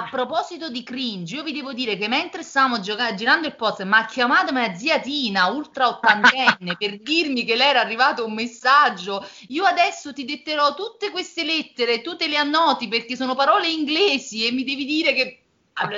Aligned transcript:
a 0.00 0.08
proposito 0.08 0.70
di 0.70 0.82
cringe, 0.82 1.36
io 1.36 1.42
vi 1.42 1.52
devo 1.52 1.74
dire 1.74 1.96
che 1.98 2.08
mentre 2.08 2.42
stavamo 2.42 2.80
gioca- 2.80 3.14
girando 3.14 3.46
il 3.46 3.54
post, 3.54 3.82
mi 3.82 3.92
ha 3.92 4.06
chiamato 4.06 4.52
mia 4.52 4.74
zia 4.74 4.98
Tina, 4.98 5.48
ultra 5.48 5.88
ottantenne, 5.88 6.76
per 6.78 7.00
dirmi 7.00 7.44
che 7.44 7.54
le 7.54 7.66
era 7.66 7.80
arrivato 7.80 8.24
un 8.24 8.32
messaggio. 8.32 9.26
Io 9.48 9.64
adesso 9.64 10.12
ti 10.14 10.24
detterò 10.24 10.74
tutte 10.74 11.10
queste 11.10 11.44
lettere, 11.44 12.00
tu 12.00 12.16
te 12.16 12.28
le 12.28 12.36
annoti 12.36 12.88
perché 12.88 13.14
sono 13.14 13.34
parole 13.34 13.68
inglesi 13.68 14.46
e 14.46 14.52
mi 14.52 14.64
devi 14.64 14.86
dire 14.86 15.12
che 15.12 15.42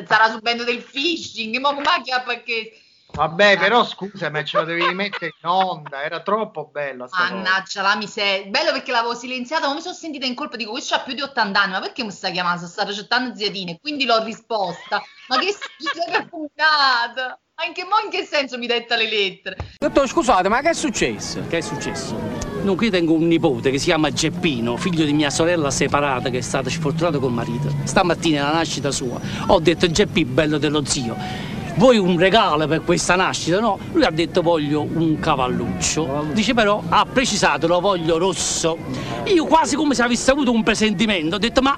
sarà 0.06 0.30
subendo 0.30 0.64
del 0.64 0.82
phishing, 0.82 1.56
ma 1.58 1.72
come 1.72 1.86
perché 2.24 2.72
Vabbè, 3.14 3.58
però 3.58 3.84
scusami, 3.84 4.42
ce 4.44 4.56
la 4.56 4.64
devi 4.64 4.94
mettere 4.94 5.34
in 5.38 5.48
onda, 5.48 6.02
era 6.02 6.20
troppo 6.20 6.70
bella. 6.72 7.06
Mannaggia 7.10 7.82
la 7.82 7.94
miseria. 7.94 8.48
Bello 8.50 8.72
perché 8.72 8.90
l'avevo 8.90 9.14
silenziata, 9.14 9.68
ma 9.68 9.74
mi 9.74 9.82
sono 9.82 9.94
sentita 9.94 10.24
in 10.24 10.34
colpa. 10.34 10.56
Dico, 10.56 10.70
questo 10.70 10.94
ha 10.94 11.00
più 11.00 11.12
di 11.12 11.20
80 11.20 11.60
anni, 11.60 11.72
ma 11.72 11.80
perché 11.80 12.04
mi 12.04 12.10
sta 12.10 12.30
chiamando? 12.30 12.66
Sta 12.66 12.84
recettando 12.84 13.36
ziatine. 13.36 13.78
Quindi 13.80 14.06
l'ho 14.06 14.22
risposta. 14.24 15.02
Ma 15.28 15.38
che 15.38 15.52
schifo 15.52 16.10
che 16.10 16.26
puntata! 16.26 17.38
Ma 17.54 17.66
in 17.66 17.74
che, 17.74 17.84
mo 17.84 17.98
in 18.02 18.10
che 18.10 18.24
senso 18.24 18.56
mi 18.56 18.66
detta 18.66 18.96
le 18.96 19.08
lettere? 19.08 19.56
Dottor, 19.76 20.08
scusate, 20.08 20.48
ma 20.48 20.62
che 20.62 20.70
è 20.70 20.74
successo? 20.74 21.44
Che 21.48 21.58
è 21.58 21.60
successo? 21.60 22.18
Non, 22.62 22.76
qui 22.76 22.88
tengo 22.88 23.12
un 23.12 23.26
nipote 23.26 23.70
che 23.70 23.78
si 23.78 23.86
chiama 23.86 24.10
Geppino, 24.10 24.78
figlio 24.78 25.04
di 25.04 25.12
mia 25.12 25.28
sorella 25.28 25.70
separata 25.70 26.30
che 26.30 26.38
è 26.38 26.42
stata 26.42 26.70
sfortunata 26.70 27.18
col 27.18 27.32
marito. 27.32 27.70
Stamattina, 27.84 28.46
alla 28.46 28.56
nascita 28.58 28.90
sua, 28.90 29.20
ho 29.48 29.60
detto 29.60 29.90
Geppi, 29.90 30.24
bello 30.24 30.56
dello 30.56 30.84
zio 30.84 31.51
vuoi 31.74 31.98
un 31.98 32.18
regalo 32.18 32.66
per 32.66 32.82
questa 32.82 33.14
nascita? 33.16 33.60
No, 33.60 33.78
lui 33.92 34.04
ha 34.04 34.10
detto 34.10 34.42
voglio 34.42 34.82
un 34.82 35.18
cavalluccio. 35.18 36.26
Dice 36.32 36.54
però 36.54 36.82
ha 36.88 37.06
precisato 37.10 37.66
lo 37.66 37.80
voglio 37.80 38.18
rosso. 38.18 38.76
Io 39.24 39.46
quasi 39.46 39.76
come 39.76 39.94
se 39.94 40.02
avessi 40.02 40.30
avuto 40.30 40.52
un 40.52 40.62
presentimento, 40.62 41.36
ho 41.36 41.38
detto 41.38 41.62
ma 41.62 41.76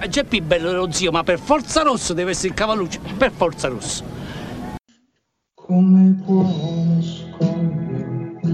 eh, 0.00 0.08
Geppi 0.08 0.40
bello 0.40 0.72
lo 0.72 0.90
zio, 0.90 1.10
ma 1.10 1.22
per 1.22 1.38
forza 1.38 1.82
rosso 1.82 2.12
deve 2.12 2.32
essere 2.32 2.48
il 2.48 2.54
cavalluccio, 2.54 3.00
per 3.16 3.30
forza 3.30 3.68
rosso. 3.68 4.02
Come 5.54 6.22
può 6.24 6.42
uno 6.42 7.02
scoglio 7.02 8.44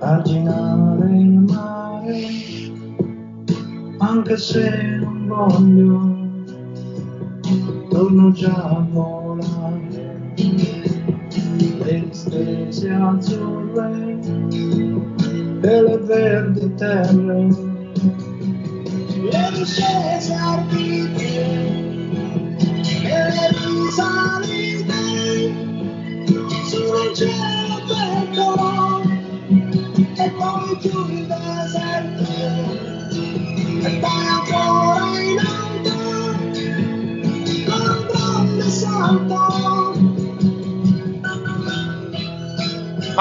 arginare 0.00 1.06
il 1.06 1.38
mare, 1.40 2.26
anche 3.98 4.36
se 4.36 4.98
non 5.00 5.26
voglio, 5.26 6.22
torno 7.88 8.32
già 8.32 8.52
a 8.52 8.84
voi 8.90 9.23
le 10.50 12.08
stesse 12.12 12.90
azzurre 12.90 14.18
e 15.62 15.82
le 15.82 15.98
verdi 15.98 16.74
terre, 16.74 17.48
le 19.30 19.50
discese 19.54 20.34
ardite 20.34 21.30
e 23.02 23.18
le 23.34 23.46
risalite 23.64 25.02
sul 26.68 27.14
cielo 27.14 27.74
aperto 27.76 29.02
e 30.16 30.30
poi 30.30 30.78
giù 30.80 31.23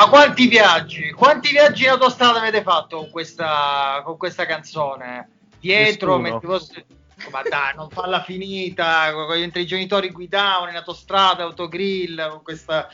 Ma 0.04 0.10
quanti 0.10 0.48
viaggi, 0.48 1.12
quanti 1.12 1.52
viaggi 1.52 1.84
in 1.84 1.92
autostrada 1.92 2.40
avete 2.40 2.62
fatto 2.62 2.98
con 2.98 3.10
questa, 3.10 4.02
con 4.04 4.18
questa 4.18 4.46
canzone? 4.46 5.30
Dietro, 5.62 6.18
mentre 6.18 6.46
fosse... 6.46 6.86
Ma 7.32 7.42
dai, 7.42 7.74
non 7.74 7.90
farla 7.90 8.22
finita, 8.22 9.14
mentre 9.30 9.62
i 9.62 9.66
genitori 9.66 10.10
guidavano 10.12 10.72
in 10.72 10.76
autostrada, 10.76 11.44
autogrill, 11.44 12.32
con 12.32 12.44
questa, 12.44 12.90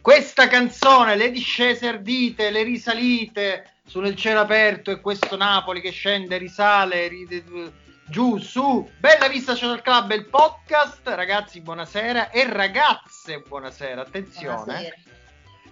questa 0.00 0.48
canzone, 0.48 1.14
le 1.14 1.30
discese 1.30 1.86
ardite, 1.86 2.50
le 2.50 2.64
risalite 2.64 3.74
su 3.86 4.00
nel 4.00 4.16
cielo 4.16 4.40
aperto 4.40 4.90
e 4.90 5.00
questo 5.00 5.36
Napoli 5.36 5.80
che 5.80 5.90
scende, 5.90 6.38
risale, 6.38 7.06
ri, 7.06 7.72
giù, 8.06 8.36
su. 8.38 8.90
Bella 8.98 9.28
vista 9.28 9.54
Social 9.54 9.80
Club, 9.80 10.10
il 10.10 10.26
podcast. 10.26 11.02
Ragazzi, 11.04 11.60
buonasera. 11.60 12.30
E 12.30 12.52
ragazze, 12.52 13.44
buonasera. 13.46 14.00
Attenzione. 14.00 14.64
Buonasera. 14.64 14.96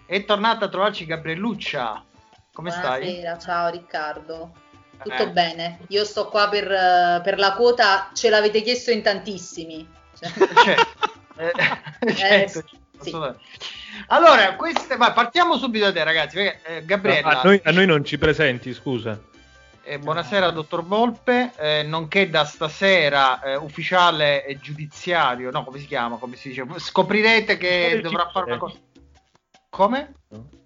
È 0.07 0.25
tornata 0.25 0.67
a 0.67 0.69
trovarci 0.69 1.05
Gabrieluccia. 1.05 2.05
Come 2.53 2.71
Buonasera, 2.71 3.39
stai? 3.39 3.41
ciao 3.41 3.71
Riccardo. 3.71 4.53
Tutto 5.03 5.23
eh. 5.23 5.31
bene. 5.31 5.81
Io 5.89 6.05
sto 6.05 6.29
qua 6.29 6.49
per, 6.49 6.65
uh, 6.65 7.23
per, 7.23 7.39
la 7.39 7.55
quota, 7.55 8.11
ce 8.15 8.31
l'avete 8.31 8.63
chiesto 8.63 8.93
in 8.93 9.03
tantissimi. 9.03 9.87
Cioè... 10.17 10.31
certo. 10.65 11.11
eh, 11.39 11.53
eh 12.07 12.15
certo. 12.15 12.65
Sì. 13.01 13.15
Allora, 14.07 14.55
queste, 14.55 14.97
vai, 14.97 15.13
partiamo 15.13 15.59
subito 15.59 15.87
da 15.87 15.93
te, 15.93 16.05
ragazzi. 16.05 16.37
Perché, 16.37 16.61
eh, 16.63 16.85
Gabriella, 16.85 17.41
a, 17.41 17.43
noi, 17.43 17.61
a, 17.65 17.73
noi, 17.73 17.87
non 17.87 18.05
ci 18.05 18.17
presenti, 18.17 18.73
scusa. 18.73 19.21
Eh, 19.83 19.99
buonasera, 19.99 20.51
dottor 20.51 20.85
Volpe. 20.85 21.51
Eh, 21.59 21.83
nonché 21.83 22.31
da 22.31 22.45
stasera 22.45 23.43
eh, 23.43 23.57
ufficiale 23.57 24.45
giudiziario, 24.61 25.51
no, 25.51 25.65
come 25.65 25.81
si 25.81 25.87
chiama? 25.87 26.17
Come 26.17 26.37
si 26.37 26.51
dice? 26.51 26.65
Scoprirete 26.77 27.57
che 27.57 28.01
dovrà 28.03 28.31
fare 28.33 28.53
una 28.53 28.59
cosa. 28.59 28.79
Come? 29.77 30.15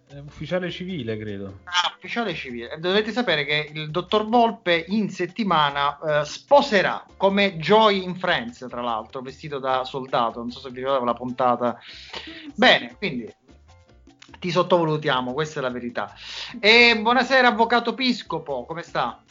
È 0.07 0.19
ufficiale 0.19 0.71
civile, 0.71 1.19
credo. 1.19 1.63
Ah, 1.65 1.93
ufficiale 1.97 2.33
civile. 2.33 2.79
Dovete 2.79 3.11
sapere 3.11 3.45
che 3.45 3.69
il 3.75 3.91
dottor 3.91 4.29
Volpe 4.29 4.85
in 4.87 5.11
settimana 5.11 5.99
eh, 5.99 6.25
sposerà 6.25 7.05
come 7.17 7.57
Joy 7.57 8.05
in 8.05 8.15
Friends, 8.15 8.65
tra 8.71 8.81
l'altro, 8.81 9.21
vestito 9.21 9.59
da 9.59 9.83
soldato. 9.83 10.39
Non 10.39 10.53
so 10.53 10.61
se 10.61 10.71
vi 10.71 10.79
ricordate 10.79 11.05
la 11.05 11.15
puntata. 11.15 11.77
Bene, 12.55 12.95
quindi 12.99 13.29
ti 14.39 14.53
sottovalutiamo, 14.53 15.33
questa 15.33 15.59
è 15.59 15.63
la 15.65 15.71
verità. 15.71 16.15
E 16.61 16.97
buonasera, 16.97 17.49
avvocato 17.49 17.95
Piscopo, 17.95 18.65
come 18.65 18.83
sta? 18.83 19.25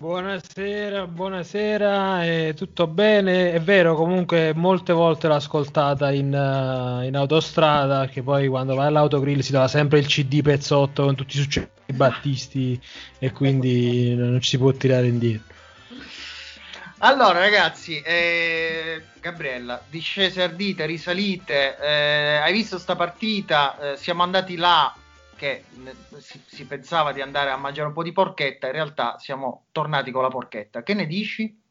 Buonasera, 0.00 1.08
buonasera, 1.08 2.24
eh, 2.24 2.54
tutto 2.54 2.86
bene? 2.86 3.50
È 3.50 3.60
vero, 3.60 3.96
comunque 3.96 4.52
molte 4.54 4.92
volte 4.92 5.26
l'ho 5.26 5.34
ascoltata 5.34 6.12
in, 6.12 6.26
uh, 6.26 7.04
in 7.04 7.16
autostrada, 7.16 8.06
che 8.06 8.22
poi 8.22 8.46
quando 8.46 8.76
vai 8.76 8.86
all'autogrill 8.86 9.40
si 9.40 9.50
trova 9.50 9.66
sempre 9.66 9.98
il 9.98 10.06
CD 10.06 10.40
pezzotto 10.40 11.02
con 11.02 11.16
tutti 11.16 11.36
i 11.36 11.40
successi 11.40 11.68
battisti 11.92 12.80
e 13.18 13.32
quindi 13.32 14.14
non 14.14 14.40
ci 14.40 14.50
si 14.50 14.58
può 14.58 14.70
tirare 14.70 15.08
indietro. 15.08 15.52
Allora 16.98 17.40
ragazzi, 17.40 18.00
eh, 18.00 19.02
Gabriella, 19.20 19.82
discese 19.90 20.44
ardite, 20.44 20.86
risalite, 20.86 21.76
eh, 21.76 22.36
hai 22.36 22.52
visto 22.52 22.78
sta 22.78 22.94
partita? 22.94 23.94
Eh, 23.94 23.96
siamo 23.96 24.22
andati 24.22 24.54
là 24.54 24.94
che 25.38 25.62
si, 26.18 26.40
si, 26.44 26.66
pensava 26.66 27.12
di 27.12 27.22
andare 27.22 27.50
a 27.50 27.56
mangiare 27.56 27.86
un 27.86 27.94
po' 27.94 28.02
di 28.02 28.12
porchetta, 28.12 28.66
in 28.66 28.72
realtà 28.72 29.16
siamo 29.18 29.66
tornati 29.70 30.10
con 30.10 30.22
la 30.22 30.28
porchetta. 30.28 30.82
Che 30.82 30.94
ne 30.94 31.06
dici? 31.06 31.66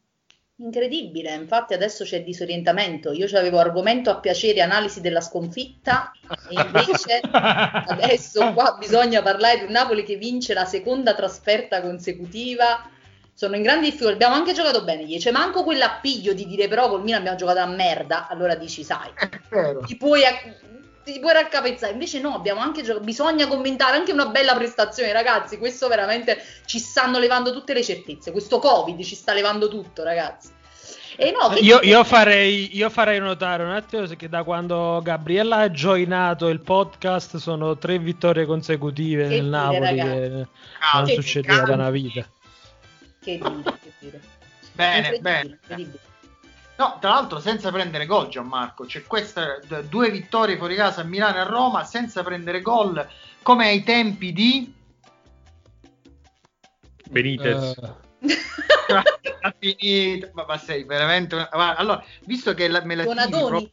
Incredibile, 0.60 1.34
infatti 1.34 1.74
adesso 1.74 2.02
c'è 2.02 2.24
disorientamento. 2.24 3.12
Io 3.12 3.26
avevo 3.38 3.58
argomento 3.58 4.10
a 4.10 4.18
piacere, 4.18 4.60
analisi 4.60 5.00
della 5.00 5.20
sconfitta, 5.20 6.10
e 6.48 6.60
invece 6.60 7.20
adesso 7.30 8.52
qua 8.54 8.74
bisogna 8.76 9.22
parlare 9.22 9.58
di 9.58 9.64
un 9.66 9.70
Napoli 9.70 10.02
che 10.02 10.16
vince 10.16 10.54
la 10.54 10.64
seconda 10.64 11.14
trasferta 11.14 11.80
consecutiva. 11.80 12.90
Sono 13.34 13.54
in 13.54 13.62
grande 13.62 13.84
difficoltà. 13.84 14.14
Abbiamo 14.14 14.34
anche 14.34 14.52
giocato 14.52 14.82
bene. 14.82 15.04
Gli 15.04 15.16
c'è 15.18 15.30
manco 15.30 15.62
quell'appiglio 15.62 16.32
di 16.32 16.44
dire 16.44 16.66
però 16.66 16.88
col 16.88 17.02
Milan 17.02 17.20
abbiamo 17.20 17.36
giocato 17.36 17.60
a 17.60 17.66
merda. 17.66 18.26
Allora 18.26 18.56
dici, 18.56 18.82
sai, 18.82 19.12
ti 19.86 19.96
puoi, 19.96 20.22
ti 21.12 21.20
puoi 21.20 21.32
raccapezzare. 21.32 21.92
Invece 21.92 22.20
no, 22.20 22.34
abbiamo 22.34 22.60
anche 22.60 22.82
giocato, 22.82 23.04
bisogna 23.04 23.46
commentare 23.46 23.96
anche 23.96 24.12
una 24.12 24.26
bella 24.26 24.54
prestazione, 24.54 25.12
ragazzi. 25.12 25.58
Questo 25.58 25.88
veramente 25.88 26.42
ci 26.66 26.78
stanno 26.78 27.18
levando 27.18 27.52
tutte 27.52 27.74
le 27.74 27.82
certezze. 27.82 28.32
Questo 28.32 28.58
Covid 28.58 29.02
ci 29.02 29.14
sta 29.14 29.32
levando 29.32 29.68
tutto, 29.68 30.02
ragazzi. 30.02 30.56
No, 31.18 31.52
io, 31.56 31.80
io, 31.82 32.04
farei, 32.04 32.76
io, 32.76 32.88
farei, 32.90 33.18
notare 33.18 33.64
un 33.64 33.72
attimo 33.72 34.06
che 34.06 34.28
da 34.28 34.44
quando 34.44 35.00
Gabriella 35.02 35.56
ha 35.56 35.70
joinato 35.70 36.46
il 36.46 36.60
podcast 36.60 37.38
sono 37.38 37.76
tre 37.76 37.98
vittorie 37.98 38.46
consecutive 38.46 39.26
che 39.26 39.40
nel 39.40 39.42
dire, 39.42 39.48
Napoli 39.48 39.94
che 39.96 40.46
non 40.94 41.06
succedeva 41.08 41.62
da 41.62 41.74
una 41.74 41.90
vita. 41.90 42.24
Che 43.20 43.36
dire, 43.36 43.78
che 43.82 43.92
dire. 43.98 44.20
Bene, 44.74 45.18
bene. 45.18 45.58
No, 46.78 46.96
tra 47.00 47.10
l'altro 47.10 47.40
senza 47.40 47.72
prendere 47.72 48.06
gol 48.06 48.28
Gianmarco, 48.28 48.84
c'è 48.84 49.02
queste 49.02 49.60
due 49.88 50.12
vittorie 50.12 50.56
fuori 50.56 50.76
casa 50.76 51.00
a 51.00 51.04
Milano 51.04 51.38
e 51.38 51.40
a 51.40 51.42
Roma 51.42 51.82
senza 51.82 52.22
prendere 52.22 52.62
gol 52.62 53.04
come 53.42 53.66
ai 53.66 53.82
tempi 53.82 54.32
di 54.32 54.72
Benitez. 57.10 57.74
Uh. 58.88 59.02
ma, 60.32 60.44
ma, 60.46 60.56
sei 60.56 60.84
veramente 60.84 61.36
ma, 61.36 61.74
allora, 61.74 62.02
visto 62.24 62.54
che 62.54 62.68
la, 62.68 62.82
me 62.84 62.94
la 62.94 63.04
tiri 63.04 63.72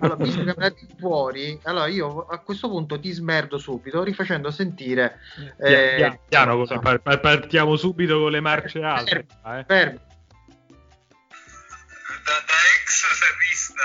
allora, 0.00 0.16
visto 0.16 0.42
che 0.42 0.44
me 0.44 0.54
la 0.56 0.70
tiri 0.70 0.92
fuori, 0.98 1.60
allora 1.62 1.86
io 1.86 2.26
a 2.26 2.38
questo 2.38 2.68
punto 2.68 2.98
ti 2.98 3.12
smerdo 3.12 3.58
subito 3.58 4.02
rifacendo 4.02 4.50
sentire 4.50 5.20
eh, 5.58 5.94
piano, 5.96 6.18
piano, 6.28 6.64
piano 6.64 7.20
partiamo 7.20 7.76
subito 7.76 8.18
con 8.18 8.32
le 8.32 8.40
marce 8.40 8.82
alte. 8.82 9.26
Fermi, 9.40 9.60
eh. 9.60 9.64
fermi 9.64 10.00
sarrista 13.12 13.84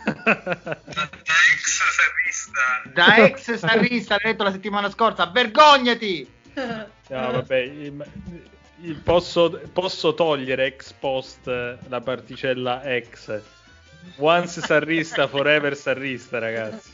da 1.24 1.36
ex 1.52 1.64
sarrista 1.90 2.82
da 2.94 3.16
ex 3.16 3.54
sarrista 3.54 4.16
l'hai 4.16 4.32
detto 4.32 4.44
la 4.44 4.52
settimana 4.52 4.90
scorsa 4.90 5.26
vergognati! 5.26 6.38
No 6.54 7.32
vabbè 7.32 7.92
posso, 9.02 9.60
posso 9.72 10.14
togliere 10.14 10.66
ex 10.66 10.92
post 10.92 11.46
la 11.46 12.00
particella 12.00 12.82
ex. 12.82 13.40
Once 14.16 14.60
sarrista 14.60 15.28
forever 15.28 15.76
sarrista 15.76 16.38
ragazzi. 16.38 16.92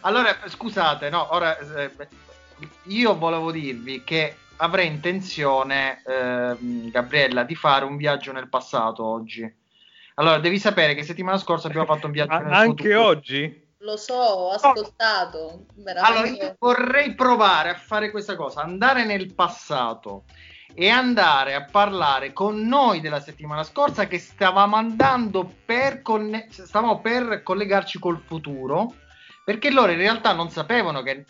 Allora 0.00 0.36
scusate 0.46 1.10
no 1.10 1.34
ora 1.34 1.58
eh, 1.58 1.90
io 2.84 3.16
volevo 3.16 3.50
dirvi 3.50 4.04
che 4.04 4.36
avrei 4.56 4.86
intenzione, 4.86 6.02
eh, 6.04 6.56
Gabriella, 6.90 7.44
di 7.44 7.54
fare 7.54 7.84
un 7.84 7.96
viaggio 7.96 8.32
nel 8.32 8.48
passato 8.48 9.04
oggi. 9.04 9.64
Allora, 10.14 10.38
devi 10.38 10.58
sapere 10.58 10.94
che 10.94 11.02
settimana 11.02 11.38
scorsa 11.38 11.68
abbiamo 11.68 11.86
fatto 11.86 12.06
un 12.06 12.12
viaggio 12.12 12.32
nel 12.32 12.42
passato. 12.42 12.60
Anche 12.60 12.90
futuro. 12.90 13.06
oggi? 13.06 13.64
Lo 13.78 13.96
so, 13.96 14.14
ho 14.14 14.50
ascoltato. 14.50 15.66
Veramente. 15.74 16.18
Allora, 16.18 16.28
io 16.28 16.56
vorrei 16.58 17.14
provare 17.14 17.70
a 17.70 17.74
fare 17.74 18.10
questa 18.10 18.34
cosa, 18.34 18.62
andare 18.62 19.04
nel 19.04 19.34
passato 19.34 20.24
e 20.74 20.88
andare 20.88 21.54
a 21.54 21.64
parlare 21.64 22.32
con 22.32 22.66
noi 22.66 23.00
della 23.00 23.20
settimana 23.20 23.62
scorsa 23.62 24.06
che 24.06 24.18
stavamo 24.18 24.76
andando 24.76 25.50
per, 25.64 26.02
conne- 26.02 26.48
stavamo 26.50 27.00
per 27.00 27.42
collegarci 27.42 27.98
col 27.98 28.20
futuro 28.26 28.92
perché 29.42 29.70
loro 29.70 29.92
in 29.92 29.98
realtà 29.98 30.32
non 30.32 30.50
sapevano 30.50 31.02
che 31.02 31.24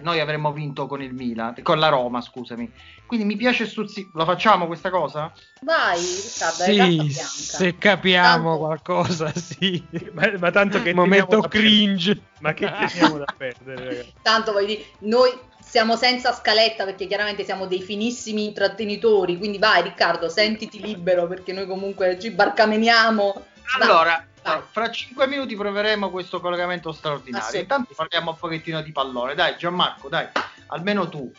noi 0.00 0.20
avremmo 0.20 0.52
vinto 0.52 0.86
con 0.86 1.02
il 1.02 1.12
Milan, 1.12 1.54
con 1.62 1.78
la 1.78 1.88
Roma, 1.88 2.20
scusami. 2.20 2.70
Quindi 3.06 3.26
mi 3.26 3.36
piace 3.36 3.66
stuzzi. 3.66 4.10
Lo 4.14 4.24
facciamo 4.24 4.66
questa 4.66 4.90
cosa? 4.90 5.32
Vai, 5.60 5.98
Riccardo, 5.98 6.64
sì, 6.64 7.10
se 7.10 7.76
capiamo 7.76 8.50
tanto... 8.50 8.58
qualcosa, 8.58 9.32
sì. 9.36 9.84
Ma, 10.12 10.32
ma 10.38 10.50
tanto 10.50 10.82
che 10.82 10.94
momento 10.94 11.40
cringe. 11.42 12.20
Ma 12.40 12.54
che 12.54 12.70
teniamo 12.70 13.18
da 13.18 13.26
perdere, 13.36 13.84
ragazzi. 13.84 14.12
Tanto 14.22 14.52
voglio 14.52 14.66
dire, 14.66 14.84
noi 15.00 15.30
siamo 15.60 15.96
senza 15.96 16.32
scaletta 16.32 16.84
perché 16.84 17.06
chiaramente 17.06 17.44
siamo 17.44 17.66
dei 17.66 17.82
finissimi 17.82 18.44
intrattenitori, 18.44 19.38
quindi 19.38 19.58
vai 19.58 19.82
Riccardo, 19.82 20.28
sentiti 20.28 20.80
libero 20.80 21.26
perché 21.26 21.52
noi 21.52 21.66
comunque 21.66 22.18
ci 22.18 22.30
barcameniamo. 22.30 23.42
Allora, 23.80 24.24
allora, 24.44 24.66
fra 24.70 24.90
5 24.90 25.26
minuti 25.26 25.56
proveremo 25.56 26.10
questo 26.10 26.40
collegamento 26.40 26.92
straordinario. 26.92 27.60
Intanto 27.60 27.94
parliamo 27.94 28.30
un 28.30 28.36
pochettino 28.36 28.82
di 28.82 28.92
pallone. 28.92 29.34
Dai, 29.34 29.56
Gianmarco, 29.56 30.08
dai, 30.08 30.28
almeno 30.66 31.08
tu. 31.08 31.32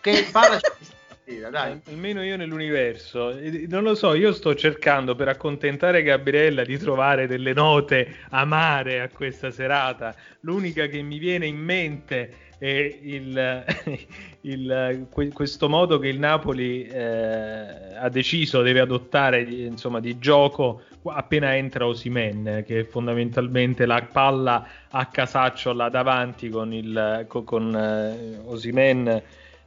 Che 0.00 0.28
parlaci 0.30 0.64
partita, 1.28 1.50
dai. 1.50 1.78
Almeno 1.88 2.22
io 2.22 2.36
nell'universo. 2.36 3.38
Non 3.68 3.82
lo 3.82 3.94
so, 3.94 4.14
io 4.14 4.32
sto 4.32 4.54
cercando 4.54 5.14
per 5.14 5.28
accontentare 5.28 6.02
Gabriella 6.02 6.64
di 6.64 6.78
trovare 6.78 7.26
delle 7.26 7.52
note 7.52 8.16
amare 8.30 9.00
a 9.00 9.08
questa 9.08 9.50
serata. 9.50 10.14
L'unica 10.40 10.86
che 10.86 11.02
mi 11.02 11.18
viene 11.18 11.46
in 11.46 11.58
mente 11.58 12.46
è 12.58 12.98
il, 13.02 13.64
il, 14.42 15.06
questo 15.32 15.68
modo 15.68 15.98
che 15.98 16.08
il 16.08 16.18
Napoli 16.18 16.86
eh, 16.86 17.94
ha 17.94 18.08
deciso, 18.08 18.62
deve 18.62 18.80
adottare 18.80 19.42
insomma, 19.42 20.00
di 20.00 20.18
gioco 20.18 20.82
appena 21.04 21.54
entra 21.54 21.86
Osimen, 21.86 22.64
che 22.66 22.80
è 22.80 22.84
fondamentalmente 22.84 23.86
la 23.86 24.06
palla 24.10 24.66
a 24.90 25.06
casaccio 25.06 25.72
là 25.72 25.88
davanti 25.88 26.48
con, 26.48 26.72
il, 26.72 27.24
con, 27.28 27.44
con 27.44 27.74
eh, 27.74 28.38
Osimen 28.44 29.22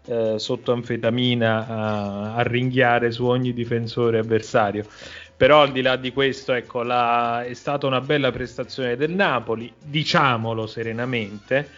eh, 0.05 0.35
sotto 0.37 0.71
anfetamina 0.71 1.67
a, 1.67 2.35
a, 2.35 2.41
ringhiare 2.43 3.11
su 3.11 3.25
ogni 3.25 3.53
difensore 3.53 4.19
avversario. 4.19 4.85
Però 5.35 5.61
al 5.61 5.71
di 5.71 5.81
là 5.81 5.95
di 5.95 6.11
questo, 6.11 6.53
ecco, 6.53 6.83
la, 6.83 7.43
è 7.43 7.53
stata 7.53 7.87
una 7.87 8.01
bella 8.01 8.31
prestazione 8.31 8.95
del 8.95 9.11
Napoli, 9.11 9.71
diciamolo 9.83 10.67
serenamente, 10.67 11.69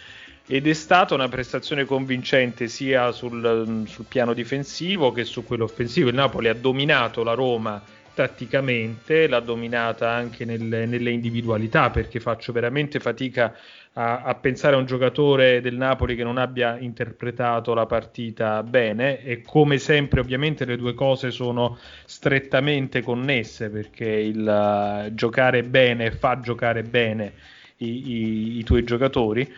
ed 0.46 0.68
è 0.68 0.74
stata 0.74 1.14
una 1.14 1.30
prestazione 1.30 1.86
convincente 1.86 2.68
sia 2.68 3.12
sul, 3.14 3.86
sul 3.88 4.06
piano 4.06 4.34
difensivo 4.34 5.14
che 5.14 5.24
su 5.24 5.46
quello 5.46 5.64
offensivo. 5.64 6.10
Il 6.10 6.16
Napoli 6.16 6.50
ha 6.50 6.54
dominato 6.54 7.24
la 7.24 7.34
Roma 7.34 7.82
tatticamente, 8.14 9.28
l'ha 9.28 9.40
dominata 9.40 10.10
anche 10.10 10.46
nelle, 10.46 10.86
nelle 10.86 11.12
individualità, 11.12 11.90
perché 11.90 12.20
faccio 12.20 12.52
veramente 12.52 13.00
fatica 13.00 13.46
a, 13.46 13.54
a, 13.96 14.36
pensare 14.36 14.76
a 14.76 14.80
un 14.80 14.86
giocatore 14.86 15.62
del 15.62 15.76
Napoli 15.76 16.16
che 16.16 16.24
non 16.24 16.38
abbia 16.38 16.78
interpretato 16.80 17.76
la 17.76 17.86
partita 17.86 18.64
bene 18.64 19.22
e 19.22 19.44
come 19.44 19.78
sempre 19.78 20.20
ovviamente 20.20 20.66
le 20.66 20.78
due 20.78 20.96
cose 20.96 21.30
sono 21.30 21.78
strettamente 22.06 23.04
connesse 23.04 23.70
perché 23.70 24.10
il 24.10 25.06
uh, 25.08 25.14
giocare 25.14 25.64
bene 25.64 26.12
fa 26.12 26.40
giocare 26.40 26.82
bene 26.82 27.34
i, 27.78 27.88
i, 27.88 28.58
i 28.58 28.64
tuoi 28.64 28.84
giocatori. 28.84 29.54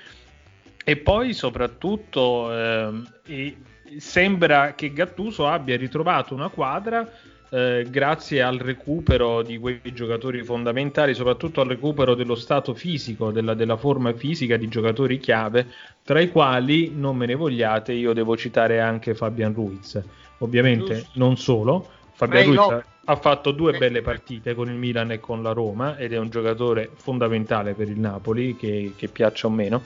E 0.88 0.98
poi 0.98 1.34
soprattutto 1.34 2.54
eh, 2.54 3.56
sembra 3.98 4.76
che 4.76 4.92
Gattuso 4.92 5.48
abbia 5.48 5.78
ritrovato 5.78 6.34
una 6.34 6.50
quadra 6.50 7.10
eh, 7.50 7.86
grazie 7.90 8.42
al 8.42 8.58
recupero 8.58 9.42
di 9.42 9.58
quei 9.58 9.82
giocatori 9.94 10.44
fondamentali, 10.44 11.14
soprattutto 11.14 11.62
al 11.62 11.68
recupero 11.68 12.16
dello 12.16 12.36
stato 12.36 12.74
fisico, 12.74 13.32
della, 13.32 13.54
della, 13.54 13.78
forma 13.78 14.14
fisica 14.14 14.58
di 14.58 14.68
giocatori 14.68 15.20
chiave, 15.20 15.68
tra 16.04 16.20
i 16.20 16.30
quali, 16.30 16.92
non 16.96 17.16
me 17.16 17.26
ne 17.26 17.36
vogliate, 17.36 17.94
io 17.94 18.14
devo 18.14 18.36
citare 18.36 18.80
anche 18.80 19.14
Fabian 19.14 19.54
Ruiz. 19.54 20.02
Ovviamente 20.40 20.96
Giusto. 20.96 21.12
non 21.14 21.38
solo, 21.38 21.88
Fabian 22.14 22.46
Ruiz 22.46 22.58
no. 22.58 22.84
ha 23.06 23.16
fatto 23.16 23.52
due 23.52 23.78
belle 23.78 24.02
partite 24.02 24.54
con 24.54 24.68
il 24.68 24.76
Milan 24.76 25.12
e 25.12 25.20
con 25.20 25.44
la 25.44 25.52
Roma 25.52 25.98
ed 25.98 26.14
è 26.14 26.18
un 26.18 26.30
giocatore 26.30 26.90
fondamentale 26.96 27.74
per 27.74 27.90
il 27.90 28.00
Napoli, 28.00 28.56
che, 28.56 28.94
che 28.96 29.08
piaccia 29.08 29.48
o 29.48 29.50
meno. 29.50 29.84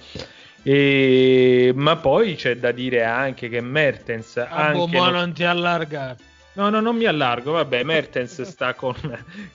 E, 0.62 1.72
ma 1.76 1.96
poi 1.96 2.36
c'è 2.36 2.58
da 2.58 2.72
dire 2.72 3.04
anche 3.04 3.48
che 3.48 3.62
Mertens 3.62 4.38
anche 4.38 4.98
boh, 4.98 5.04
non... 5.04 5.14
non 5.14 5.34
ti 5.34 5.44
allargare 5.44 6.29
No, 6.54 6.70
no, 6.70 6.80
non 6.80 6.98
mi 6.98 7.06
allargo, 7.06 7.54
vabbè, 7.54 7.84
Mertens 7.84 8.42
sta 8.50 8.74
con, 8.74 8.96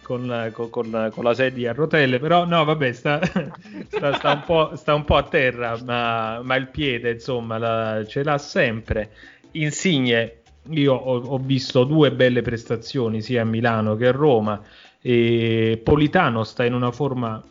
con, 0.03 0.51
con, 0.53 0.71
con, 1.13 1.25
la 1.25 1.35
sedia 1.35 1.71
a 1.71 1.75
rotelle, 1.75 2.19
però 2.19 2.45
no, 2.45 2.65
vabbè, 2.65 2.93
sta, 2.93 3.21
sta, 3.89 4.15
sta, 4.15 4.45
un, 4.47 4.77
sta 4.77 4.95
un, 4.95 5.05
po', 5.05 5.17
a 5.17 5.25
terra, 5.25 5.77
ma, 5.85 6.41
ma 6.43 6.55
il 6.55 6.69
piede, 6.69 7.13
insomma, 7.13 7.59
la, 7.59 8.05
ce 8.07 8.23
l'ha 8.23 8.39
sempre. 8.39 9.11
Insigne, 9.53 10.43
io 10.71 10.95
ho, 10.95 11.21
ho, 11.21 11.39
visto 11.39 11.85
due 11.85 12.13
belle 12.13 12.43
prestazioni 12.43 13.21
sia 13.21 13.43
a 13.43 13.45
Milano 13.45 13.97
che 13.97 14.09
a 14.09 14.13
Roma, 14.13 14.61
e 15.01 15.81
Politano 15.83 16.45
sta 16.45 16.65
in 16.65 16.73
una 16.73 16.91
forma 16.91 17.43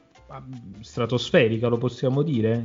stratosferica, 0.81 1.67
lo 1.67 1.77
possiamo 1.77 2.21
dire. 2.21 2.63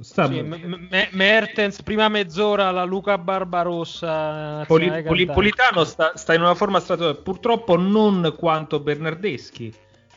Sta... 0.00 0.26
Sì, 0.26 0.40
m- 0.40 0.54
m- 0.54 1.08
Mertens, 1.10 1.82
prima 1.82 2.08
mezz'ora 2.08 2.70
la 2.70 2.84
Luca 2.84 3.18
Barbarossa. 3.18 4.64
Poli- 4.66 5.02
Poli- 5.02 5.26
Politano 5.26 5.84
sta, 5.84 6.12
sta, 6.14 6.34
in 6.34 6.40
una 6.40 6.54
forma 6.54 6.80
stratosferica, 6.80 7.22
purtroppo 7.22 7.76
non 7.76 8.34
quanto 8.38 8.80
Bernardeschi, 8.80 9.72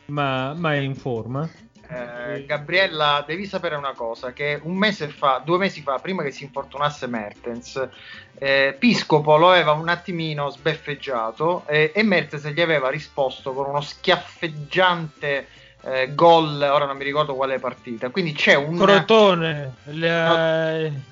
ma, 0.06 0.54
ma 0.54 0.74
è 0.74 0.78
in 0.78 0.94
forma. 0.94 1.48
Eh, 1.88 2.44
Gabriella, 2.46 3.22
devi 3.24 3.46
sapere 3.46 3.76
una 3.76 3.92
cosa: 3.92 4.32
che 4.32 4.58
un 4.62 4.76
mese 4.76 5.08
fa, 5.08 5.40
due 5.44 5.58
mesi 5.58 5.82
fa, 5.82 5.98
prima 5.98 6.22
che 6.24 6.32
si 6.32 6.42
infortunasse 6.44 7.06
Mertens, 7.06 7.88
eh, 8.38 8.74
Piscopo 8.76 9.36
lo 9.36 9.50
aveva 9.50 9.72
un 9.72 9.88
attimino 9.88 10.50
sbeffeggiato 10.50 11.64
eh, 11.66 11.92
e 11.94 12.02
Mertens 12.02 12.48
gli 12.48 12.60
aveva 12.60 12.90
risposto 12.90 13.52
con 13.52 13.68
uno 13.68 13.80
schiaffeggiante 13.80 15.46
eh, 15.86 16.14
gol, 16.14 16.60
ora 16.60 16.84
non 16.84 16.96
mi 16.96 17.04
ricordo 17.04 17.34
quale 17.34 17.60
partita. 17.60 18.10
Quindi 18.10 18.32
c'è 18.32 18.54
un 18.54 18.76
Crotone, 18.76 19.74
le, 19.84 20.88
no. 20.88 21.02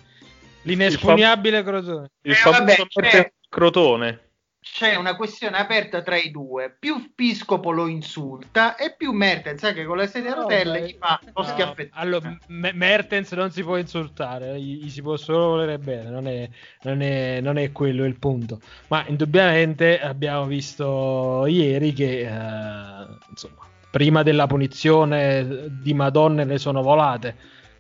l'inespugnabile 0.62 1.59
il 1.59 1.64
fam- 1.64 1.83
Crotone. 1.83 2.11
Il 2.23 2.33
eh, 2.33 2.35
famoso 2.35 2.87
vabbè, 2.93 3.33
Crotone. 3.49 4.21
C'è 4.61 4.97
una 4.97 5.14
questione 5.14 5.59
aperta 5.59 6.02
tra 6.02 6.16
i 6.16 6.31
due. 6.31 6.75
Più 6.76 7.12
Piscopo 7.14 7.71
lo 7.71 7.87
insulta 7.87 8.76
e 8.76 8.95
più 8.97 9.12
Mertens, 9.12 9.61
sai 9.61 9.75
che 9.75 9.85
con 9.85 9.99
le 9.99 10.07
sedie 10.07 10.31
a 10.31 10.35
rotelle 10.35 10.81
no, 10.81 10.87
gli 10.87 10.97
fa 10.99 11.21
lo 11.23 11.43
no. 11.43 11.49
schiaffettino. 11.49 12.00
Allora, 12.00 12.37
M- 12.47 12.71
Mertens 12.73 13.31
non 13.33 13.52
si 13.52 13.62
può 13.62 13.76
insultare, 13.76 14.59
gli, 14.59 14.83
gli 14.83 14.88
si 14.88 15.02
può 15.02 15.16
solo 15.16 15.49
volere 15.49 15.78
bene, 15.78 16.09
non 16.09 16.26
è, 16.26 16.49
non, 16.83 17.02
è, 17.02 17.40
non 17.43 17.59
è, 17.59 17.71
quello 17.73 18.07
il 18.07 18.19
punto. 18.19 18.61
Ma 18.88 19.04
indubbiamente 19.07 20.00
abbiamo 20.00 20.47
visto 20.47 21.45
ieri 21.47 21.93
che, 21.93 22.21
eh, 22.21 23.07
insomma, 23.28 23.64
prima 23.94 24.24
della 24.24 24.48
punizione 24.48 25.68
di 25.80 25.94
Madonne 25.94 26.42
ne 26.42 26.58
sono 26.58 26.82
volate. 26.82 27.36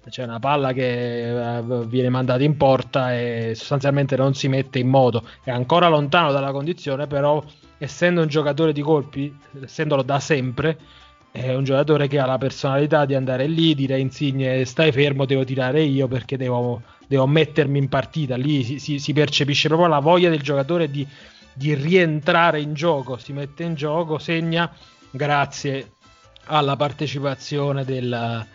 C'è 0.08 0.22
una 0.22 0.38
palla 0.38 0.72
che 0.72 1.56
eh, 1.56 1.62
viene 1.86 2.08
mandata 2.08 2.44
in 2.44 2.56
porta 2.56 3.12
e 3.18 3.54
sostanzialmente 3.56 4.16
non 4.16 4.32
si 4.32 4.46
mette 4.46 4.78
in 4.78 4.86
moto. 4.86 5.26
È 5.42 5.50
ancora 5.50 5.88
lontano 5.88 6.30
dalla 6.30 6.52
condizione, 6.52 7.08
però 7.08 7.42
essendo 7.78 8.20
un 8.20 8.28
giocatore 8.28 8.72
di 8.72 8.80
colpi, 8.80 9.36
essendolo 9.60 10.02
da 10.02 10.20
sempre, 10.20 10.78
è 11.32 11.52
un 11.52 11.64
giocatore 11.64 12.06
che 12.06 12.20
ha 12.20 12.26
la 12.26 12.38
personalità 12.38 13.06
di 13.06 13.16
andare 13.16 13.48
lì, 13.48 13.74
dire 13.74 13.98
Insigne 13.98 14.64
stai 14.66 14.92
fermo, 14.92 15.24
devo 15.24 15.42
tirare 15.42 15.82
io 15.82 16.06
perché 16.06 16.36
devo, 16.36 16.82
devo 17.08 17.26
mettermi 17.26 17.76
in 17.76 17.88
partita. 17.88 18.36
Lì 18.36 18.62
si, 18.62 18.78
si, 18.78 19.00
si, 19.00 19.12
percepisce 19.12 19.66
proprio 19.66 19.88
la 19.88 19.98
voglia 19.98 20.30
del 20.30 20.42
giocatore 20.42 20.88
di 20.88 21.04
di 21.56 21.72
rientrare 21.74 22.60
in 22.60 22.74
gioco, 22.74 23.16
si 23.16 23.32
mette 23.32 23.62
in 23.62 23.74
gioco, 23.74 24.18
segna 24.18 24.68
grazie 25.14 25.93
alla 26.46 26.76
partecipazione 26.76 27.84
del, 27.84 28.46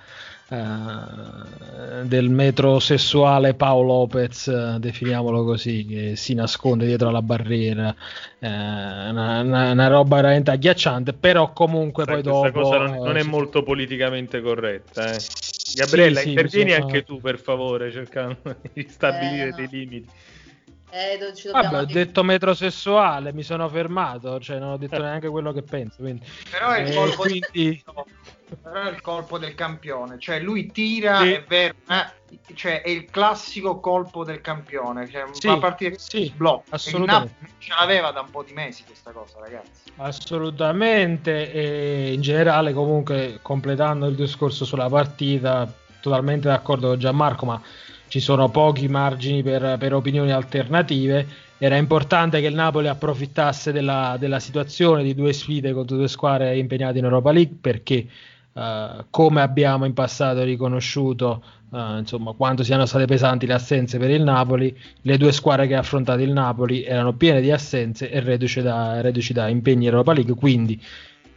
uh, 0.49 2.03
del 2.03 2.29
metrosessuale 2.29 3.53
Paolo 3.53 3.99
Lopez, 3.99 4.75
definiamolo 4.77 5.43
così, 5.43 5.85
che 5.85 6.15
si 6.15 6.33
nasconde 6.33 6.85
dietro 6.85 7.09
alla 7.09 7.21
barriera, 7.21 7.89
uh, 7.89 8.45
una, 8.47 9.41
una, 9.41 9.71
una, 9.71 9.87
roba 9.87 10.17
veramente 10.17 10.51
agghiacciante, 10.51 11.13
però 11.13 11.53
comunque 11.53 12.03
Sai, 12.05 12.13
poi 12.15 12.23
dopo... 12.23 12.39
Questa 12.39 12.59
cosa 12.59 12.77
non, 12.77 13.03
non 13.03 13.17
è 13.17 13.23
molto 13.23 13.63
politicamente 13.63 14.41
corretta. 14.41 15.13
Eh. 15.13 15.19
Gabriella, 15.75 16.19
sì, 16.21 16.29
intervieni 16.29 16.71
sì, 16.71 16.75
anche 16.75 17.03
tu 17.03 17.19
per 17.21 17.39
favore, 17.39 17.91
cercando 17.91 18.37
di 18.73 18.87
stabilire 18.89 19.47
eh, 19.47 19.49
no. 19.49 19.55
dei 19.55 19.67
limiti. 19.69 20.07
Eh, 20.91 21.19
Vabbè, 21.51 21.77
ho 21.81 21.85
detto 21.85 22.23
metrosessuale, 22.23 23.31
mi 23.33 23.43
sono 23.43 23.69
fermato, 23.69 24.39
cioè 24.39 24.57
non 24.57 24.71
ho 24.71 24.77
detto 24.77 24.99
neanche 25.01 25.29
quello 25.29 25.51
che 25.51 25.61
penso. 25.61 25.97
Quindi. 26.01 26.25
Però 26.49 26.71
è 26.71 26.81
il, 26.81 26.87
Eh, 26.89 26.95
colpo 26.95 27.21
quindi- 27.21 27.45
del, 27.51 27.81
però 28.61 28.81
è 28.81 28.89
il 28.89 29.01
colpo 29.01 29.37
del 29.37 29.53
campione, 29.53 30.17
cioè 30.19 30.39
lui 30.39 30.71
tira, 30.71 31.19
Sì. 31.19 31.31
è 31.33 31.43
vero, 31.47 31.75
eh, 31.87 32.53
cioè 32.55 32.81
è 32.81 32.89
il 32.89 33.05
classico 33.09 33.79
colpo 33.79 34.23
del 34.23 34.41
campione, 34.41 35.07
cioè 35.09 35.25
Sì, 35.31 35.47
una 35.47 35.59
partita 35.59 35.91
che 35.91 35.99
sì, 35.99 36.23
si 36.23 36.33
blocca. 36.35 36.75
assolutamente. 36.75 37.33
Il 37.33 37.37
Napoli 37.41 37.53
ce 37.59 37.73
l'aveva 37.77 38.11
da 38.11 38.21
un 38.21 38.31
po' 38.31 38.43
di 38.43 38.53
mesi 38.53 38.83
questa 38.83 39.11
cosa, 39.11 39.37
ragazzi. 39.39 39.91
Assolutamente, 39.97 41.51
e 41.51 42.13
in 42.13 42.21
generale 42.21 42.73
comunque 42.73 43.39
completando 43.41 44.07
il 44.07 44.15
discorso 44.15 44.65
sulla 44.65 44.89
partita, 44.89 45.71
totalmente 46.01 46.47
d'accordo 46.47 46.87
con 46.89 46.99
Gianmarco, 46.99 47.45
ma 47.45 47.61
ci 48.09 48.19
sono 48.19 48.49
pochi 48.49 48.89
margini 48.89 49.41
per, 49.41 49.77
per 49.79 49.93
opinioni 49.93 50.31
alternative. 50.31 51.25
Era 51.57 51.77
importante 51.77 52.41
che 52.41 52.47
il 52.47 52.55
Napoli 52.55 52.87
approfittasse 52.87 53.71
della, 53.71 54.17
della 54.19 54.39
situazione 54.39 55.03
di 55.03 55.15
due 55.15 55.31
sfide 55.31 55.71
contro 55.71 55.95
due 55.95 56.07
squadre 56.07 56.57
impegnate 56.57 56.97
in 56.97 57.05
Europa 57.05 57.31
League 57.31 57.57
perché 57.61 58.05
eh, 58.53 59.05
come 59.09 59.41
abbiamo 59.41 59.85
in 59.85 59.93
passato 59.93 60.43
riconosciuto 60.43 61.43
eh, 61.71 61.99
insomma, 61.99 62.33
quanto 62.33 62.63
siano 62.63 62.85
state 62.85 63.05
pesanti 63.05 63.45
le 63.45 63.53
assenze 63.53 63.97
per 63.99 64.09
il 64.09 64.23
Napoli, 64.23 64.75
le 65.01 65.17
due 65.17 65.31
squadre 65.31 65.67
che 65.67 65.75
ha 65.75 65.79
affrontato 65.79 66.21
il 66.21 66.31
Napoli 66.31 66.83
erano 66.83 67.13
piene 67.13 67.41
di 67.41 67.51
assenze 67.51 68.09
e 68.09 68.19
reduci 68.21 68.61
da, 68.61 69.01
reduci 69.01 69.33
da 69.33 69.47
impegni 69.47 69.85
in 69.85 69.91
Europa 69.91 70.13
League, 70.13 70.33
quindi 70.33 70.81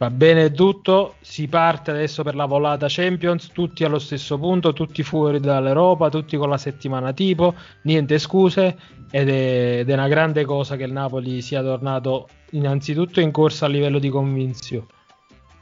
va 0.03 0.09
bene 0.09 0.51
tutto, 0.51 1.15
si 1.21 1.47
parte 1.47 1.91
adesso 1.91 2.23
per 2.23 2.35
la 2.35 2.43
volata 2.45 2.87
Champions, 2.89 3.51
tutti 3.53 3.85
allo 3.85 3.99
stesso 3.99 4.37
punto, 4.37 4.73
tutti 4.73 5.01
fuori 5.01 5.39
dall'Europa, 5.39 6.09
tutti 6.09 6.35
con 6.35 6.49
la 6.49 6.57
settimana 6.57 7.13
tipo, 7.13 7.53
niente 7.83 8.19
scuse 8.19 8.77
ed 9.09 9.29
è, 9.29 9.79
ed 9.79 9.89
è 9.89 9.93
una 9.93 10.09
grande 10.09 10.43
cosa 10.43 10.75
che 10.75 10.83
il 10.83 10.91
Napoli 10.91 11.41
sia 11.41 11.61
tornato 11.61 12.27
innanzitutto 12.51 13.21
in 13.21 13.31
corsa 13.31 13.65
a 13.65 13.69
livello 13.69 13.99
di 13.99 14.09
convinzione. 14.09 14.87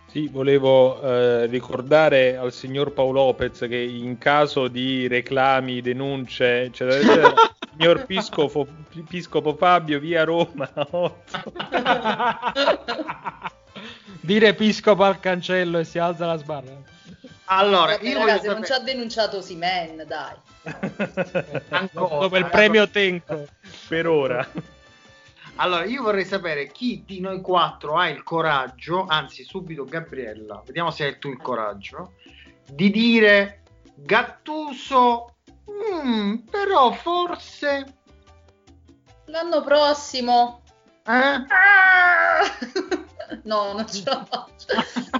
Sì, 0.07 0.27
volevo 0.27 1.01
eh, 1.01 1.45
ricordare 1.45 2.35
al 2.35 2.51
signor 2.51 2.93
Paolo 2.93 3.25
Lopez 3.25 3.59
che 3.59 3.77
in 3.77 4.17
caso 4.17 4.67
di 4.67 5.07
reclami, 5.07 5.81
denunce, 5.81 6.63
eccetera, 6.63 6.97
eccetera, 6.99 7.33
signor 7.77 8.05
Piscopo, 8.07 8.67
Piscopo 9.07 9.53
Fabio, 9.53 9.99
via 9.99 10.23
Roma 10.23 10.69
8. 10.73 11.13
Dire 14.19 14.49
episcopo 14.49 15.03
al 15.03 15.19
cancello 15.19 15.79
e 15.79 15.83
si 15.83 15.97
alza 15.99 16.25
la 16.25 16.37
sbarra. 16.37 16.75
Allora, 17.45 17.93
Vabbè, 17.93 18.07
io 18.07 18.17
ragazzi, 18.19 18.47
non 18.47 18.63
ci 18.63 18.71
ha 18.71 18.79
denunciato 18.79 19.41
Simen, 19.41 20.03
dai. 20.07 20.35
Ancora, 21.69 22.17
Dopo 22.21 22.37
il 22.37 22.49
premio 22.49 22.89
Tenco. 22.89 23.47
per 23.87 24.07
ora. 24.07 24.47
allora, 25.55 25.83
io 25.85 26.01
vorrei 26.01 26.23
sapere 26.25 26.67
chi 26.71 27.03
di 27.05 27.19
noi 27.19 27.41
quattro 27.41 27.97
ha 27.97 28.07
il 28.09 28.23
coraggio, 28.23 29.05
anzi 29.07 29.43
subito 29.43 29.83
Gabriella, 29.85 30.61
vediamo 30.65 30.91
se 30.91 31.05
hai 31.05 31.19
tu 31.19 31.29
il 31.29 31.41
coraggio, 31.41 32.13
di 32.69 32.89
dire 32.89 33.63
Gattuso, 33.95 35.35
"Mm, 35.69 36.35
però 36.49 36.91
forse... 36.91 37.95
L'anno 39.25 39.61
prossimo. 39.61 40.61
Eh? 41.05 41.11
Ah! 41.11 42.43
No, 43.43 43.73
non 43.73 43.87
ce 43.89 44.03
la 44.05 44.25
faccio. 44.27 44.67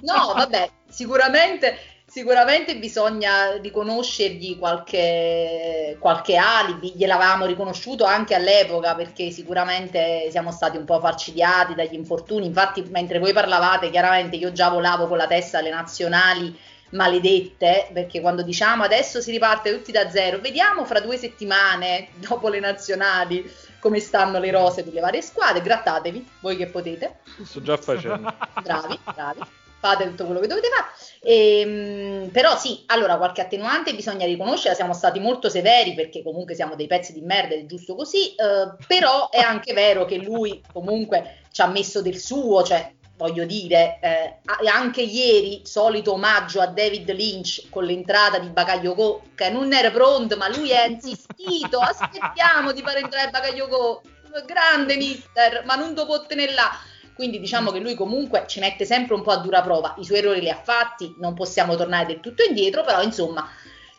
No, 0.01 0.33
vabbè, 0.35 0.69
sicuramente, 0.89 1.77
sicuramente 2.05 2.77
bisogna 2.77 3.55
riconoscergli 3.57 4.57
qualche, 4.59 5.97
qualche 5.99 6.35
alibi, 6.35 6.93
gliel'avevamo 6.95 7.45
riconosciuto 7.45 8.03
anche 8.03 8.35
all'epoca 8.35 8.95
perché 8.95 9.31
sicuramente 9.31 10.27
siamo 10.29 10.51
stati 10.51 10.77
un 10.77 10.85
po' 10.85 10.99
farcidiati 10.99 11.73
dagli 11.73 11.93
infortuni, 11.93 12.45
infatti 12.45 12.83
mentre 12.89 13.19
voi 13.19 13.33
parlavate 13.33 13.89
chiaramente 13.89 14.35
io 14.35 14.51
già 14.51 14.69
volavo 14.69 15.07
con 15.07 15.17
la 15.17 15.27
testa 15.27 15.59
alle 15.59 15.69
nazionali 15.69 16.57
maledette 16.91 17.89
perché 17.93 18.19
quando 18.19 18.41
diciamo 18.41 18.83
adesso 18.83 19.21
si 19.21 19.31
riparte 19.31 19.71
tutti 19.73 19.93
da 19.93 20.09
zero, 20.09 20.39
vediamo 20.39 20.83
fra 20.83 20.99
due 20.99 21.17
settimane 21.17 22.09
dopo 22.15 22.49
le 22.49 22.59
nazionali 22.59 23.49
come 23.81 23.99
stanno 23.99 24.39
le 24.39 24.51
rose 24.51 24.83
delle 24.83 25.01
varie 25.01 25.21
squadre, 25.21 25.61
grattatevi 25.61 26.25
voi 26.39 26.55
che 26.55 26.67
potete 26.67 27.19
Sto 27.43 27.61
già 27.61 27.75
facendo. 27.75 28.33
bravi, 28.61 28.97
bravi, 29.03 29.39
fate 29.79 30.05
tutto 30.09 30.25
quello 30.25 30.39
che 30.39 30.47
dovete 30.47 30.67
fare. 30.69 30.87
Ehm, 31.23 32.29
però 32.29 32.55
sì, 32.57 32.83
allora 32.87 33.17
qualche 33.17 33.41
attenuante 33.41 33.95
bisogna 33.95 34.25
riconoscere, 34.25 34.75
siamo 34.75 34.93
stati 34.93 35.19
molto 35.19 35.49
severi 35.49 35.95
perché 35.95 36.23
comunque 36.23 36.53
siamo 36.53 36.75
dei 36.75 36.87
pezzi 36.87 37.11
di 37.11 37.21
merda 37.21 37.55
ed 37.55 37.63
è 37.63 37.65
giusto 37.65 37.95
così, 37.95 38.35
eh, 38.35 38.75
però 38.87 39.29
è 39.29 39.39
anche 39.39 39.73
vero 39.73 40.05
che 40.05 40.17
lui 40.17 40.63
comunque 40.71 41.39
ci 41.51 41.61
ha 41.61 41.67
messo 41.67 42.01
del 42.01 42.17
suo, 42.17 42.63
cioè 42.63 42.93
voglio 43.21 43.45
dire, 43.45 43.99
eh, 44.01 44.39
anche 44.67 45.01
ieri 45.01 45.61
solito 45.63 46.13
omaggio 46.13 46.59
a 46.59 46.65
David 46.65 47.11
Lynch 47.11 47.69
con 47.69 47.83
l'entrata 47.83 48.39
di 48.39 48.49
Bakayoko 48.49 49.21
che 49.35 49.49
non 49.49 49.71
era 49.73 49.91
pronto, 49.91 50.37
ma 50.37 50.47
lui 50.49 50.75
ha 50.75 50.85
insistito, 50.85 51.77
aspettiamo 51.79 52.71
di 52.71 52.81
far 52.81 52.97
entrare 52.97 53.29
Bakayoko, 53.29 54.01
grande 54.45 54.95
mister, 54.95 55.63
ma 55.65 55.75
non 55.75 55.93
dopo 55.93 56.13
ottenere 56.13 56.53
là. 56.53 56.71
Quindi 57.13 57.39
diciamo 57.39 57.69
che 57.71 57.79
lui 57.79 57.93
comunque 57.93 58.45
ci 58.47 58.59
mette 58.59 58.85
sempre 58.85 59.13
un 59.13 59.21
po' 59.21 59.31
a 59.31 59.37
dura 59.37 59.61
prova, 59.61 59.93
i 59.99 60.03
suoi 60.03 60.17
errori 60.17 60.39
li 60.39 60.49
ha 60.49 60.59
fatti, 60.59 61.13
non 61.19 61.35
possiamo 61.35 61.75
tornare 61.75 62.07
del 62.07 62.19
tutto 62.19 62.43
indietro, 62.43 62.83
però 62.83 63.03
insomma 63.03 63.47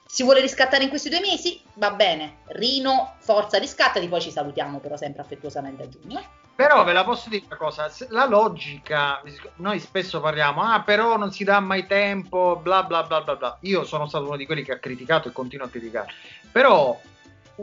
si 0.05 0.25
vuole 0.25 0.41
riscattare 0.41 0.83
in 0.83 0.88
questi 0.88 1.09
due 1.09 1.21
mesi? 1.21 1.61
Va 1.75 1.93
bene, 1.93 2.38
Rino, 2.47 3.14
forza 3.21 3.59
riscattati, 3.59 4.09
poi 4.09 4.21
ci 4.21 4.33
salutiamo 4.33 4.81
però 4.81 4.97
sempre 4.97 5.23
affettuosamente 5.23 5.85
a 5.85 5.88
giugno. 5.88 6.41
Però 6.62 6.85
ve 6.85 6.92
la 6.92 7.02
posso 7.02 7.28
dire 7.28 7.42
una 7.47 7.57
cosa, 7.57 7.90
la 8.11 8.25
logica, 8.25 9.21
noi 9.57 9.81
spesso 9.81 10.21
parliamo, 10.21 10.62
ah 10.62 10.81
però 10.83 11.16
non 11.16 11.33
si 11.33 11.42
dà 11.42 11.59
mai 11.59 11.88
tempo, 11.88 12.61
bla 12.62 12.85
bla 12.85 13.02
bla 13.02 13.21
bla 13.21 13.35
bla. 13.35 13.57
Io 13.62 13.83
sono 13.83 14.07
stato 14.07 14.26
uno 14.26 14.37
di 14.37 14.47
quelli 14.47 14.62
che 14.62 14.71
ha 14.71 14.78
criticato 14.78 15.26
e 15.26 15.33
continuo 15.33 15.66
a 15.66 15.69
criticare. 15.69 16.12
Però 16.52 16.97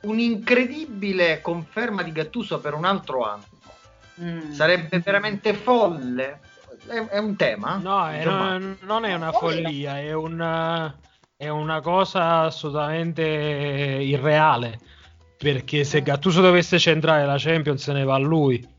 un'incredibile 0.01 1.39
conferma 1.39 2.03
di 2.03 2.11
Gattuso 2.11 2.59
per 2.59 2.73
un 2.73 2.83
altro 2.83 3.23
anno 3.25 3.45
Mm. 4.21 4.51
sarebbe 4.51 4.99
veramente 4.99 5.53
folle. 5.53 6.41
È, 6.85 6.93
è 6.93 7.17
un 7.19 7.37
tema? 7.37 7.79
No, 7.81 8.05
è- 8.05 8.17
Insomma, 8.17 8.57
non, 8.57 8.77
non 8.81 9.05
è 9.05 9.13
una 9.13 9.31
follia, 9.31 9.97
è 9.97 10.11
una, 10.11 10.93
è 11.37 11.47
una 11.47 11.79
cosa 11.79 12.39
assolutamente 12.41 13.21
irreale. 13.23 14.77
Perché 15.37 15.85
se 15.85 16.01
Gattuso 16.01 16.41
dovesse 16.41 16.77
centrare 16.79 17.25
la 17.25 17.37
Champions, 17.37 17.81
se 17.81 17.93
ne 17.93 18.03
va 18.03 18.15
a 18.15 18.19
lui 18.19 18.77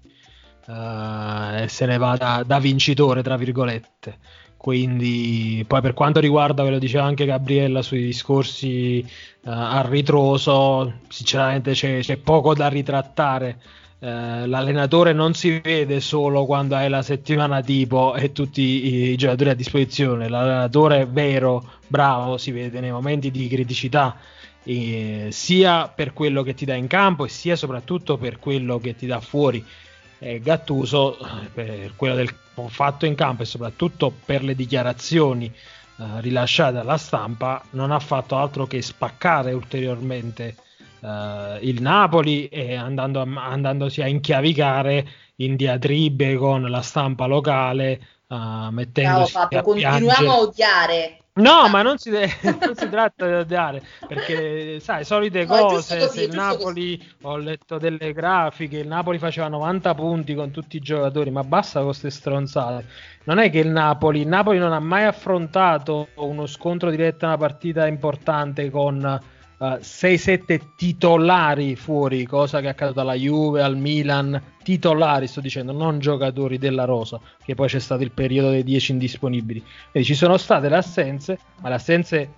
e 1.62 1.68
se 1.68 1.86
ne 1.86 1.98
va 1.98 2.16
da, 2.16 2.42
da 2.46 2.58
vincitore, 2.58 3.22
tra 3.22 3.36
virgolette. 3.36 4.18
Quindi, 4.56 5.64
poi 5.66 5.80
per 5.80 5.94
quanto 5.94 6.20
riguarda, 6.20 6.62
ve 6.62 6.70
lo 6.70 6.78
diceva 6.78 7.04
anche 7.04 7.24
Gabriella 7.24 7.80
sui 7.80 8.04
discorsi 8.04 8.98
eh, 8.98 9.06
a 9.42 9.82
ritroso, 9.88 11.00
sinceramente 11.08 11.72
c'è, 11.72 12.00
c'è 12.00 12.18
poco 12.18 12.54
da 12.54 12.68
ritrattare. 12.68 13.58
Eh, 14.00 14.46
l'allenatore 14.46 15.14
non 15.14 15.32
si 15.32 15.60
vede 15.60 16.00
solo 16.00 16.44
quando 16.44 16.74
hai 16.74 16.90
la 16.90 17.00
settimana 17.00 17.62
tipo 17.62 18.14
e 18.14 18.32
tutti 18.32 19.10
i 19.10 19.16
giocatori 19.16 19.48
a 19.48 19.54
disposizione. 19.54 20.28
L'allenatore 20.28 21.06
vero, 21.06 21.64
bravo, 21.86 22.36
si 22.36 22.50
vede 22.50 22.80
nei 22.80 22.92
momenti 22.92 23.30
di 23.30 23.48
criticità, 23.48 24.16
eh, 24.64 25.28
sia 25.30 25.88
per 25.88 26.12
quello 26.12 26.42
che 26.42 26.52
ti 26.52 26.66
dà 26.66 26.74
in 26.74 26.86
campo 26.86 27.24
e 27.24 27.30
sia 27.30 27.56
soprattutto 27.56 28.18
per 28.18 28.38
quello 28.38 28.78
che 28.78 28.94
ti 28.94 29.06
dà 29.06 29.20
fuori. 29.20 29.64
Eh, 30.22 30.40
Gattuso, 30.40 31.18
eh, 31.18 31.46
per 31.52 31.92
quello 31.96 32.14
del 32.14 32.30
fatto 32.68 33.06
in 33.06 33.14
campo 33.14 33.42
e 33.42 33.46
soprattutto 33.46 34.12
per 34.24 34.42
le 34.44 34.54
dichiarazioni 34.54 35.46
eh, 35.46 36.20
rilasciate 36.20 36.76
alla 36.78 36.98
stampa, 36.98 37.62
non 37.70 37.90
ha 37.90 37.98
fatto 38.00 38.36
altro 38.36 38.66
che 38.66 38.82
spaccare 38.82 39.52
ulteriormente 39.52 40.56
eh, 41.00 41.58
il 41.62 41.80
Napoli 41.80 42.48
e 42.48 42.74
andando 42.74 43.20
a- 43.20 43.44
andandosi 43.50 44.02
a 44.02 44.06
inchiavicare 44.08 45.08
in 45.36 45.56
diatribe 45.56 46.36
con 46.36 46.62
la 46.70 46.82
stampa 46.82 47.24
locale, 47.24 47.90
eh, 47.92 48.00
Ciao 48.28 48.70
mettendosi 48.70 49.32
Fabio, 49.32 49.58
a 49.58 49.62
continuiamo 49.62 49.98
piangere. 50.06 50.28
a 50.28 50.38
odiare 50.38 51.19
No, 51.32 51.68
ma 51.68 51.82
non 51.82 51.96
si, 51.96 52.10
deve- 52.10 52.28
non 52.60 52.74
si 52.74 52.88
tratta 52.88 53.26
di 53.26 53.32
odiare, 53.34 53.82
perché 54.06 54.78
sai, 54.80 55.04
solite 55.04 55.46
No, 55.46 55.46
cose, 55.46 55.96
così, 55.98 56.18
se 56.18 56.22
il 56.24 56.32
Napoli, 56.32 57.00
ho 57.22 57.36
letto 57.36 57.78
delle 57.78 58.12
grafiche, 58.12 58.78
il 58.78 58.88
Napoli 58.88 59.18
faceva 59.18 59.48
90 59.48 59.94
punti 59.94 60.34
con 60.34 60.50
tutti 60.50 60.76
i 60.76 60.80
giocatori, 60.80 61.30
ma 61.30 61.44
basta 61.44 61.78
con 61.78 61.88
queste 61.88 62.10
stronzate. 62.10 62.86
Non 63.24 63.38
è 63.38 63.48
che 63.48 63.60
il 63.60 63.68
Napoli, 63.68 64.20
il 64.22 64.28
Napoli 64.28 64.58
non 64.58 64.72
ha 64.72 64.80
mai 64.80 65.04
affrontato 65.04 66.12
uno 66.16 66.46
scontro 66.46 66.90
diretto, 66.90 67.24
una 67.26 67.36
partita 67.36 67.86
importante 67.86 68.68
con 68.70 69.18
eh, 69.60 69.78
6-7 69.80 70.60
titolari 70.74 71.76
fuori, 71.76 72.24
cosa 72.24 72.60
che 72.60 72.66
è 72.66 72.70
accaduto 72.70 73.00
alla 73.00 73.14
Juve, 73.14 73.62
al 73.62 73.76
Milan, 73.76 74.40
titolari 74.62 75.26
sto 75.26 75.42
dicendo, 75.42 75.72
non 75.72 75.98
giocatori 75.98 76.56
della 76.56 76.84
rosa, 76.84 77.20
che 77.44 77.54
poi 77.54 77.68
c'è 77.68 77.78
stato 77.78 78.02
il 78.02 78.12
periodo 78.12 78.48
dei 78.50 78.64
10 78.64 78.92
indisponibili. 78.92 79.62
Quindi 79.90 80.08
ci 80.08 80.14
sono 80.14 80.38
state 80.38 80.70
le 80.70 80.76
assenze, 80.76 81.38
ma 81.60 81.68
le 81.68 81.74
assenze 81.74 82.32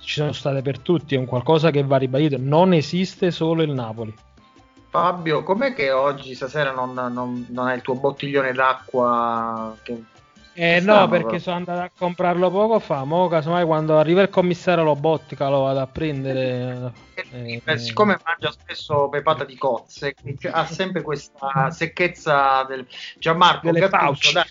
ci 0.00 0.20
sono 0.20 0.32
state 0.32 0.60
per 0.60 0.80
tutti, 0.80 1.14
è 1.14 1.18
un 1.18 1.24
qualcosa 1.24 1.70
che 1.70 1.82
va 1.82 1.96
ribadito, 1.96 2.36
non 2.38 2.74
esiste 2.74 3.30
solo 3.30 3.62
il 3.62 3.70
Napoli. 3.70 4.14
Fabio, 4.90 5.42
com'è 5.42 5.74
che 5.74 5.90
oggi, 5.90 6.34
stasera, 6.34 6.72
non, 6.72 6.92
non, 6.92 7.46
non 7.48 7.66
hai 7.66 7.76
il 7.76 7.82
tuo 7.82 7.94
bottiglione 7.94 8.52
d'acqua? 8.52 9.74
Che... 9.82 10.02
Eh 10.58 10.80
Strano, 10.80 11.00
no, 11.00 11.08
perché 11.08 11.26
però. 11.26 11.38
sono 11.38 11.56
andato 11.56 11.80
a 11.80 11.90
comprarlo 11.94 12.50
poco 12.50 12.78
fa, 12.78 13.04
mo 13.04 13.28
casomai 13.28 13.66
quando 13.66 13.98
arriva 13.98 14.22
il 14.22 14.30
commissario 14.30 14.84
Lobotka 14.84 15.50
lo 15.50 15.60
vado 15.60 15.80
a 15.80 15.86
prendere. 15.86 16.92
eh, 17.14 17.60
Eh, 17.62 17.78
siccome 17.78 18.18
mangia 18.24 18.50
spesso 18.50 19.08
pepata 19.10 19.44
di 19.44 19.56
cozze, 19.58 20.14
ha 20.50 20.64
sempre 20.64 21.02
questa 21.02 21.70
secchezza 21.70 22.64
del 22.64 22.86
Gianmarco 23.18 23.70
Delle 23.70 23.86
Gattuso, 23.86 24.32
dai, 24.32 24.44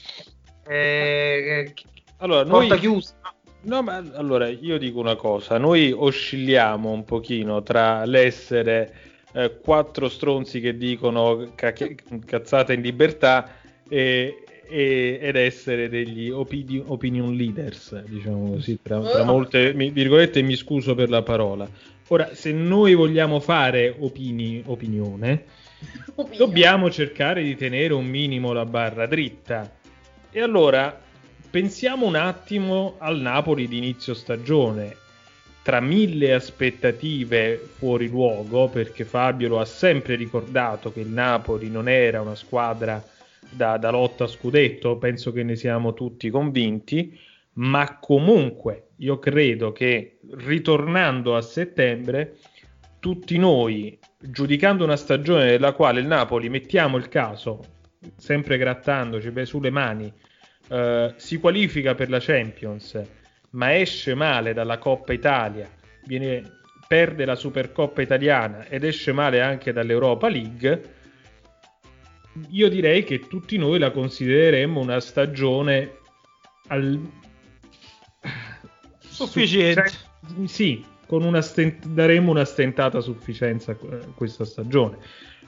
eh, 0.68 1.74
Allora, 2.18 2.44
noi, 2.44 2.68
porta 2.68 2.76
chiusa. 2.78 3.14
no, 3.62 3.82
ma 3.82 3.96
allora 4.14 4.48
io 4.48 4.78
dico 4.78 5.00
una 5.00 5.16
cosa: 5.16 5.58
noi 5.58 5.92
oscilliamo 5.92 6.92
un 6.92 7.04
pochino 7.04 7.64
tra 7.64 8.06
l'essere 8.06 8.94
eh, 9.34 9.60
quattro 9.60 10.08
stronzi 10.08 10.60
che 10.60 10.78
dicono 10.78 11.52
cacchia- 11.56 11.96
cazzate 12.26 12.74
in 12.74 12.82
libertà 12.82 13.50
e, 13.90 14.45
e- 14.68 15.20
ed 15.22 15.36
essere 15.36 15.90
degli 15.90 16.30
opini- 16.30 16.84
opinion 16.86 17.36
leaders, 17.36 18.04
diciamo 18.04 18.52
così, 18.52 18.80
tra, 18.82 19.00
tra 19.02 19.24
molte 19.24 19.74
mi- 19.74 19.90
virgolette, 19.92 20.42
mi 20.42 20.56
scuso 20.56 20.96
per 20.96 21.10
la 21.10 21.22
parola. 21.22 21.68
Ora, 22.10 22.34
se 22.34 22.52
noi 22.52 22.94
vogliamo 22.94 23.40
fare 23.40 23.96
opini- 23.98 24.62
opinione, 24.68 25.44
dobbiamo 26.38 26.90
cercare 26.92 27.44
di 27.44 27.56
tenere 27.56 27.94
un 27.94 28.06
minimo 28.06 28.54
la 28.54 28.66
barra 28.66 29.06
dritta. 29.06 29.72
E 30.32 30.42
allora 30.42 31.02
pensiamo 31.50 32.06
un 32.06 32.16
attimo 32.16 32.96
al 33.00 33.20
Napoli 33.20 33.68
di 33.68 33.78
inizio 33.78 34.14
stagione. 34.14 34.98
Tra 35.64 35.80
mille 35.80 36.34
aspettative 36.34 37.58
fuori 37.58 38.08
luogo, 38.08 38.68
perché 38.68 39.04
Fabio 39.04 39.48
lo 39.48 39.60
ha 39.60 39.66
sempre 39.66 40.14
ricordato 40.16 40.92
che 40.94 41.00
il 41.00 41.08
Napoli 41.08 41.72
non 41.72 41.90
era 41.90 42.22
una 42.22 42.36
squadra 42.36 43.04
da, 43.50 43.78
da 43.78 43.90
lotta 43.90 44.26
a 44.26 44.28
scudetto, 44.28 44.98
penso 44.98 45.32
che 45.32 45.44
ne 45.44 45.56
siamo 45.56 45.94
tutti 45.94 46.30
convinti, 46.30 47.18
ma 47.54 47.98
comunque 48.00 48.90
io 48.98 49.20
credo 49.20 49.72
che 49.72 50.20
ritornando 50.32 51.36
a 51.36 51.42
settembre 51.42 52.38
tutti 53.00 53.38
noi, 53.38 53.98
giudicando 54.20 54.84
una 54.84 54.96
stagione 54.96 55.46
nella 55.46 55.74
quale 55.74 56.00
il 56.00 56.08
Napoli, 56.08 56.50
mettiamo 56.50 56.98
il 56.98 57.08
caso, 57.08 57.64
sempre 58.18 58.58
grattandoci 58.58 59.30
beh, 59.30 59.46
sulle 59.46 59.70
mani, 59.70 60.12
eh, 60.70 61.14
si 61.16 61.38
qualifica 61.38 61.94
per 61.94 62.10
la 62.10 62.20
Champions, 62.20 63.02
ma 63.52 63.76
esce 63.76 64.16
male 64.16 64.54
dalla 64.54 64.78
Coppa 64.78 65.14
Italia, 65.14 65.70
viene- 66.06 66.42
perde 66.88 67.26
la 67.26 67.36
Supercoppa 67.36 68.02
italiana 68.02 68.66
ed 68.66 68.84
esce 68.84 69.12
male 69.12 69.42
anche 69.42 69.72
dall'Europa 69.72 70.28
League, 70.28 70.95
io 72.50 72.70
direi 72.70 73.04
che 73.04 73.20
tutti 73.20 73.58
noi 73.58 73.80
la 73.80 73.92
considereremmo 73.92 74.80
una 74.80 75.00
stagione 75.00 75.98
al... 76.68 77.00
Sufficiente. 79.00 79.90
Cioè, 79.90 80.48
sì, 80.48 80.84
con 81.06 81.24
una 81.24 81.42
stent- 81.42 81.88
daremo 81.88 82.32
una 82.32 82.46
stentata 82.46 83.00
sufficienza 83.00 83.72
a 83.72 83.76
que- 83.76 84.00
questa 84.16 84.44
stagione. 84.44 84.98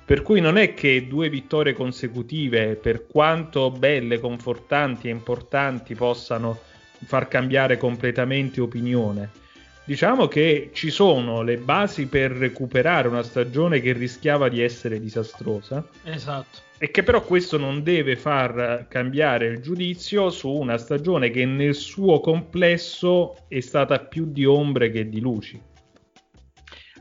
Per 0.06 0.21
cui 0.21 0.39
non 0.39 0.58
è 0.58 0.73
che 0.73 1.06
due 1.08 1.30
vittorie 1.30 1.73
consecutive, 1.73 2.76
per 2.76 3.08
quanto 3.08 3.69
belle, 3.71 4.19
confortanti 4.19 5.08
e 5.08 5.12
importanti, 5.12 5.95
possano 5.95 6.58
far 7.04 7.28
cambiare 7.28 7.78
completamente 7.78 8.62
opinione. 8.62 9.45
Diciamo 9.88 10.28
che 10.28 10.71
ci 10.73 10.89
sono 10.89 11.41
le 11.43 11.56
basi 11.56 12.08
per 12.08 12.32
recuperare 12.32 13.08
una 13.08 13.23
stagione 13.23 13.80
che 13.80 13.93
rischiava 13.93 14.50
di 14.50 14.62
essere 14.62 15.00
disastrosa 15.00 15.82
Esatto. 16.04 16.60
e 16.78 16.91
che 16.91 17.04
però 17.04 17.21
questo 17.21 17.58
non 17.58 17.84
deve 17.84 18.17
far 18.17 18.88
cambiare 18.89 19.45
il 19.45 19.62
giudizio 19.62 20.30
su 20.30 20.52
una 20.52 20.78
stagione 20.78 21.30
che 21.30 21.45
nel 21.45 21.73
suo 21.73 22.19
complesso 22.19 23.45
è 23.47 23.62
stata 23.62 24.00
più 24.00 24.26
di 24.30 24.43
ombre 24.43 24.91
che 24.91 25.08
di 25.08 25.21
luci. 25.21 25.62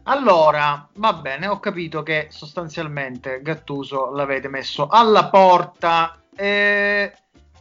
Allora, 0.05 0.89
va 0.95 1.13
bene, 1.15 1.49
ho 1.49 1.59
capito 1.59 2.05
che 2.05 2.29
sostanzialmente 2.31 3.41
Gattuso 3.43 4.13
l'avete 4.15 4.47
messo 4.47 4.87
alla 4.87 5.27
porta. 5.29 6.23
Eh, 6.37 7.13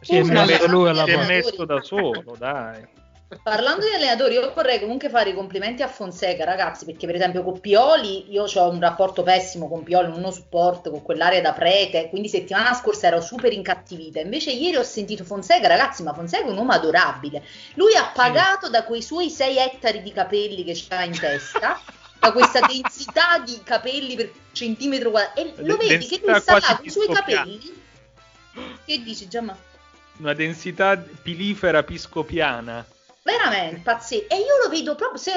Si 0.02 0.14
è 0.14 0.22
messo 0.22 0.68
lui 0.68 0.88
alla 0.88 1.02
Si 1.02 1.10
è 1.10 1.14
porta. 1.14 1.28
messo 1.32 1.64
da 1.64 1.80
solo, 1.82 2.36
dai. 2.38 2.94
Parlando 3.42 3.84
di 3.84 3.92
allenatori, 3.92 4.34
io 4.34 4.52
vorrei 4.54 4.78
comunque 4.78 5.08
fare 5.08 5.30
i 5.30 5.34
complimenti 5.34 5.82
a 5.82 5.88
Fonseca, 5.88 6.44
ragazzi, 6.44 6.84
perché 6.84 7.06
per 7.06 7.16
esempio 7.16 7.42
con 7.42 7.58
Pioli 7.58 8.32
io 8.32 8.44
ho 8.44 8.70
un 8.70 8.78
rapporto 8.78 9.24
pessimo 9.24 9.68
con 9.68 9.82
Pioli, 9.82 10.08
non 10.08 10.20
lo 10.20 10.30
supporto 10.30 10.92
con 10.92 11.02
quell'area 11.02 11.40
da 11.40 11.52
prete, 11.52 12.08
quindi 12.08 12.28
settimana 12.28 12.72
scorsa 12.72 13.08
ero 13.08 13.20
super 13.20 13.52
incattivita. 13.52 14.20
Invece 14.20 14.52
ieri 14.52 14.76
ho 14.76 14.84
sentito 14.84 15.24
Fonseca, 15.24 15.66
ragazzi, 15.66 16.04
ma 16.04 16.14
Fonseca 16.14 16.44
è 16.44 16.48
un 16.48 16.56
uomo 16.56 16.70
adorabile. 16.70 17.42
Lui 17.74 17.96
ha 17.96 18.12
pagato 18.14 18.68
da 18.70 18.84
quei 18.84 19.02
suoi 19.02 19.28
6 19.28 19.58
ettari 19.58 20.02
di 20.02 20.12
capelli 20.12 20.62
che 20.62 20.74
c'ha 20.76 21.02
in 21.02 21.18
testa, 21.18 21.80
da 22.20 22.30
questa 22.30 22.60
densità 22.60 23.40
di 23.44 23.60
capelli 23.64 24.14
per 24.14 24.30
centimetro 24.52 25.10
quadrato, 25.10 25.40
e 25.40 25.52
lo 25.64 25.76
vedi 25.76 26.06
che 26.06 26.20
lui 26.24 26.38
sta 26.38 26.60
là 26.60 26.76
con 26.76 26.86
i 26.86 26.90
suoi 26.90 27.08
capelli. 27.08 27.82
Che 28.84 29.02
dici, 29.02 29.26
Giamma? 29.26 29.56
Una 30.18 30.32
densità 30.32 30.96
pilifera 30.96 31.82
piscopiana. 31.82 32.86
Veramente 33.26 33.80
pazzesco. 33.82 34.28
E 34.28 34.36
io 34.36 34.62
lo 34.62 34.68
vedo 34.68 34.94
proprio 34.94 35.18
se 35.18 35.32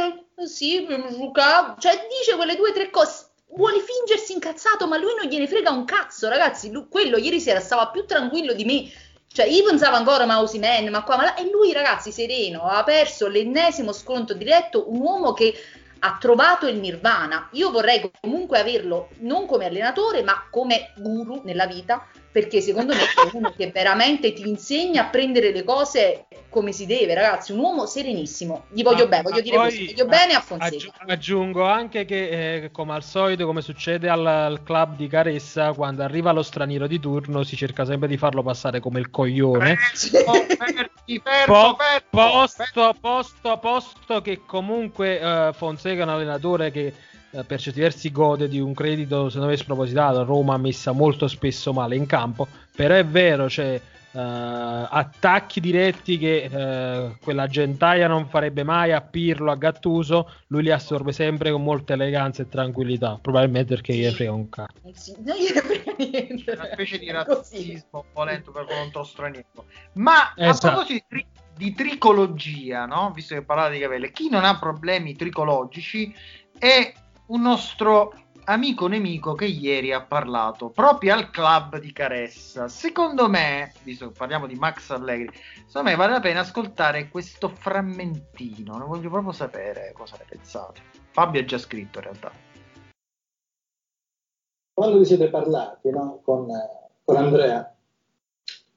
sì, 0.46 0.86
cioè 0.88 2.08
dice 2.08 2.36
quelle 2.36 2.56
due 2.56 2.70
o 2.70 2.74
tre 2.74 2.92
cose. 2.92 3.26
Vuole 3.48 3.80
fingersi 3.80 4.34
incazzato, 4.34 4.88
ma 4.88 4.96
lui 4.98 5.16
non 5.20 5.28
gliene 5.28 5.48
frega 5.48 5.72
un 5.72 5.86
cazzo, 5.86 6.30
ragazzi. 6.30 6.70
Lui- 6.70 6.88
quello 6.88 7.18
ieri 7.18 7.40
sera 7.40 7.60
stava 7.60 7.88
più 7.88 8.06
tranquillo 8.06 8.54
di 8.54 8.64
me. 8.64 8.92
Cioè, 9.32 9.48
io 9.48 9.64
pensavo 9.64 9.96
ancora 9.96 10.26
ma 10.26 10.40
Osimhen, 10.40 10.90
ma 10.90 11.04
qua, 11.04 11.18
ma 11.18 11.24
là. 11.24 11.36
E 11.36 11.50
lui, 11.50 11.74
ragazzi, 11.74 12.12
sereno, 12.12 12.62
ha 12.64 12.84
perso 12.84 13.28
l'ennesimo 13.28 13.92
scontro 13.92 14.36
diretto. 14.36 14.92
Un 14.92 15.00
uomo 15.02 15.34
che 15.34 15.56
ha 16.00 16.18
trovato 16.20 16.68
il 16.68 16.78
nirvana. 16.78 17.50
Io 17.54 17.72
vorrei 17.72 18.10
comunque 18.22 18.60
averlo 18.60 19.10
non 19.20 19.46
come 19.46 19.66
allenatore, 19.66 20.24
ma 20.24 20.48
come 20.50 20.92
guru 20.98 21.42
nella 21.44 21.68
vita, 21.68 22.06
perché 22.32 22.62
secondo 22.62 22.94
me 22.94 23.02
è 23.02 23.30
uno 23.34 23.54
che 23.56 23.72
veramente 23.72 24.34
ti 24.34 24.48
insegna 24.48 25.04
a 25.04 25.10
prendere 25.10 25.52
le 25.52 25.64
cose 25.64 26.26
come 26.50 26.72
si 26.72 26.86
deve, 26.86 27.14
ragazzi. 27.14 27.52
Un 27.52 27.60
uomo 27.60 27.86
serenissimo. 27.86 28.66
Gli 28.72 28.84
voglio 28.84 29.04
Ma- 29.04 29.10
bene, 29.10 29.24
voglio 29.24 29.42
dire 29.42 29.56
poi 29.56 29.66
così. 29.66 29.86
Voglio 29.88 30.06
bene 30.06 30.34
a 30.34 30.42
Fonseca. 30.42 30.94
aggi- 31.00 31.12
aggiungo 31.12 31.66
anche 31.66 32.06
che, 32.06 32.64
eh, 32.64 32.72
come 32.72 32.94
al 32.94 33.04
solito, 33.04 33.46
come 33.46 33.62
succede 33.62 34.10
al, 34.10 34.26
al 34.26 34.64
club 34.64 34.96
di 34.96 35.08
Caressa, 35.08 35.74
quando 35.74 36.04
arriva 36.04 36.32
lo 36.32 36.44
straniero 36.44 36.88
di 36.88 37.00
turno 37.00 37.44
si 37.44 37.56
cerca 37.56 37.86
sempre 37.86 38.08
di 38.08 38.18
farlo 38.18 38.42
passare 38.44 38.80
come 38.80 39.00
il 39.00 39.10
coglione. 39.10 39.76
fermo, 39.76 40.34
fermi, 40.34 40.89
fermo, 41.18 41.76
Po- 41.76 41.78
fermo, 41.78 42.32
posto, 42.32 42.96
posto, 43.00 43.58
posto 43.58 44.22
che 44.22 44.42
comunque 44.46 45.20
eh, 45.20 45.54
Fonseca 45.54 46.02
è 46.02 46.04
un 46.04 46.10
allenatore 46.10 46.70
che 46.70 46.94
eh, 47.32 47.44
per 47.44 47.60
certi 47.60 47.80
versi 47.80 48.12
gode 48.12 48.48
di 48.48 48.60
un 48.60 48.74
credito 48.74 49.30
secondo 49.30 49.52
me 49.52 49.58
spropositato. 49.58 50.24
Roma 50.24 50.56
ha 50.56 50.58
messa 50.58 50.92
molto 50.92 51.28
spesso 51.28 51.74
male 51.74 51.96
in 51.96 52.06
campo, 52.06 52.48
però 52.76 52.96
è 52.96 53.06
vero, 53.06 53.46
c'è 53.46 53.80
eh, 54.12 54.20
attacchi 54.20 55.60
diretti 55.60 56.18
che 56.18 56.50
eh, 56.52 57.18
quella 57.22 57.48
gentaia 57.48 58.08
non 58.08 58.28
farebbe 58.28 58.64
mai 58.64 58.92
a 58.92 59.02
Pirlo, 59.02 59.52
a 59.52 59.56
Gattuso, 59.56 60.32
lui 60.48 60.64
li 60.64 60.72
assorbe 60.72 61.12
sempre 61.12 61.52
con 61.52 61.64
molta 61.64 61.94
eleganza 61.94 62.42
e 62.42 62.50
tranquillità, 62.50 63.20
probabilmente 63.22 63.76
perché 63.76 63.94
gli 63.94 64.10
frega 64.10 64.32
un 64.32 64.50
cazzo. 64.50 64.74
Sì, 64.94 65.16
non 65.20 65.36
gliene 65.36 65.62
frega 65.62 65.94
niente. 65.98 66.52
una 66.52 66.70
specie 66.72 66.98
di 66.98 67.12
razzismo 67.12 68.06
volendo 68.14 68.52
per 68.52 68.66
contro 68.66 69.04
straniero. 69.04 69.66
Ma 69.94 70.34
Esatto. 70.36 70.68
a 70.68 70.72
proposito 70.72 70.94
di, 70.94 71.04
tri- 71.08 71.28
di 71.56 71.74
tricologia, 71.74 72.86
no? 72.86 73.12
visto 73.14 73.36
che 73.36 73.44
parlate 73.44 73.74
di 73.74 73.80
capelli, 73.80 74.12
chi 74.12 74.30
non 74.30 74.44
ha 74.44 74.58
problemi 74.58 75.16
tricologici 75.16 76.14
è 76.58 76.92
un 77.28 77.42
nostro 77.42 78.14
amico 78.50 78.88
nemico 78.88 79.36
che 79.36 79.46
ieri 79.46 79.94
ha 79.94 80.02
parlato 80.02 80.70
proprio 80.70 81.14
al 81.14 81.30
club 81.30 81.78
di 81.80 81.94
Caressa. 81.94 82.68
Secondo 82.68 83.30
me, 83.30 83.72
visto 83.84 84.08
che 84.08 84.18
parliamo 84.18 84.48
di 84.48 84.56
Max 84.56 84.90
Allegri, 84.90 85.30
secondo 85.68 85.90
me 85.90 85.96
vale 85.96 86.14
la 86.14 86.20
pena 86.20 86.40
ascoltare 86.40 87.10
questo 87.10 87.50
frammentino. 87.50 88.78
Ne 88.78 88.86
voglio 88.86 89.10
proprio 89.10 89.34
sapere 89.34 89.92
cosa 89.94 90.18
ne 90.18 90.26
pensate. 90.28 90.82
Fabio 91.12 91.42
ha 91.42 91.46
già 91.46 91.60
scritto 91.60 92.00
in 92.00 92.04
realtà. 92.04 92.32
Quando 94.74 94.98
vi 94.98 95.06
siete 95.06 95.30
parlati 95.30 95.90
no, 95.92 96.20
con, 96.24 96.48
con 97.04 97.16
Andrea, 97.18 97.76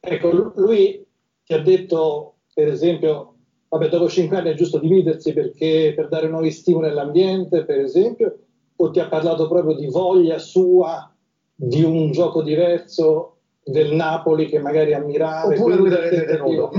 ecco, 0.01 0.53
lui 0.57 1.07
ti 1.45 1.55
ha 1.55 1.63
detto, 1.63 2.41
per 2.53 2.69
esempio, 2.69 3.37
vabbè, 3.69 3.89
dopo 3.89 4.11
cinque 4.11 4.37
anni 4.37 4.51
è 4.51 4.55
giusto 4.55 4.79
dividersi 4.79 5.33
perché 5.33 5.95
per 5.97 6.09
dare 6.09 6.29
nuovi 6.29 6.51
stimoli 6.51 6.89
all'ambiente, 6.89 7.65
per 7.65 7.79
esempio, 7.79 8.37
o 8.83 8.91
ti 8.91 8.99
ha 8.99 9.07
parlato 9.07 9.47
proprio 9.47 9.77
di 9.77 9.87
voglia 9.87 10.39
sua 10.39 11.09
di 11.55 11.83
un 11.85 12.11
gioco 12.11 12.43
diverso 12.43 13.37
del 13.63 13.93
Napoli 13.93 14.49
che 14.49 14.59
magari 14.59 14.93
ammirava? 14.93 15.55
Oppure 15.55 15.77
lui 15.77 15.89
l'avete 15.89 16.25
tenuto? 16.25 16.71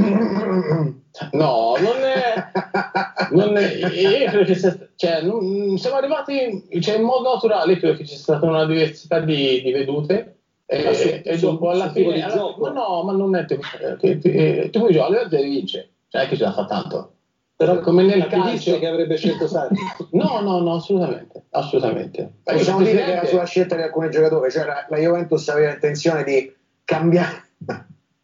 No, 1.32 1.76
non 1.80 2.04
è. 2.04 2.34
Non 3.32 3.56
è 3.56 3.72
io 3.72 4.30
credo 4.30 4.44
che 4.44 4.56
sia, 4.56 4.76
cioè, 4.96 5.22
non, 5.22 5.78
siamo 5.78 5.96
arrivati 5.96 6.68
cioè, 6.82 6.98
in 6.98 7.04
modo 7.04 7.32
naturale, 7.34 7.78
credo 7.78 7.96
che 7.96 8.04
ci 8.04 8.16
sia 8.16 8.24
stata 8.24 8.48
una 8.48 8.66
diversità 8.66 9.20
di, 9.20 9.62
di 9.62 9.72
vedute. 9.72 10.38
E, 10.66 10.94
su, 10.94 11.22
e 11.24 11.38
su, 11.38 11.46
dopo 11.46 11.70
alla 11.70 11.92
fine. 11.92 12.22
alla- 12.22 12.56
ma 12.58 12.70
no, 12.70 13.04
ma 13.04 13.14
non 13.14 13.36
è 13.36 13.46
di 13.46 13.56
gioco, 13.56 14.88
la 14.88 14.92
Juventus 14.92 15.42
vince, 15.42 15.90
cioè 16.10 16.28
che 16.28 16.36
ce 16.36 16.44
la 16.44 16.52
fa 16.52 16.66
tanto. 16.66 17.12
Però 17.56 17.80
come 17.80 18.04
nel 18.04 18.28
calcio- 18.28 18.80
che 18.80 18.88
avrebbe 18.88 19.16
scelto 19.18 19.48
Sarri. 19.48 19.76
No, 20.14 20.42
no, 20.42 20.60
no, 20.60 20.76
assolutamente, 20.76 21.44
assolutamente. 21.52 22.32
Ma 22.46 22.54
possiamo 22.54 22.80
dire 22.80 22.92
che 22.92 22.98
era 22.98 23.20
Presidente- 23.20 23.28
sulla 23.30 23.46
scelta 23.46 23.76
di 23.76 23.82
alcuni 23.84 24.10
giocatori, 24.10 24.52
cioè 24.52 24.66
la, 24.66 24.86
la 24.90 24.98
Juventus 24.98 25.48
aveva 25.50 25.72
intenzione 25.74 26.24
di 26.24 26.54
cambiare. 26.84 27.42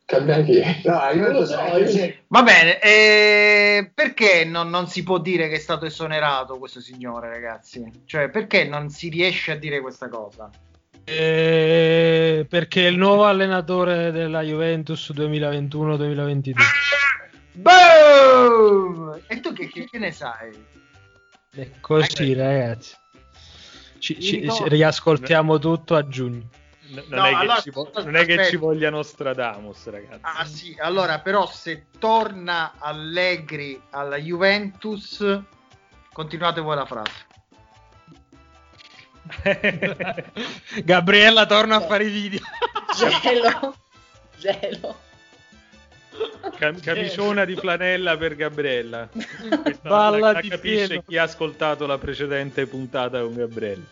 Cambia 0.09 0.41
chi? 0.41 0.59
No, 0.85 0.99
lo 1.05 1.13
Juventus 1.13 1.49
so, 1.51 1.77
io- 1.77 2.13
Va 2.29 2.41
bene, 2.41 2.79
e 2.81 3.91
perché 3.93 4.43
non, 4.43 4.67
non 4.69 4.87
si 4.87 5.03
può 5.03 5.19
dire 5.19 5.47
che 5.47 5.55
è 5.55 5.59
stato 5.59 5.85
esonerato 5.85 6.57
questo 6.57 6.79
signore, 6.81 7.29
ragazzi? 7.29 7.83
Cioè, 8.05 8.29
perché 8.29 8.63
non 8.63 8.89
si 8.89 9.09
riesce 9.09 9.51
a 9.51 9.55
dire 9.55 9.79
questa 9.81 10.09
cosa? 10.09 10.49
Eh, 11.03 12.45
perché 12.49 12.85
è 12.87 12.89
il 12.89 12.97
nuovo 12.97 13.25
allenatore 13.25 14.11
della 14.11 14.41
Juventus 14.41 15.11
2021-2022. 15.15 16.53
Boom! 17.51 19.21
E 19.27 19.39
tu 19.39 19.53
che, 19.53 19.67
che- 19.67 19.85
che 19.85 19.97
ne 19.97 20.11
sai? 20.11 20.65
È 21.51 21.69
così, 21.81 22.33
ragazzi. 22.33 22.95
Ci, 23.99 24.19
ci- 24.21 24.39
ricordo- 24.39 24.63
ci 24.63 24.69
riascoltiamo 24.69 25.59
tutto 25.59 25.95
a 25.95 26.07
giugno. 26.07 26.47
N- 26.91 27.03
non, 27.07 27.19
No, 27.19 27.25
è 27.25 27.29
che 27.29 27.35
allora, 27.35 27.59
ci 27.61 27.69
vo- 27.71 27.91
non 27.95 28.15
è 28.15 28.25
che 28.25 28.45
ci 28.45 28.55
voglia 28.55 28.89
Nostradamus, 28.89 29.87
ragazzi. 29.89 30.19
Ah 30.21 30.45
sì, 30.45 30.75
allora 30.79 31.19
però 31.19 31.45
se 31.47 31.85
torna 31.99 32.73
Allegri 32.79 33.79
alla 33.91 34.17
Juventus, 34.17 35.39
continuate 36.13 36.61
voi 36.61 36.75
la 36.75 36.85
frase. 36.85 37.27
Gabriella 40.83 41.45
torna 41.45 41.75
a 41.75 41.81
fare 41.81 42.05
i 42.05 42.09
video. 42.09 42.39
Gelo. 42.97 43.75
Gelo. 44.37 44.99
Cam- 46.57 46.79
camiciona 46.81 47.45
di 47.45 47.55
flanella 47.55 48.17
per 48.17 48.35
Gabriella. 48.35 49.07
Questa 49.09 49.87
Balla 49.87 50.31
la, 50.31 50.33
capisce 50.41 50.87
pieno. 50.87 51.03
chi 51.07 51.17
ha 51.17 51.23
ascoltato 51.23 51.85
la 51.85 51.97
precedente 51.97 52.65
puntata 52.65 53.21
con 53.21 53.35
Gabriella. 53.35 53.83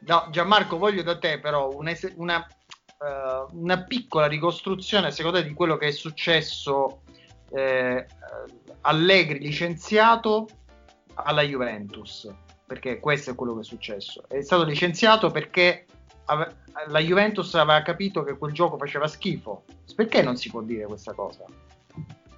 No, 0.00 0.28
Gianmarco, 0.30 0.76
voglio 0.76 1.02
da 1.02 1.18
te 1.18 1.40
però 1.40 1.70
un 1.72 1.88
es- 1.88 2.12
una, 2.16 2.46
eh, 2.46 3.46
una 3.52 3.82
piccola 3.84 4.26
ricostruzione, 4.26 5.10
secondo 5.10 5.38
te, 5.40 5.46
di 5.48 5.54
quello 5.54 5.76
che 5.76 5.88
è 5.88 5.92
successo 5.92 7.02
eh, 7.50 8.06
Allegri 8.82 9.38
licenziato 9.38 10.46
alla 11.14 11.42
Juventus, 11.42 12.28
perché 12.66 13.00
questo 13.00 13.30
è 13.30 13.34
quello 13.34 13.54
che 13.54 13.60
è 13.60 13.64
successo. 13.64 14.24
È 14.28 14.42
stato 14.42 14.64
licenziato 14.64 15.30
perché 15.30 15.86
la 16.88 16.98
Juventus 17.00 17.54
aveva 17.54 17.82
capito 17.82 18.24
che 18.24 18.36
quel 18.36 18.52
gioco 18.52 18.76
faceva 18.76 19.06
schifo. 19.06 19.64
Perché 19.94 20.22
non 20.22 20.36
si 20.36 20.50
può 20.50 20.62
dire 20.62 20.84
questa 20.86 21.12
cosa? 21.12 21.44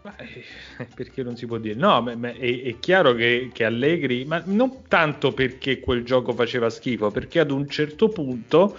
Perché 0.94 1.22
non 1.22 1.37
si 1.37 1.46
può 1.46 1.59
dire? 1.59 1.75
No, 1.75 2.01
ma- 2.03 2.14
ma 2.14 2.33
è, 2.33 2.62
è 2.62 2.79
chiaro 2.79 3.14
che, 3.14 3.51
che 3.53 3.64
Allegri, 3.64 4.25
ma 4.25 4.42
non 4.46 4.83
tanto 4.88 5.33
perché 5.33 5.81
quel 5.81 6.05
gioco 6.05 6.33
faceva 6.33 6.70
schifo, 6.70 7.11
perché 7.11 7.40
ad 7.40 7.51
un 7.51 7.68
certo 7.68 8.09
punto 8.09 8.77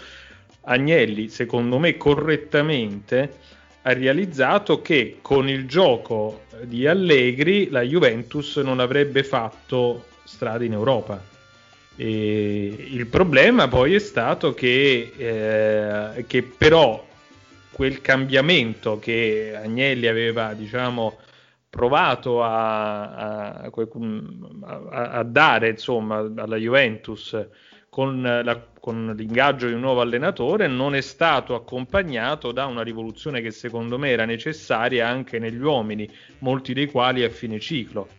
Agnelli, 0.61 1.29
secondo 1.29 1.79
me 1.79 1.97
correttamente, 1.97 3.39
ha 3.83 3.93
realizzato 3.93 4.81
che 4.81 5.19
con 5.21 5.47
il 5.47 5.65
gioco 5.65 6.43
di 6.63 6.87
Allegri 6.87 7.69
la 7.69 7.81
Juventus 7.81 8.57
non 8.57 8.79
avrebbe 8.79 9.23
fatto 9.23 10.05
strada 10.23 10.63
in 10.63 10.73
Europa. 10.73 11.35
E 11.99 12.85
il 12.91 13.07
problema 13.07 13.67
poi 13.67 13.95
è 13.95 13.99
stato 13.99 14.53
che, 14.53 15.13
eh, 15.17 16.25
che 16.27 16.43
però 16.43 17.05
quel 17.71 18.01
cambiamento 18.01 18.99
che 18.99 19.53
Agnelli 19.55 20.07
aveva, 20.07 20.53
diciamo, 20.53 21.17
provato 21.69 22.43
a, 22.43 23.13
a- 23.61 23.71
a- 24.91 25.09
a 25.11 25.23
dare 25.23 25.69
insomma, 25.69 26.17
alla 26.35 26.55
Juventus 26.57 27.47
con, 27.89 28.21
la- 28.21 28.63
con 28.79 29.13
l'ingaggio 29.17 29.67
di 29.67 29.73
un 29.73 29.79
nuovo 29.81 30.01
allenatore 30.01 30.67
non 30.67 30.95
è 30.95 31.01
stato 31.01 31.55
accompagnato 31.55 32.51
da 32.51 32.65
una 32.65 32.83
rivoluzione 32.83 33.41
che 33.41 33.51
secondo 33.51 33.97
me 33.97 34.09
era 34.09 34.25
necessaria 34.25 35.07
anche 35.07 35.39
negli 35.39 35.61
uomini, 35.61 36.09
molti 36.39 36.73
dei 36.73 36.85
quali 36.87 37.23
a 37.23 37.29
fine 37.29 37.59
ciclo. 37.59 38.16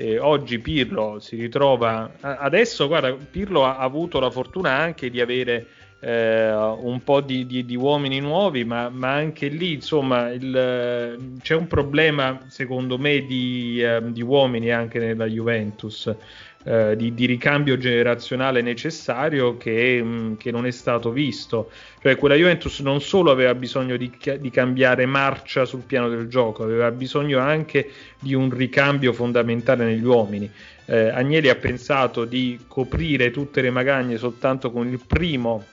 Eh, 0.00 0.16
oggi 0.20 0.60
Pirlo 0.60 1.18
si 1.18 1.34
ritrova 1.34 2.18
adesso 2.20 2.86
guarda 2.86 3.12
Pirlo 3.14 3.64
ha 3.64 3.78
avuto 3.78 4.20
la 4.20 4.30
fortuna 4.30 4.70
anche 4.70 5.10
di 5.10 5.20
avere 5.20 5.66
eh, 5.98 6.52
un 6.54 7.02
po' 7.02 7.20
di, 7.20 7.44
di- 7.46 7.64
di 7.64 7.74
uomini 7.74 8.20
nuovi 8.20 8.64
ma, 8.64 8.88
ma 8.90 9.12
anche 9.14 9.48
lì 9.48 9.72
insomma 9.72 10.30
il, 10.30 11.36
c'è 11.40 11.54
un 11.56 11.66
problema 11.66 12.44
secondo 12.46 12.96
me 12.96 13.24
di, 13.24 13.82
eh, 13.82 14.00
di 14.12 14.22
uomini 14.22 14.70
anche 14.70 15.00
nella 15.00 15.26
Juventus 15.26 16.14
eh, 16.64 16.96
di, 16.96 17.14
di 17.14 17.26
ricambio 17.26 17.76
generazionale 17.76 18.62
necessario 18.62 19.56
che, 19.56 20.02
mh, 20.02 20.36
che 20.36 20.50
non 20.50 20.66
è 20.66 20.70
stato 20.70 21.10
visto 21.10 21.70
cioè 22.00 22.16
quella 22.16 22.34
Juventus 22.34 22.80
non 22.80 23.00
solo 23.00 23.30
aveva 23.30 23.54
bisogno 23.54 23.96
di, 23.96 24.10
di 24.38 24.50
cambiare 24.50 25.06
marcia 25.06 25.64
sul 25.64 25.82
piano 25.82 26.08
del 26.08 26.28
gioco 26.28 26.62
aveva 26.62 26.90
bisogno 26.90 27.38
anche 27.38 27.90
di 28.18 28.34
un 28.34 28.50
ricambio 28.50 29.12
fondamentale 29.12 29.84
negli 29.84 30.04
uomini. 30.04 30.50
Eh, 30.86 31.08
Agnelli 31.08 31.48
ha 31.48 31.56
pensato 31.56 32.24
di 32.24 32.58
coprire 32.66 33.30
tutte 33.30 33.60
le 33.60 33.70
magagne 33.70 34.16
soltanto 34.16 34.70
con 34.70 34.88
il 34.88 35.00
primo 35.06 35.64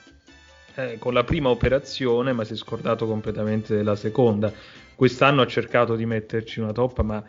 eh, 0.76 0.96
con 0.98 1.14
la 1.14 1.24
prima 1.24 1.48
operazione, 1.48 2.32
ma 2.32 2.44
si 2.44 2.52
è 2.52 2.56
scordato 2.56 3.06
completamente 3.06 3.74
della 3.74 3.96
seconda. 3.96 4.52
Quest'anno 4.94 5.42
ha 5.42 5.46
cercato 5.46 5.96
di 5.96 6.06
metterci 6.06 6.60
una 6.60 6.72
toppa, 6.72 7.02
ma 7.02 7.22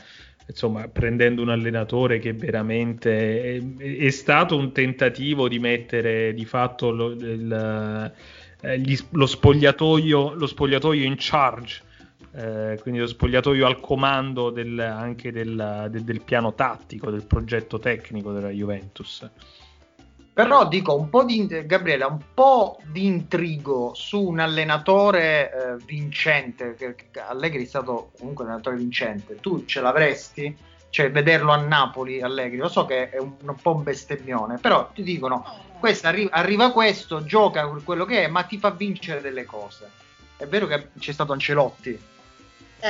insomma, 0.48 0.88
prendendo 0.88 1.42
un 1.42 1.50
allenatore 1.50 2.20
che 2.20 2.34
veramente 2.34 3.56
è, 3.58 3.62
è 4.06 4.10
stato 4.10 4.56
un 4.58 4.72
tentativo 4.72 5.48
di 5.48 5.60
mettere 5.60 6.34
di 6.34 6.46
fatto 6.46 6.92
lo, 6.92 7.10
il, 7.12 8.14
eh, 8.62 8.80
gli- 8.80 8.98
lo 9.12 9.26
spogliatoio, 9.26 10.34
lo 10.34 10.48
spogliatoio 10.48 11.04
in 11.04 11.16
charge 11.18 11.82
eh, 12.34 12.78
quindi 12.82 13.00
lo 13.00 13.08
spogliatoio 13.08 13.66
al 13.66 13.80
comando 13.80 14.50
del- 14.52 14.80
anche 14.80 15.32
del, 15.32 15.88
del- 15.90 16.04
del 16.04 16.22
piano 16.22 16.54
tattico, 16.54 17.10
del 17.10 17.26
progetto 17.26 17.80
tecnico 17.80 18.32
della 18.32 18.50
Juventus. 18.50 19.28
Però 20.38 20.68
dico 20.68 20.96
un 20.96 21.10
po' 21.10 21.24
di 21.24 21.48
Gabriele, 21.66 22.04
un 22.04 22.22
po' 22.36 22.80
di 22.92 23.08
intrigo 23.08 23.96
su 23.96 24.22
un 24.22 24.38
allenatore 24.38 25.52
eh, 25.52 25.84
vincente, 25.84 26.76
che 26.76 26.96
Allegri 27.28 27.64
è 27.64 27.68
stato 27.68 28.12
comunque 28.20 28.44
un 28.44 28.52
allenatore 28.52 28.76
vincente, 28.76 29.40
tu 29.40 29.66
ce 29.66 29.82
l'avresti? 29.82 30.56
Cioè 30.92 31.10
vederlo 31.10 31.54
a 31.54 31.56
Napoli 31.56 32.22
Allegri, 32.22 32.58
lo 32.58 32.70
so 32.70 32.86
che 32.86 33.10
è 33.10 33.18
un, 33.18 33.34
un 33.42 33.56
po' 33.56 33.78
un 33.78 33.82
bestemmione, 33.82 34.60
però 34.60 34.92
ti 34.94 35.02
dicono, 35.02 35.44
questo 35.80 36.06
arri- 36.06 36.30
arriva 36.30 36.72
questo, 36.72 37.26
gioca 37.26 37.66
quello 37.84 38.06
che 38.06 38.26
è, 38.26 38.28
ma 38.28 38.44
ti 38.44 38.60
fa 38.60 38.70
vincere 38.70 39.22
delle 39.22 39.44
cose. 39.44 39.90
È 40.38 40.46
vero 40.46 40.68
che 40.68 40.90
c'è 41.00 41.14
stato 41.14 41.34
Ancelotti, 41.34 42.00
Eh, 42.80 42.90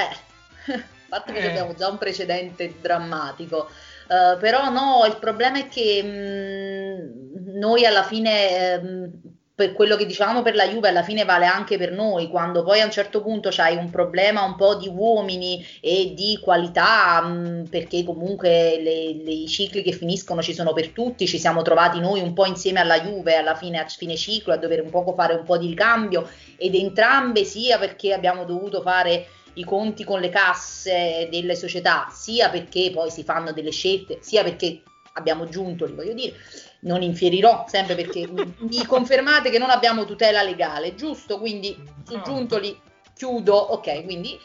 a 0.75 0.83
parte 1.07 1.31
che 1.31 1.39
Eh. 1.39 1.47
abbiamo 1.47 1.73
già 1.75 1.87
un 1.87 1.97
precedente 1.97 2.75
drammatico, 2.81 3.69
eh, 4.09 4.37
però 4.39 4.69
no, 4.69 5.05
il 5.07 5.17
problema 5.19 5.59
è 5.59 5.67
che 5.67 6.03
mh, 6.03 7.57
noi 7.59 7.85
alla 7.85 8.03
fine, 8.03 8.73
ehm, 8.73 9.11
per 9.53 9.73
quello 9.73 9.95
che 9.95 10.05
dicevamo 10.05 10.43
per 10.43 10.53
la 10.55 10.67
Juve 10.67 10.89
alla 10.89 11.01
fine 11.01 11.25
vale 11.25 11.45
anche 11.47 11.77
per 11.77 11.91
noi, 11.91 12.27
quando 12.29 12.63
poi 12.63 12.79
a 12.79 12.85
un 12.85 12.91
certo 12.91 13.21
punto 13.23 13.49
c'hai 13.51 13.75
un 13.75 13.89
problema 13.89 14.43
un 14.43 14.55
po' 14.55 14.75
di 14.75 14.87
uomini 14.87 15.65
e 15.81 16.13
di 16.15 16.39
qualità, 16.41 17.21
mh, 17.21 17.67
perché 17.69 18.03
comunque 18.03 18.73
i 18.75 19.47
cicli 19.47 19.81
che 19.81 19.91
finiscono 19.91 20.41
ci 20.41 20.53
sono 20.53 20.73
per 20.73 20.89
tutti, 20.89 21.27
ci 21.27 21.39
siamo 21.39 21.61
trovati 21.61 21.99
noi 21.99 22.21
un 22.21 22.33
po' 22.33 22.45
insieme 22.45 22.79
alla 22.79 23.01
Juve 23.01 23.35
alla 23.35 23.55
fine, 23.55 23.79
a 23.79 23.87
fine 23.87 24.15
ciclo 24.15 24.53
a 24.53 24.57
dover 24.57 24.83
un 24.83 24.89
po' 24.89 25.13
fare 25.17 25.33
un 25.33 25.43
po' 25.43 25.57
di 25.57 25.67
ricambio 25.67 26.29
ed 26.55 26.75
entrambe 26.75 27.43
sia 27.43 27.77
perché 27.79 28.13
abbiamo 28.13 28.45
dovuto 28.45 28.81
fare 28.81 29.27
i 29.57 29.63
conti 29.63 30.03
con 30.03 30.19
le 30.19 30.29
casse 30.29 31.27
delle 31.31 31.55
società, 31.55 32.07
sia 32.11 32.49
perché 32.49 32.91
poi 32.93 33.11
si 33.11 33.23
fanno 33.23 33.51
delle 33.51 33.71
scelte, 33.71 34.19
sia 34.21 34.43
perché 34.43 34.81
abbiamo 35.13 35.47
giunto, 35.49 35.85
li 35.85 35.93
voglio 35.93 36.13
dire, 36.13 36.35
non 36.81 37.01
infierirò 37.01 37.65
sempre 37.67 37.95
perché 37.95 38.27
mi 38.29 38.85
confermate 38.85 39.49
che 39.49 39.57
non 39.57 39.69
abbiamo 39.69 40.05
tutela 40.05 40.43
legale, 40.43 40.95
giusto? 40.95 41.39
Quindi 41.39 41.75
su 42.03 42.21
Giuntoli 42.21 42.79
chiudo, 43.15 43.55
ok, 43.55 44.03
quindi 44.03 44.39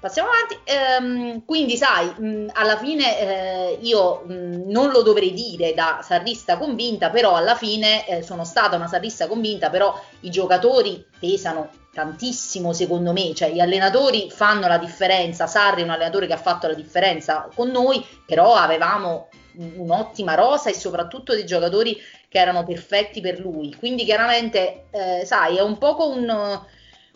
passiamo 0.00 0.28
avanti. 0.30 0.58
Ehm, 0.64 1.44
quindi 1.44 1.76
sai, 1.76 2.06
mh, 2.06 2.50
alla 2.54 2.76
fine 2.78 3.20
eh, 3.20 3.78
io 3.82 4.22
mh, 4.26 4.70
non 4.70 4.90
lo 4.90 5.02
dovrei 5.02 5.32
dire 5.32 5.74
da 5.74 6.00
sarrista 6.02 6.56
convinta, 6.56 7.10
però 7.10 7.34
alla 7.34 7.54
fine 7.54 8.06
eh, 8.06 8.22
sono 8.22 8.44
stata 8.44 8.76
una 8.76 8.88
sarrista 8.88 9.26
convinta, 9.26 9.70
però 9.70 9.98
i 10.20 10.30
giocatori 10.30 11.04
pesano 11.18 11.70
tantissimo 11.94 12.72
secondo 12.72 13.12
me, 13.12 13.32
cioè 13.34 13.50
gli 13.50 13.60
allenatori 13.60 14.28
fanno 14.30 14.66
la 14.66 14.78
differenza, 14.78 15.46
Sarri 15.46 15.80
è 15.80 15.84
un 15.84 15.90
allenatore 15.90 16.26
che 16.26 16.32
ha 16.32 16.38
fatto 16.38 16.66
la 16.66 16.74
differenza 16.74 17.48
con 17.54 17.70
noi, 17.70 18.04
però 18.26 18.54
avevamo 18.54 19.28
un'ottima 19.56 20.34
rosa 20.34 20.68
e 20.68 20.74
soprattutto 20.74 21.32
dei 21.32 21.46
giocatori 21.46 21.96
che 22.28 22.38
erano 22.38 22.64
perfetti 22.64 23.20
per 23.20 23.38
lui. 23.38 23.74
Quindi 23.78 24.04
chiaramente, 24.04 24.86
eh, 24.90 25.24
sai, 25.24 25.56
è 25.56 25.62
un 25.62 25.78
poco 25.78 26.08
un, 26.08 26.28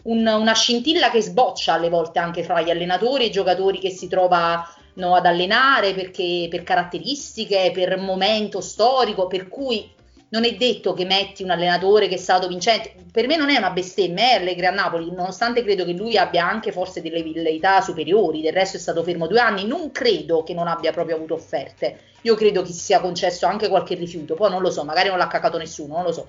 un, 0.02 0.26
una 0.26 0.54
scintilla 0.54 1.10
che 1.10 1.20
sboccia 1.20 1.74
alle 1.74 1.88
volte 1.88 2.20
anche 2.20 2.44
fra 2.44 2.62
gli 2.62 2.70
allenatori 2.70 3.24
e 3.24 3.26
i 3.26 3.32
giocatori 3.32 3.80
che 3.80 3.90
si 3.90 4.06
trovano 4.06 5.14
ad 5.16 5.26
allenare 5.26 5.92
perché, 5.92 6.46
per 6.48 6.62
caratteristiche, 6.62 7.72
per 7.74 7.98
momento 7.98 8.60
storico, 8.60 9.26
per 9.26 9.48
cui 9.48 9.96
non 10.30 10.44
è 10.44 10.54
detto 10.54 10.92
che 10.92 11.04
metti 11.04 11.42
un 11.42 11.50
allenatore 11.50 12.08
che 12.08 12.16
è 12.16 12.18
stato 12.18 12.48
vincente. 12.48 12.94
Per 13.10 13.26
me 13.26 13.36
non 13.36 13.50
è 13.50 13.56
una 13.56 13.70
bestemmia, 13.70 14.30
è 14.30 14.34
Allegri 14.34 14.66
a 14.66 14.70
Napoli, 14.70 15.10
nonostante 15.10 15.62
credo 15.62 15.84
che 15.84 15.92
lui 15.92 16.18
abbia 16.18 16.46
anche 16.46 16.72
forse 16.72 17.00
delle 17.00 17.22
velleità 17.22 17.80
superiori, 17.80 18.42
del 18.42 18.52
resto 18.52 18.76
è 18.76 18.80
stato 18.80 19.02
fermo 19.02 19.26
due 19.26 19.40
anni, 19.40 19.66
non 19.66 19.90
credo 19.90 20.42
che 20.42 20.52
non 20.52 20.68
abbia 20.68 20.92
proprio 20.92 21.16
avuto 21.16 21.34
offerte. 21.34 22.00
Io 22.22 22.34
credo 22.34 22.62
che 22.62 22.72
si 22.72 22.80
sia 22.80 23.00
concesso 23.00 23.46
anche 23.46 23.68
qualche 23.68 23.94
rifiuto, 23.94 24.34
poi 24.34 24.50
non 24.50 24.60
lo 24.60 24.70
so, 24.70 24.84
magari 24.84 25.08
non 25.08 25.18
l'ha 25.18 25.28
cacato 25.28 25.56
nessuno, 25.56 25.94
non 25.94 26.04
lo 26.04 26.12
so. 26.12 26.28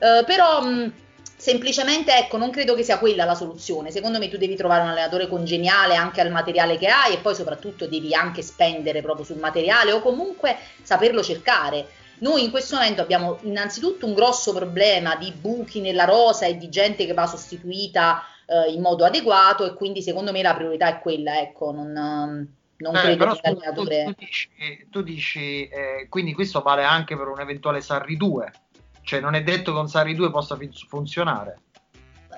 Uh, 0.00 0.24
però 0.24 0.62
mh, 0.62 0.92
semplicemente 1.36 2.14
ecco, 2.14 2.36
non 2.36 2.50
credo 2.50 2.74
che 2.74 2.82
sia 2.82 2.98
quella 2.98 3.24
la 3.24 3.34
soluzione. 3.34 3.90
Secondo 3.90 4.18
me 4.18 4.28
tu 4.28 4.36
devi 4.36 4.56
trovare 4.56 4.82
un 4.82 4.88
allenatore 4.88 5.26
congeniale 5.26 5.94
anche 5.94 6.20
al 6.20 6.30
materiale 6.30 6.76
che 6.76 6.88
hai 6.88 7.14
e 7.14 7.18
poi 7.18 7.34
soprattutto 7.34 7.86
devi 7.86 8.14
anche 8.14 8.42
spendere 8.42 9.00
proprio 9.00 9.24
sul 9.24 9.38
materiale 9.38 9.92
o 9.92 10.00
comunque 10.00 10.56
saperlo 10.82 11.22
cercare 11.22 11.86
noi 12.20 12.44
in 12.44 12.50
questo 12.50 12.76
momento 12.76 13.02
abbiamo 13.02 13.38
innanzitutto 13.42 14.06
un 14.06 14.14
grosso 14.14 14.52
problema 14.52 15.16
di 15.16 15.32
buchi 15.32 15.80
nella 15.80 16.04
rosa 16.04 16.46
e 16.46 16.56
di 16.56 16.68
gente 16.68 17.06
che 17.06 17.14
va 17.14 17.26
sostituita 17.26 18.22
eh, 18.46 18.72
in 18.72 18.80
modo 18.80 19.04
adeguato 19.04 19.64
e 19.66 19.74
quindi 19.74 20.02
secondo 20.02 20.32
me 20.32 20.42
la 20.42 20.54
priorità 20.54 20.88
è 20.88 21.00
quella, 21.00 21.40
ecco, 21.40 21.70
non, 21.72 21.92
non 22.76 22.96
eh, 22.96 23.00
credo 23.00 23.34
che 23.34 23.40
l'allenatore... 23.42 24.04
Tu, 24.04 24.12
tu 24.12 24.24
dici, 24.24 24.48
tu 24.90 25.02
dici 25.02 25.68
eh, 25.68 26.06
quindi 26.08 26.32
questo 26.32 26.60
vale 26.60 26.84
anche 26.84 27.16
per 27.16 27.28
un 27.28 27.40
eventuale 27.40 27.80
Sarri 27.80 28.16
2, 28.16 28.52
cioè 29.02 29.20
non 29.20 29.34
è 29.34 29.42
detto 29.42 29.72
che 29.72 29.78
un 29.78 29.88
Sarri 29.88 30.14
2 30.14 30.30
possa 30.30 30.58
funzionare. 30.88 31.60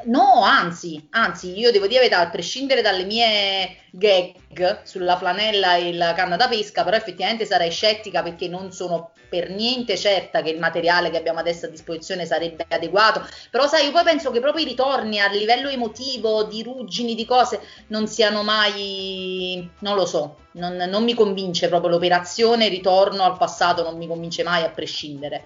No, 0.06 0.42
anzi, 0.42 1.06
anzi, 1.10 1.58
io 1.58 1.70
devo 1.70 1.86
dire, 1.86 2.08
a 2.08 2.30
prescindere 2.30 2.80
dalle 2.80 3.04
mie 3.04 3.76
gag 3.90 4.82
sulla 4.84 5.16
flanella 5.16 5.76
e 5.76 5.92
la 5.92 6.14
canna 6.14 6.36
da 6.36 6.48
pesca, 6.48 6.84
però 6.84 6.96
effettivamente 6.96 7.44
sarei 7.44 7.70
scettica 7.70 8.22
perché 8.22 8.48
non 8.48 8.72
sono 8.72 9.12
per 9.28 9.50
niente 9.50 9.96
certa 9.96 10.42
che 10.42 10.50
il 10.50 10.58
materiale 10.58 11.10
che 11.10 11.18
abbiamo 11.18 11.38
adesso 11.38 11.66
a 11.66 11.68
disposizione 11.68 12.24
sarebbe 12.24 12.64
adeguato. 12.68 13.26
Però 13.50 13.66
sai, 13.68 13.84
io 13.86 13.92
poi 13.92 14.02
penso 14.04 14.30
che 14.30 14.40
proprio 14.40 14.64
i 14.64 14.68
ritorni 14.68 15.20
a 15.20 15.28
livello 15.28 15.68
emotivo, 15.68 16.44
di 16.44 16.62
ruggini, 16.62 17.14
di 17.14 17.24
cose, 17.26 17.60
non 17.88 18.06
siano 18.06 18.42
mai, 18.42 19.68
non 19.80 19.96
lo 19.96 20.06
so, 20.06 20.36
non, 20.52 20.76
non 20.76 21.04
mi 21.04 21.14
convince 21.14 21.68
proprio 21.68 21.90
l'operazione 21.90 22.68
ritorno 22.68 23.22
al 23.22 23.36
passato, 23.36 23.82
non 23.82 23.96
mi 23.98 24.06
convince 24.06 24.42
mai 24.42 24.64
a 24.64 24.70
prescindere. 24.70 25.44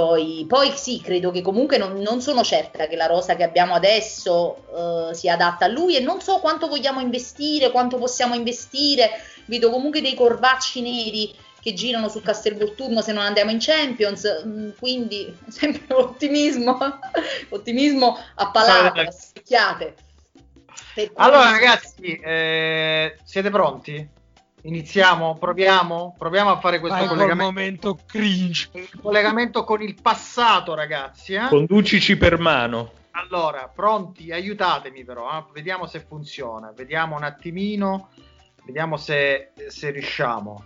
Poi, 0.00 0.46
poi, 0.48 0.72
sì, 0.76 1.02
credo 1.02 1.30
che 1.30 1.42
comunque 1.42 1.76
non, 1.76 1.98
non, 1.98 2.22
sono 2.22 2.42
certa 2.42 2.86
che 2.86 2.96
la 2.96 3.04
rosa 3.04 3.36
che 3.36 3.42
abbiamo 3.42 3.74
adesso 3.74 4.64
uh, 4.70 5.12
sia 5.12 5.34
adatta 5.34 5.66
a 5.66 5.68
lui 5.68 5.94
e 5.94 6.00
non 6.00 6.22
so 6.22 6.38
quanto 6.38 6.68
vogliamo 6.68 7.00
investire, 7.00 7.70
quanto 7.70 7.98
possiamo 7.98 8.34
investire. 8.34 9.10
Vedo 9.44 9.68
comunque 9.68 10.00
dei 10.00 10.14
corvacci 10.14 10.80
neri 10.80 11.34
che 11.60 11.74
girano 11.74 12.08
su 12.08 12.22
Castelvolturno 12.22 13.02
se 13.02 13.12
non 13.12 13.24
andiamo 13.24 13.50
in 13.50 13.58
Champions, 13.60 14.42
mm, 14.46 14.70
quindi 14.78 15.36
sempre 15.48 15.94
ottimismo, 15.94 16.78
ottimismo 17.50 18.16
a 18.36 18.50
palate, 18.50 19.00
a. 19.42 19.94
Allora 21.16 21.50
ragazzi, 21.50 22.18
eh, 22.24 23.18
siete 23.22 23.50
pronti? 23.50 24.08
Iniziamo, 24.62 25.36
proviamo, 25.38 26.14
proviamo 26.18 26.50
a 26.50 26.60
fare 26.60 26.80
questo 26.80 26.98
Vai 26.98 27.08
collegamento. 27.08 27.44
momento 27.44 27.98
cringe. 28.06 28.68
Il 28.74 29.00
collegamento 29.00 29.64
con 29.64 29.80
il 29.80 29.96
passato, 30.00 30.74
ragazzi. 30.74 31.34
Eh? 31.34 31.46
Conducici 31.48 32.16
per 32.16 32.38
mano. 32.38 32.92
Allora, 33.12 33.70
pronti? 33.74 34.30
Aiutatemi 34.30 35.04
però, 35.04 35.30
eh? 35.38 35.44
vediamo 35.52 35.86
se 35.86 36.00
funziona. 36.00 36.72
Vediamo 36.74 37.16
un 37.16 37.24
attimino, 37.24 38.10
vediamo 38.64 38.96
se, 38.96 39.52
se 39.68 39.90
riusciamo. 39.90 40.64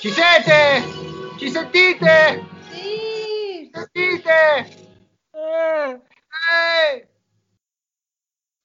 Ci 0.00 0.10
siete? 0.12 0.82
Ci 1.36 1.50
sentite? 1.50 2.46
Sì. 2.70 3.70
Sentite? 3.70 4.66
Eh. 5.30 6.00
Eh. 6.48 7.08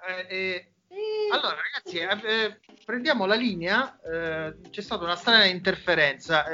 Eh, 0.07 0.71
sì. 0.87 0.95
Allora 1.33 1.57
ragazzi, 1.57 1.97
eh, 1.97 2.31
eh, 2.33 2.59
prendiamo 2.85 3.25
la 3.25 3.35
linea, 3.35 3.99
eh, 3.99 4.55
c'è 4.69 4.79
stata 4.79 5.03
una 5.03 5.17
strana 5.17 5.43
interferenza, 5.43 6.45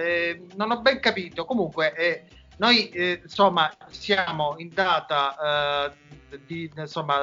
non 0.56 0.72
ho 0.72 0.82
ben 0.82 1.00
capito, 1.00 1.46
comunque 1.46 2.26
noi 2.58 2.90
insomma 3.22 3.72
siamo 3.92 4.56
in 4.58 4.70
data 4.74 5.94
di, 6.48 6.72
insomma, 6.76 7.20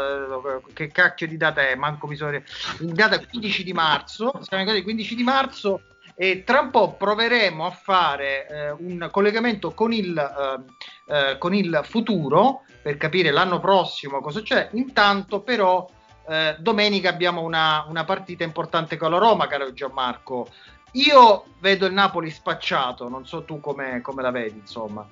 che 0.73 0.87
cacchio 0.93 1.27
di 1.27 1.37
data 1.37 1.67
è? 1.67 1.75
Manco 1.75 2.07
mi 2.07 2.15
sono... 2.15 2.41
In 2.83 2.95
data 2.95 3.19
15 3.19 3.65
di 3.65 3.73
marzo, 3.73 4.39
siamo 4.43 4.63
in 4.63 4.69
data 4.69 4.81
15 4.81 5.15
di 5.17 5.23
marzo 5.25 5.83
e 6.21 6.43
tra 6.43 6.59
un 6.59 6.71
po' 6.71 6.95
proveremo 6.95 7.65
a 7.65 7.71
fare 7.71 8.49
eh, 8.49 8.71
un 8.73 9.09
collegamento 9.09 9.71
con 9.71 9.93
il, 9.93 10.19
eh, 10.19 11.15
eh, 11.15 11.39
con 11.39 11.55
il, 11.55 11.81
futuro 11.85 12.63
per 12.83 12.97
capire 12.97 13.31
l'anno 13.31 13.61
prossimo 13.61 14.21
cosa 14.21 14.43
c'è. 14.43 14.71
Intanto 14.73 15.43
però 15.43 15.89
eh, 16.29 16.57
domenica 16.59 17.09
abbiamo 17.09 17.43
una, 17.43 17.87
una, 17.89 18.05
partita 18.05 18.43
importante 18.43 18.97
con 18.97 19.13
la 19.13 19.19
Roma, 19.19 19.47
caro 19.47 19.73
Gianmarco. 19.73 20.49
Io 20.95 21.45
vedo 21.61 21.87
il 21.87 21.93
Napoli 21.93 22.31
spacciato, 22.31 23.09
non 23.09 23.25
so 23.25 23.45
tu 23.45 23.61
come, 23.61 24.01
come 24.01 24.21
la 24.21 24.33
vedi, 24.33 24.59
insomma. 24.59 25.07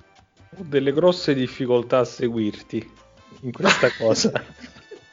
Ho 0.58 0.62
delle 0.64 0.92
grosse 0.92 1.34
difficoltà 1.34 1.98
a 1.98 2.04
seguirti 2.04 2.92
in 3.42 3.52
questa 3.52 3.90
cosa. 3.96 4.32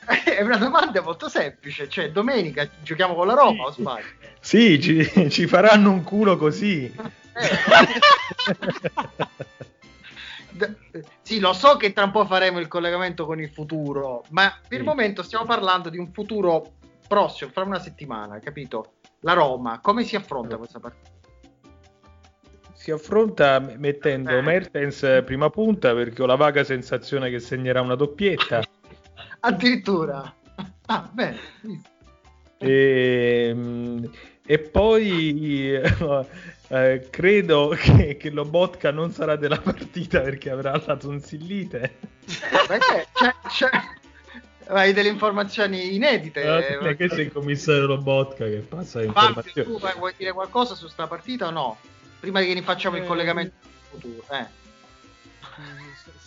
È 0.24 0.42
una 0.42 0.58
domanda 0.58 1.02
molto 1.02 1.30
semplice, 1.30 1.88
cioè 1.88 2.12
domenica 2.12 2.68
giochiamo 2.82 3.14
con 3.14 3.28
la 3.28 3.34
Roma 3.34 3.66
o 3.66 3.72
sbaglio? 3.72 4.06
Sì, 4.40 4.82
ci, 4.82 5.30
ci 5.30 5.48
faranno 5.48 5.92
un 5.92 6.04
culo 6.04 6.38
così. 6.38 6.94
Eh. 10.56 11.04
sì, 11.24 11.40
lo 11.40 11.52
so 11.52 11.78
che 11.78 11.94
tra 11.94 12.04
un 12.04 12.12
po' 12.12 12.28
faremo 12.28 12.60
il 12.60 12.68
collegamento 12.68 13.26
con 13.26 13.42
il 13.42 13.50
futuro, 13.50 14.24
ma 14.30 14.56
per 14.68 14.78
il 14.80 14.86
momento 14.86 15.24
stiamo 15.24 15.46
parlando 15.46 15.90
di 15.90 15.98
un 15.98 16.12
futuro 16.14 16.74
prossimo, 17.08 17.50
fra 17.52 17.64
una 17.64 17.80
settimana, 17.80 18.38
capito? 18.38 18.94
La 19.22 19.34
Roma, 19.34 19.80
come 19.82 20.04
si 20.04 20.16
affronta 20.16 20.58
questa 20.58 20.80
partita? 20.80 21.10
Si 22.74 22.92
affronta 22.92 23.60
mettendo 23.60 24.38
eh. 24.38 24.42
Mertens 24.42 25.24
prima 25.26 25.50
punta 25.50 25.94
perché 25.94 26.22
ho 26.22 26.26
la 26.26 26.36
vaga 26.36 26.64
sensazione 26.64 27.30
che 27.30 27.40
segnerà 27.40 27.82
una 27.82 27.96
doppietta. 27.96 28.62
Addirittura. 29.46 30.34
Ah, 30.86 31.10
bene. 31.12 31.38
E, 32.58 33.48
ehm, 33.50 34.10
e 34.46 34.60
poi 34.60 35.74
eh, 36.68 37.08
credo 37.10 37.76
che, 37.78 38.16
che 38.18 38.30
Lobotka 38.30 38.92
non 38.92 39.12
sarà 39.12 39.36
della 39.36 39.60
partita 39.60 40.22
perché 40.22 40.50
avrà 40.50 40.82
la 40.86 40.96
tonsillite. 40.96 41.96
Beh, 42.68 42.78
c'è, 42.78 43.34
c'è, 43.50 43.70
Hai 44.68 44.94
delle 44.94 45.10
informazioni 45.10 45.94
inedite. 45.96 46.42
Eh, 46.42 46.76
non 46.76 46.88
è 46.88 46.96
che 46.96 47.10
sei 47.10 47.26
il 47.26 47.32
commissario 47.34 47.86
Lobotka 47.86 48.46
che 48.46 48.60
passa 48.60 49.00
Fabio, 49.00 49.08
informazioni. 49.08 49.68
tu 49.68 49.80
vuoi 49.98 50.14
dire 50.16 50.32
qualcosa 50.32 50.74
su 50.74 50.88
sta 50.88 51.06
partita 51.08 51.48
o 51.48 51.52
no? 51.52 51.78
Prima 52.20 52.40
che 52.42 52.54
ne 52.54 52.62
facciamo 52.62 52.96
il 52.96 53.04
Eh, 53.04 53.06
collegamento 53.08 53.56
futuro. 53.90 54.24
Eh. 54.32 54.62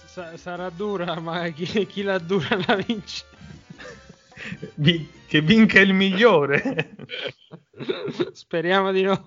Sa- 0.07 0.37
sarà 0.37 0.71
dura, 0.71 1.19
ma 1.21 1.49
chi, 1.49 1.87
chi 1.87 2.03
la 2.03 2.19
dura 2.19 2.57
la 2.67 2.77
vince. 2.77 3.25
Vi- 4.75 5.11
che 5.27 5.41
vinca 5.41 5.81
il 5.81 5.93
migliore. 5.93 6.95
Speriamo 8.33 8.93
di 8.93 9.03
no. 9.03 9.25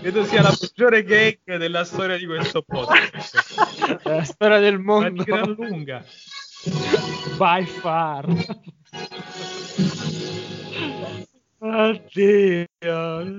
Credo 0.00 0.24
sia 0.24 0.42
la 0.42 0.56
peggiore 0.58 1.02
gag 1.02 1.56
della 1.56 1.84
storia 1.84 2.16
di 2.16 2.26
questo 2.26 2.62
podcast. 2.62 4.04
La 4.04 4.22
storia 4.22 4.58
del 4.58 4.78
Ma 4.78 5.00
mondo. 5.00 5.22
di 5.22 5.24
gran 5.24 5.50
lunga. 5.58 6.04
By 7.36 7.64
far. 7.64 8.26
Oddio, 11.58 12.66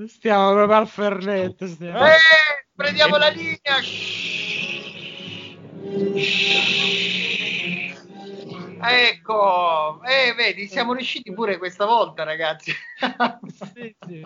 stiamo 0.07 0.53
proprio 0.53 0.77
al 0.77 0.87
fernet. 0.87 1.65
Stiamo. 1.65 2.05
Eh, 2.05 2.17
prendiamo 2.75 3.17
la 3.17 3.29
linea. 3.29 3.79
Ecco, 8.79 10.01
eh, 10.03 10.33
vedi, 10.35 10.67
siamo 10.67 10.93
riusciti 10.93 11.33
pure 11.33 11.57
questa 11.57 11.85
volta, 11.85 12.23
ragazzi. 12.23 12.71
Sì, 13.73 13.95
sì. 14.07 14.25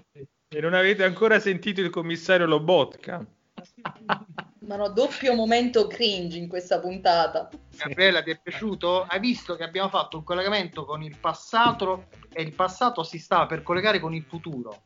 E 0.54 0.60
non 0.60 0.73
avete 0.73 1.04
ancora 1.04 1.39
sentito 1.39 1.82
il 1.82 1.89
commissario 1.89 2.45
Lobotka. 2.45 3.25
Ma 4.67 4.76
no, 4.76 4.89
doppio 4.89 5.34
momento 5.34 5.88
cringe 5.88 6.38
in 6.38 6.47
questa 6.47 6.80
puntata. 6.80 7.50
Gabriella, 7.76 8.21
ti 8.21 8.30
è 8.30 8.39
piaciuto? 8.39 9.06
Hai 9.10 9.19
visto 9.19 9.56
che 9.56 9.63
abbiamo 9.63 9.89
fatto 9.89 10.17
un 10.17 10.24
collegamento 10.24 10.86
con 10.86 11.02
il 11.02 11.17
passato 11.17 12.06
e 12.32 12.43
il 12.43 12.54
passato 12.54 13.02
si 13.02 13.17
stava 13.17 13.47
per 13.47 13.63
collegare 13.63 14.00
con 14.00 14.13
il 14.13 14.24
futuro. 14.24 14.84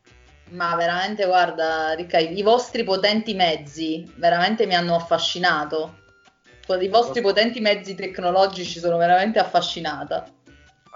Ma 0.52 0.76
veramente, 0.76 1.26
guarda, 1.26 1.94
Ricca, 1.94 2.20
i 2.20 2.42
vostri 2.42 2.84
potenti 2.84 3.34
mezzi 3.34 4.10
veramente 4.16 4.66
mi 4.66 4.76
hanno 4.76 4.96
affascinato. 4.96 6.04
I 6.68 6.88
vostri 6.88 7.22
potenti 7.22 7.60
mezzi 7.60 7.96
tecnologici 7.96 8.80
sono 8.80 8.98
veramente 8.98 9.40
affascinata. 9.40 10.26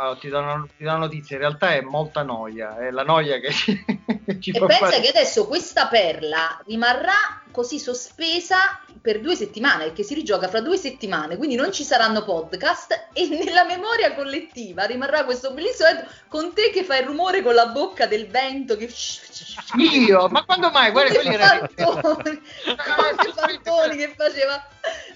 Allora, 0.02 0.18
ti 0.18 0.30
do 0.30 0.40
una, 0.40 0.66
ti 0.78 0.84
do 0.86 0.90
una 0.90 1.00
notizia, 1.00 1.36
in 1.36 1.42
realtà 1.42 1.74
è 1.74 1.82
molta 1.82 2.24
noia, 2.24 2.78
è 2.78 2.90
la 2.90 3.04
noia 3.04 3.38
che 3.40 3.52
ci, 3.52 3.84
che 4.26 4.40
ci 4.40 4.52
E 4.52 4.60
pensa 4.60 4.86
fare- 4.86 5.02
che 5.02 5.10
adesso 5.10 5.46
questa 5.46 5.88
perla 5.88 6.58
rimarrà 6.66 7.42
così 7.52 7.80
sospesa 7.80 8.80
per 9.02 9.20
due 9.20 9.36
settimane, 9.36 9.86
perché 9.86 10.04
si 10.04 10.14
rigioca 10.14 10.48
fra 10.48 10.62
due 10.62 10.78
settimane, 10.78 11.36
quindi 11.36 11.56
non 11.56 11.74
ci 11.74 11.84
saranno 11.84 12.24
podcast 12.24 13.10
e 13.12 13.28
nella 13.28 13.66
memoria 13.66 14.16
collettiva 14.16 14.86
rimarrà 14.86 15.26
questo 15.26 15.52
bellissimo 15.52 15.90
evento 15.90 16.10
con 16.30 16.54
te 16.54 16.70
che 16.70 16.86
fai 16.86 17.02
il 17.02 17.08
rumore 17.08 17.42
con 17.42 17.54
la 17.54 17.66
bocca 17.66 18.06
del 18.06 18.28
vento 18.28 18.78
che... 18.78 18.90
Io, 19.76 20.30
ma 20.30 20.46
quando 20.46 20.70
mai? 20.70 20.92
Guarda, 20.92 21.14
quelli 21.14 21.34
erano... 21.34 21.68
Fantoni, 21.76 22.42
Fantoni 23.36 23.98
che 23.98 24.14
faceva 24.16 24.66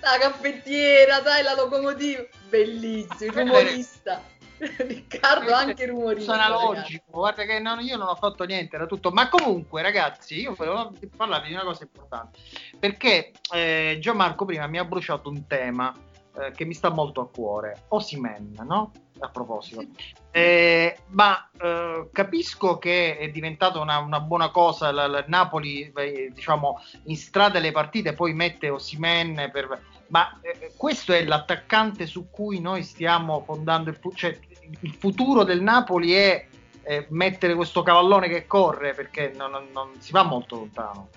la 0.02 0.18
caffettiera, 0.20 1.24
sai, 1.24 1.42
la 1.42 1.54
locomotiva, 1.54 2.26
bellissimo, 2.50 3.32
il 3.32 3.32
rumorista. 3.32 4.22
Riccardo 4.88 5.54
anche 5.54 5.86
rumorista. 5.86 6.34
Sono 6.34 6.58
ragazzi. 6.58 6.82
logico, 6.82 7.04
guarda 7.12 7.44
che 7.46 7.60
non- 7.60 7.80
io 7.82 7.98
non 7.98 8.08
ho 8.08 8.16
fatto 8.16 8.44
niente, 8.46 8.76
era 8.76 8.86
tutto. 8.86 9.12
Ma 9.12 9.30
comunque, 9.30 9.82
ragazzi, 9.82 10.40
io 10.40 10.54
volevo 10.54 10.94
parlarvi 11.16 11.48
di 11.48 11.54
una 11.54 11.64
cosa 11.64 11.84
importante. 11.84 12.40
Perché 12.80 13.32
eh, 13.54 13.98
Gianmarco 14.00 14.46
prima 14.46 14.68
mi 14.68 14.78
ha 14.78 14.86
bruciato 14.86 15.30
un 15.30 15.46
tema 15.48 15.94
eh, 16.40 16.52
che 16.52 16.66
mi 16.66 16.74
sta 16.74 16.90
molto 16.90 17.22
a 17.22 17.30
cuore. 17.30 17.84
Osimen, 17.90 18.56
no? 18.66 18.92
A 19.20 19.30
proposito. 19.30 19.86
Eh, 20.32 20.98
ma 21.10 21.48
eh, 21.62 22.10
capisco 22.12 22.80
che 22.80 23.18
è 23.18 23.30
diventata 23.30 23.80
una, 23.80 24.00
una 24.00 24.20
buona 24.20 24.50
cosa 24.50 24.92
la, 24.92 25.06
la- 25.08 25.24
Napoli, 25.28 25.92
eh, 25.96 26.32
diciamo, 26.34 26.82
in 27.04 27.16
strada 27.16 27.60
le 27.60 27.72
partite, 27.72 28.14
poi 28.14 28.34
mette 28.34 28.70
Osimen 28.70 29.50
per... 29.52 29.82
Ma 30.08 30.40
eh, 30.42 30.74
questo 30.76 31.14
è 31.14 31.24
l'attaccante 31.24 32.06
su 32.08 32.30
cui 32.30 32.60
noi 32.60 32.84
stiamo 32.84 33.44
fondando 33.46 33.90
il, 33.92 34.00
cioè, 34.16 34.38
il 34.82 34.96
futuro 34.98 35.44
del 35.44 35.62
Napoli 35.62 36.14
è 36.14 36.48
eh, 36.84 37.06
mettere 37.10 37.56
questo 37.56 37.82
cavallone 37.84 38.28
che 38.28 38.46
corre 38.46 38.94
perché 38.94 39.34
non, 39.36 39.52
non- 39.52 39.68
non 39.72 39.90
si 40.00 40.12
va 40.12 40.24
molto 40.24 40.56
lontano. 40.58 41.10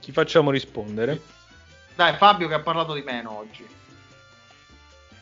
Chi 0.00 0.12
facciamo 0.12 0.50
rispondere? 0.50 1.20
Dai, 1.94 2.14
Fabio 2.14 2.48
che 2.48 2.54
ha 2.54 2.60
parlato 2.60 2.94
di 2.94 3.02
meno 3.02 3.36
oggi. 3.38 3.66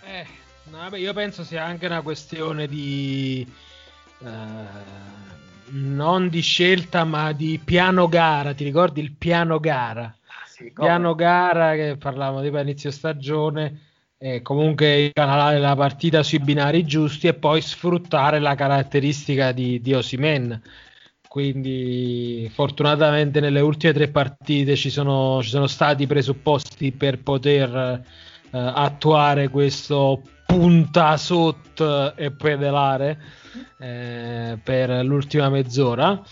Eh, 0.04 0.26
no, 0.64 0.78
vabbè, 0.78 0.98
io 0.98 1.12
penso 1.12 1.42
sia 1.42 1.64
anche 1.64 1.86
una 1.86 2.02
questione 2.02 2.68
di 2.68 3.50
eh, 4.20 5.04
non 5.68 6.28
di 6.28 6.40
scelta, 6.40 7.04
ma 7.04 7.32
di 7.32 7.60
piano 7.64 8.08
gara. 8.08 8.54
Ti 8.54 8.64
ricordi 8.64 9.00
il 9.00 9.12
piano 9.12 9.58
gara? 9.58 10.14
Sì, 10.46 10.72
come? 10.72 10.88
Piano 10.88 11.14
gara 11.14 11.74
che 11.74 11.96
parlavamo 11.98 12.40
di 12.40 12.48
inizio 12.48 12.90
stagione. 12.90 13.85
E 14.18 14.40
comunque 14.40 15.06
incanalare 15.06 15.58
la 15.58 15.76
partita 15.76 16.22
sui 16.22 16.38
binari 16.38 16.86
giusti 16.86 17.26
e 17.26 17.34
poi 17.34 17.60
sfruttare 17.60 18.38
la 18.38 18.54
caratteristica 18.54 19.52
di, 19.52 19.80
di 19.80 19.92
Osimen. 19.92 20.60
Quindi, 21.28 22.50
fortunatamente, 22.50 23.40
nelle 23.40 23.60
ultime 23.60 23.92
tre 23.92 24.08
partite 24.08 24.74
ci 24.74 24.88
sono, 24.88 25.42
ci 25.42 25.50
sono 25.50 25.66
stati 25.66 26.04
i 26.04 26.06
presupposti 26.06 26.92
per 26.92 27.22
poter 27.22 27.74
eh, 27.74 28.02
attuare 28.50 29.48
questo 29.50 30.22
punta 30.46 31.18
sotto 31.18 32.16
e 32.16 32.30
pedalare 32.30 33.20
eh, 33.78 34.58
per 34.62 35.04
l'ultima 35.04 35.50
mezz'ora. 35.50 36.22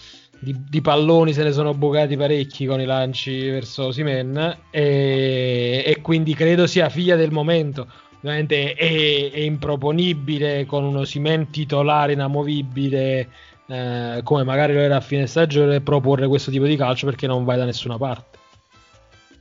Di, 0.45 0.55
di 0.69 0.81
palloni 0.83 1.33
se 1.33 1.43
ne 1.43 1.53
sono 1.53 1.73
bucati 1.73 2.17
parecchi 2.17 2.67
con 2.67 2.79
i 2.79 2.85
lanci 2.85 3.49
verso 3.49 3.91
Simen 3.91 4.59
e, 4.71 5.83
e 5.87 6.01
quindi 6.03 6.35
credo 6.35 6.67
sia 6.67 6.91
figlia 6.91 7.17
del 7.17 7.31
momento. 7.31 7.89
Ovviamente 8.19 8.75
è, 8.75 9.31
è 9.33 9.41
improponibile 9.41 10.67
con 10.67 10.85
uno 10.85 11.05
Simen 11.05 11.51
titolare 11.51 12.13
inamovibile 12.13 13.29
eh, 13.67 14.21
come 14.23 14.45
magari 14.45 14.75
lo 14.75 14.81
era 14.81 14.97
a 14.97 15.01
fine 15.01 15.27
stagione 15.27 15.81
proporre 15.81 16.29
questo 16.29 16.51
tipo 16.51 16.67
di 16.67 16.77
calcio 16.77 17.07
perché 17.07 17.27
non 17.27 17.45
vai 17.45 17.57
da 17.57 17.65
nessuna 17.65 17.97
parte. 17.97 18.39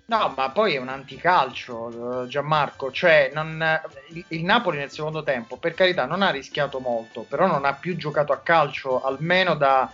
No, 0.05 0.33
ma 0.35 0.49
poi 0.49 0.75
è 0.75 0.79
un 0.79 0.89
anticalcio, 0.89 2.23
eh, 2.23 2.27
Gianmarco. 2.27 2.91
Cioè, 2.91 3.31
non- 3.33 3.81
il, 4.09 4.23
il 4.29 4.43
Napoli 4.43 4.77
nel 4.77 4.91
secondo 4.91 5.23
tempo, 5.23 5.57
per 5.57 5.73
carità, 5.73 6.05
non 6.05 6.21
ha 6.21 6.29
rischiato 6.29 6.79
molto, 6.79 7.25
però 7.27 7.47
non 7.47 7.65
ha 7.65 7.73
più 7.73 7.95
giocato 7.95 8.31
a 8.33 8.37
calcio 8.37 9.01
almeno 9.01 9.55
da, 9.55 9.91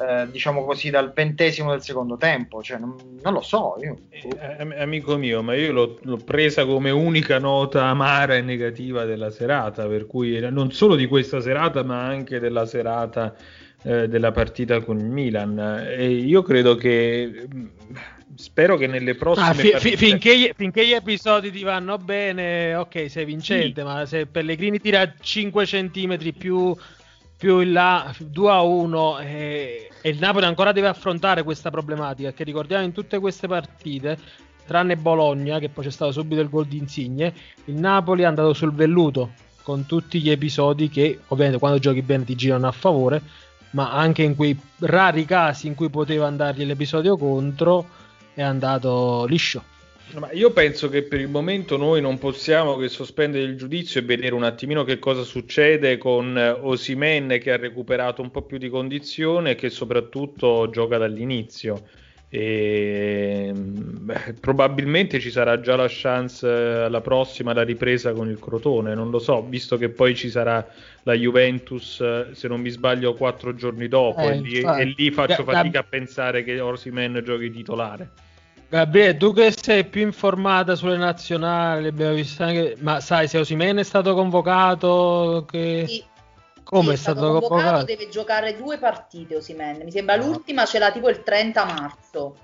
eh, 0.00 0.30
diciamo 0.30 0.64
così, 0.64 0.88
dal 0.90 1.12
ventesimo 1.12 1.70
del 1.72 1.82
secondo 1.82 2.16
tempo. 2.16 2.62
Cioè, 2.62 2.78
non, 2.78 2.94
non 3.22 3.32
lo 3.32 3.40
so. 3.42 3.76
Io, 3.82 3.98
Eh, 4.08 4.56
am- 4.58 4.74
amico 4.78 5.16
mio, 5.16 5.42
ma 5.42 5.54
io 5.54 5.72
l'ho, 5.72 5.98
l'ho 6.02 6.16
presa 6.16 6.64
come 6.64 6.90
unica 6.90 7.38
nota 7.38 7.84
amara 7.84 8.36
e 8.36 8.40
negativa 8.40 9.04
della 9.04 9.30
serata, 9.30 9.86
per 9.86 10.06
cui 10.06 10.34
era 10.34 10.50
non 10.50 10.72
solo 10.72 10.94
di 10.96 11.06
questa 11.06 11.40
serata, 11.40 11.82
ma 11.82 12.04
anche 12.06 12.38
della 12.38 12.64
serata 12.66 13.34
eh, 13.82 14.08
della 14.08 14.30
partita 14.32 14.80
con 14.80 14.98
il 14.98 15.06
Milan. 15.06 15.58
E 15.88 16.08
io 16.10 16.42
credo 16.42 16.74
che 16.74 17.46
mh, 17.50 17.64
spero 18.36 18.76
che 18.76 18.86
nelle 18.86 19.14
prossime 19.14 19.46
Ah, 19.48 19.52
fi- 19.54 19.60
fi- 19.66 19.70
partite- 19.72 19.96
finché, 19.96 20.38
gli, 20.38 20.50
finché 20.54 20.86
gli 20.86 20.92
episodi 20.92 21.50
ti 21.50 21.62
vanno 21.62 21.96
bene, 21.98 22.74
ok, 22.74 23.10
sei 23.10 23.24
vincente, 23.24 23.80
Sì. 23.80 23.86
ma 23.86 24.04
se 24.06 24.26
Pellegrini 24.26 24.78
tira 24.80 25.12
5 25.18 25.64
centimetri 25.66 26.32
più, 26.32 26.74
più 27.40 27.60
in 27.60 27.72
là, 27.72 28.14
2 28.18 28.50
a 28.50 28.60
1, 28.60 29.18
e, 29.20 29.88
e 30.02 30.10
il 30.10 30.18
Napoli 30.18 30.44
ancora 30.44 30.72
deve 30.72 30.88
affrontare 30.88 31.42
questa 31.42 31.70
problematica, 31.70 32.32
che 32.32 32.44
ricordiamo 32.44 32.84
in 32.84 32.92
tutte 32.92 33.18
queste 33.18 33.48
partite, 33.48 34.18
tranne 34.66 34.98
Bologna, 34.98 35.58
che 35.58 35.70
poi 35.70 35.84
c'è 35.84 35.90
stato 35.90 36.12
subito 36.12 36.42
il 36.42 36.50
gol 36.50 36.66
di 36.66 36.76
Insigne, 36.76 37.32
il 37.64 37.76
Napoli 37.76 38.24
è 38.24 38.26
andato 38.26 38.52
sul 38.52 38.74
velluto, 38.74 39.30
con 39.62 39.86
tutti 39.86 40.20
gli 40.20 40.28
episodi 40.28 40.90
che, 40.90 41.18
ovviamente, 41.28 41.58
quando 41.58 41.78
giochi 41.78 42.02
bene 42.02 42.24
ti 42.24 42.34
girano 42.34 42.66
a 42.68 42.72
favore, 42.72 43.22
ma 43.70 43.90
anche 43.90 44.22
in 44.22 44.36
quei 44.36 44.54
rari 44.80 45.24
casi 45.24 45.66
in 45.66 45.74
cui 45.74 45.88
poteva 45.88 46.26
andargli 46.26 46.66
l'episodio 46.66 47.16
contro, 47.16 47.86
è 48.34 48.42
andato 48.42 49.24
liscio. 49.24 49.64
Ma 50.18 50.32
io 50.32 50.50
penso 50.50 50.88
che 50.88 51.02
per 51.02 51.20
il 51.20 51.28
momento 51.28 51.76
noi 51.76 52.00
non 52.00 52.18
possiamo 52.18 52.76
che 52.76 52.88
sospendere 52.88 53.44
il 53.44 53.56
giudizio 53.56 54.00
e 54.00 54.04
vedere 54.04 54.34
un 54.34 54.42
attimino 54.42 54.82
che 54.82 54.98
cosa 54.98 55.22
succede 55.22 55.98
con 55.98 56.36
eh, 56.36 56.50
Osimen 56.50 57.38
che 57.40 57.52
ha 57.52 57.56
recuperato 57.56 58.20
un 58.20 58.30
po' 58.30 58.42
più 58.42 58.58
di 58.58 58.68
condizione 58.68 59.52
e 59.52 59.54
che 59.54 59.70
soprattutto 59.70 60.68
gioca 60.70 60.98
dall'inizio. 60.98 61.82
E, 62.32 63.50
beh, 63.54 64.34
probabilmente 64.40 65.18
ci 65.18 65.30
sarà 65.30 65.60
già 65.60 65.74
la 65.74 65.88
chance 65.88 66.46
eh, 66.46 66.82
alla 66.84 67.00
prossima, 67.00 67.52
la 67.52 67.62
ripresa 67.62 68.12
con 68.12 68.28
il 68.28 68.38
Crotone, 68.38 68.94
non 68.94 69.10
lo 69.10 69.18
so, 69.18 69.42
visto 69.42 69.76
che 69.76 69.88
poi 69.88 70.14
ci 70.14 70.30
sarà 70.30 70.64
la 71.02 71.14
Juventus, 71.14 72.00
eh, 72.00 72.28
se 72.32 72.46
non 72.46 72.60
mi 72.60 72.70
sbaglio, 72.70 73.14
quattro 73.14 73.54
giorni 73.54 73.88
dopo 73.88 74.20
Eh, 74.20 74.36
e, 74.36 74.40
lì, 74.40 74.60
e 74.60 74.94
lì 74.96 75.10
faccio 75.10 75.42
fatica 75.42 75.80
a 75.80 75.84
pensare 75.84 76.44
che 76.44 76.60
Osimen 76.60 77.20
giochi 77.24 77.50
titolare. 77.50 78.10
Gabriele, 78.70 79.16
tu 79.16 79.32
che 79.32 79.52
sei 79.60 79.84
più 79.84 80.02
informata 80.02 80.76
sulle 80.76 80.96
nazionali, 80.96 81.88
abbiamo 81.88 82.14
visto 82.14 82.44
anche... 82.44 82.76
ma 82.78 83.00
sai 83.00 83.26
se 83.26 83.38
Osimene 83.38 83.80
è 83.80 83.84
stato 83.84 84.14
convocato? 84.14 85.44
Che... 85.50 85.84
Sì. 85.88 86.04
Come 86.62 86.90
Sì, 86.90 86.92
è 86.92 86.96
stato, 86.96 87.32
convocato? 87.32 87.84
Deve 87.84 88.08
giocare 88.08 88.56
due 88.56 88.78
partite 88.78 89.34
Osimhen. 89.34 89.80
Mi 89.82 89.90
sembra 89.90 90.14
l'ultima 90.14 90.66
ce 90.66 90.78
l'ha 90.78 90.92
tipo 90.92 91.08
il 91.08 91.24
30 91.24 91.64
marzo. 91.64 92.36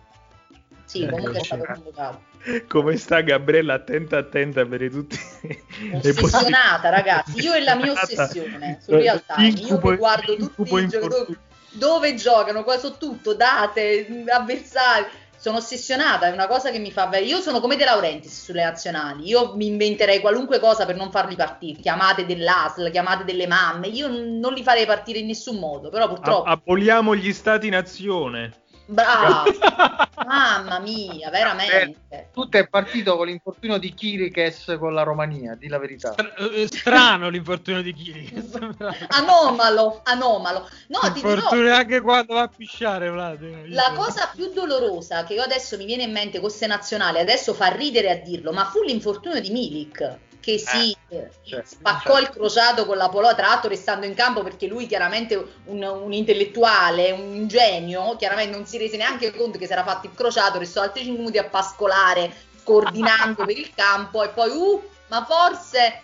Sì, 0.84 1.04
Eh, 1.04 1.10
comunque 1.10 1.38
è 1.38 1.40
sì. 1.40 1.46
stato 1.46 1.64
convocato. 1.64 2.20
Come 2.66 2.96
sta 2.96 3.20
Gabriella? 3.20 3.74
Attenta, 3.74 4.18
attenta 4.18 4.64
per 4.66 4.90
tutti. 4.90 5.16
Ossessionata, 5.94 6.88
ragazzi. 6.88 7.38
Io 7.40 7.52
e 7.54 7.62
la 7.62 7.76
mia 7.76 7.92
ossessione 7.92 8.80
su 8.82 8.90
Real 8.90 9.22
Time. 9.24 9.48
Io 9.48 9.58
Incubo- 9.58 9.90
che 9.90 9.96
guardo 9.96 10.34
tutti 10.34 10.60
incubo 10.60 10.78
i 10.80 10.88
giocatori 10.88 11.38
dove 11.76 12.14
giocano, 12.14 12.64
qua 12.64 12.78
su 12.78 12.96
tutto, 12.98 13.34
date, 13.34 14.24
avversari. 14.28 15.04
Sono 15.46 15.58
ossessionata, 15.58 16.26
è 16.26 16.32
una 16.32 16.48
cosa 16.48 16.72
che 16.72 16.80
mi 16.80 16.90
fa. 16.90 17.08
Io 17.18 17.38
sono 17.38 17.60
come 17.60 17.76
De 17.76 17.84
Laurentiis 17.84 18.42
sulle 18.42 18.64
nazionali. 18.64 19.28
Io 19.28 19.54
mi 19.54 19.66
inventerei 19.68 20.18
qualunque 20.18 20.58
cosa 20.58 20.84
per 20.86 20.96
non 20.96 21.12
farli 21.12 21.36
partire. 21.36 21.80
Chiamate 21.80 22.26
dell'ASL, 22.26 22.90
chiamate 22.90 23.22
delle 23.22 23.46
mamme. 23.46 23.86
Io 23.86 24.08
non 24.08 24.52
li 24.52 24.64
farei 24.64 24.86
partire 24.86 25.20
in 25.20 25.26
nessun 25.26 25.58
modo. 25.60 25.88
Però 25.88 26.06
A- 26.06 26.08
purtroppo. 26.08 26.50
aboliamo 26.50 27.14
gli 27.14 27.32
stati 27.32 27.68
nazione. 27.68 28.64
Bravo! 28.86 29.50
Mamma 30.26 30.78
mia, 30.78 31.28
veramente. 31.30 32.30
Tutto 32.32 32.56
è 32.56 32.68
partito 32.68 33.16
con 33.16 33.26
l'infortunio 33.26 33.78
di 33.78 33.92
Kirikes 33.92 34.76
con 34.78 34.94
la 34.94 35.02
Romania, 35.02 35.54
di 35.54 35.68
la 35.68 35.78
verità. 35.78 36.14
Eh, 36.14 36.66
strano 36.66 37.28
l'infortunio 37.28 37.82
di 37.82 37.92
Chiri. 37.92 38.50
Anomalo, 39.08 40.00
anomalo. 40.04 40.68
No, 40.88 41.00
ti 41.12 41.20
dirò. 41.20 41.34
Infortunio 41.34 41.74
anche 41.74 42.00
quando 42.00 42.34
va 42.34 42.42
a 42.42 42.48
pisciare, 42.48 43.10
Vlad. 43.10 43.66
La 43.68 43.92
cosa 43.94 44.30
più 44.34 44.52
dolorosa 44.52 45.24
che 45.24 45.34
io 45.34 45.42
adesso 45.42 45.76
mi 45.76 45.84
viene 45.84 46.04
in 46.04 46.12
mente 46.12 46.38
con 46.38 46.48
queste 46.48 46.66
nazionali, 46.66 47.18
adesso 47.18 47.54
fa 47.54 47.66
ridere 47.68 48.10
a 48.10 48.16
dirlo, 48.16 48.52
ma 48.52 48.64
fu 48.64 48.82
l'infortunio 48.82 49.40
di 49.40 49.50
Milik 49.50 50.18
che 50.46 50.58
si 50.58 50.96
eh, 51.08 51.28
certo, 51.42 51.74
spaccò 51.74 52.14
certo. 52.14 52.18
il 52.20 52.28
crociato 52.28 52.86
con 52.86 52.96
la 52.96 53.08
Polonia, 53.08 53.34
tra 53.34 53.48
l'altro 53.48 53.68
restando 53.68 54.06
in 54.06 54.14
campo 54.14 54.44
perché 54.44 54.68
lui 54.68 54.86
chiaramente 54.86 55.34
un, 55.64 55.82
un 55.82 56.12
intellettuale, 56.12 57.10
un 57.10 57.48
genio, 57.48 58.14
chiaramente 58.14 58.56
non 58.56 58.64
si 58.64 58.78
rese 58.78 58.96
neanche 58.96 59.34
conto 59.34 59.58
che 59.58 59.66
si 59.66 59.72
era 59.72 59.82
fatto 59.82 60.06
il 60.06 60.14
crociato, 60.14 60.60
restò 60.60 60.82
altri 60.82 61.02
5 61.02 61.18
minuti 61.18 61.38
a 61.38 61.48
pascolare, 61.48 62.32
coordinando 62.62 63.44
per 63.44 63.58
il 63.58 63.72
campo 63.74 64.22
e 64.22 64.28
poi, 64.28 64.50
uh, 64.50 64.88
ma 65.08 65.24
forse... 65.24 66.02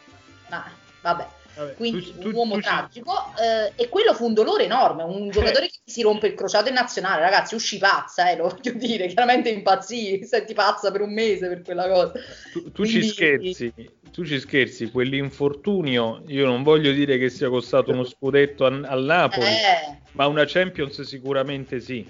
Ma 0.49 0.69
vabbè. 1.03 1.27
Vabbè, 1.55 1.75
Quindi 1.75 2.03
tu- 2.13 2.19
tu- 2.19 2.29
un 2.29 2.35
uomo 2.35 2.55
tu 2.55 2.61
tragico 2.61 3.13
eh, 3.39 3.73
e 3.77 3.89
quello 3.91 4.15
fu 4.15 4.25
un 4.27 4.33
dolore 4.33 4.65
enorme, 4.65 5.03
un 5.03 5.29
giocatore 5.29 5.67
che 5.67 5.81
si 5.85 6.01
rompe 6.01 6.29
il 6.29 6.35
crociato 6.35 6.69
in 6.69 6.75
nazionale, 6.75 7.21
ragazzi, 7.21 7.55
uscì 7.55 7.77
pazza, 7.79 8.31
eh, 8.31 8.37
lo 8.37 8.49
voglio 8.49 8.73
dire, 8.73 9.07
chiaramente 9.09 9.51
impazzì, 9.51 10.25
senti 10.25 10.55
pazza 10.55 10.91
per 10.91 11.03
un 11.03 11.13
mese 11.13 11.49
per 11.49 11.63
quella 11.63 11.89
cosa. 11.89 12.13
Tu, 12.53 12.73
tu 12.73 12.85
ci 12.87 12.93
Quindi- 12.99 13.09
scherzi, 13.09 13.75
tu 14.11 14.25
ci 14.25 14.41
scherzi, 14.41 14.91
quell'infortunio 14.91 16.23
io 16.29 16.47
non 16.47 16.63
voglio 16.63 16.93
dire 16.93 17.19
che 17.19 17.29
sia 17.29 17.49
costato 17.49 17.91
uno 17.91 18.05
scudetto 18.05 18.65
a- 18.65 18.81
al 18.85 19.03
Napoli, 19.05 19.47
Eh, 19.47 19.99
ma 20.13 20.27
una 20.27 20.45
Champions 20.47 21.03
sicuramente 21.03 21.81
sì. 21.81 22.07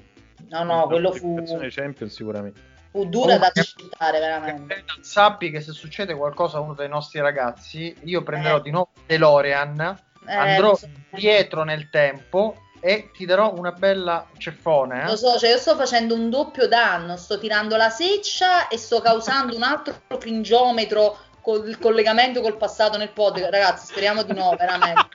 no, 0.51 0.62
no, 0.64 0.86
quello 0.86 1.12
fu, 1.12 1.43
Champions 1.70 2.14
sicuramente. 2.14 2.70
Fu 2.93 3.07
dura 3.07 3.38
da 3.38 3.47
accettare 3.47 4.20
veramente. 4.20 4.84
Sappi 5.01 5.51
che 5.51 5.61
se 5.61 5.72
succede 5.72 6.14
qualcosa 6.14 6.59
a 6.59 6.61
uno 6.61 6.74
dei 6.74 6.88
nostri 6.88 7.18
ragazzi, 7.20 7.97
io 8.05 8.22
prenderò 8.22 8.59
Eh. 8.59 8.62
di 8.62 8.70
nuovo 8.70 8.90
DeLorean, 9.07 9.99
Eh, 10.28 10.34
andrò 10.34 10.76
so. 10.76 10.88
dietro 11.11 11.64
nel 11.64 11.90
tempo 11.90 12.57
e 12.80 13.11
ti 13.12 13.24
darò 13.24 13.53
una 13.55 13.72
bella 13.72 14.26
ceffone. 14.38 15.03
eh. 15.03 15.07
Lo 15.07 15.16
so, 15.16 15.38
cioè 15.38 15.51
io 15.51 15.59
sto 15.59 15.74
facendo 15.74 16.14
un 16.14 16.30
doppio 16.30 16.68
danno, 16.68 17.16
sto 17.16 17.38
tirando 17.38 17.76
la 17.76 17.88
seccia 17.90 18.68
e 18.68 18.76
sto 18.76 19.01
causando 19.01 19.57
un 19.57 19.62
altro 19.62 19.95
cringiometro 20.18 21.18
col 21.40 21.76
collegamento 21.80 22.40
col 22.40 22.57
passato 22.57 22.99
nel 22.99 23.09
podcast. 23.11 23.51
Ragazzi, 23.51 23.86
speriamo 23.86 24.22
di 24.22 24.32
no, 24.32 24.55
veramente. 24.57 25.09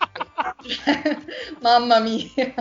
Mamma 1.62 2.00
mia. 2.00 2.54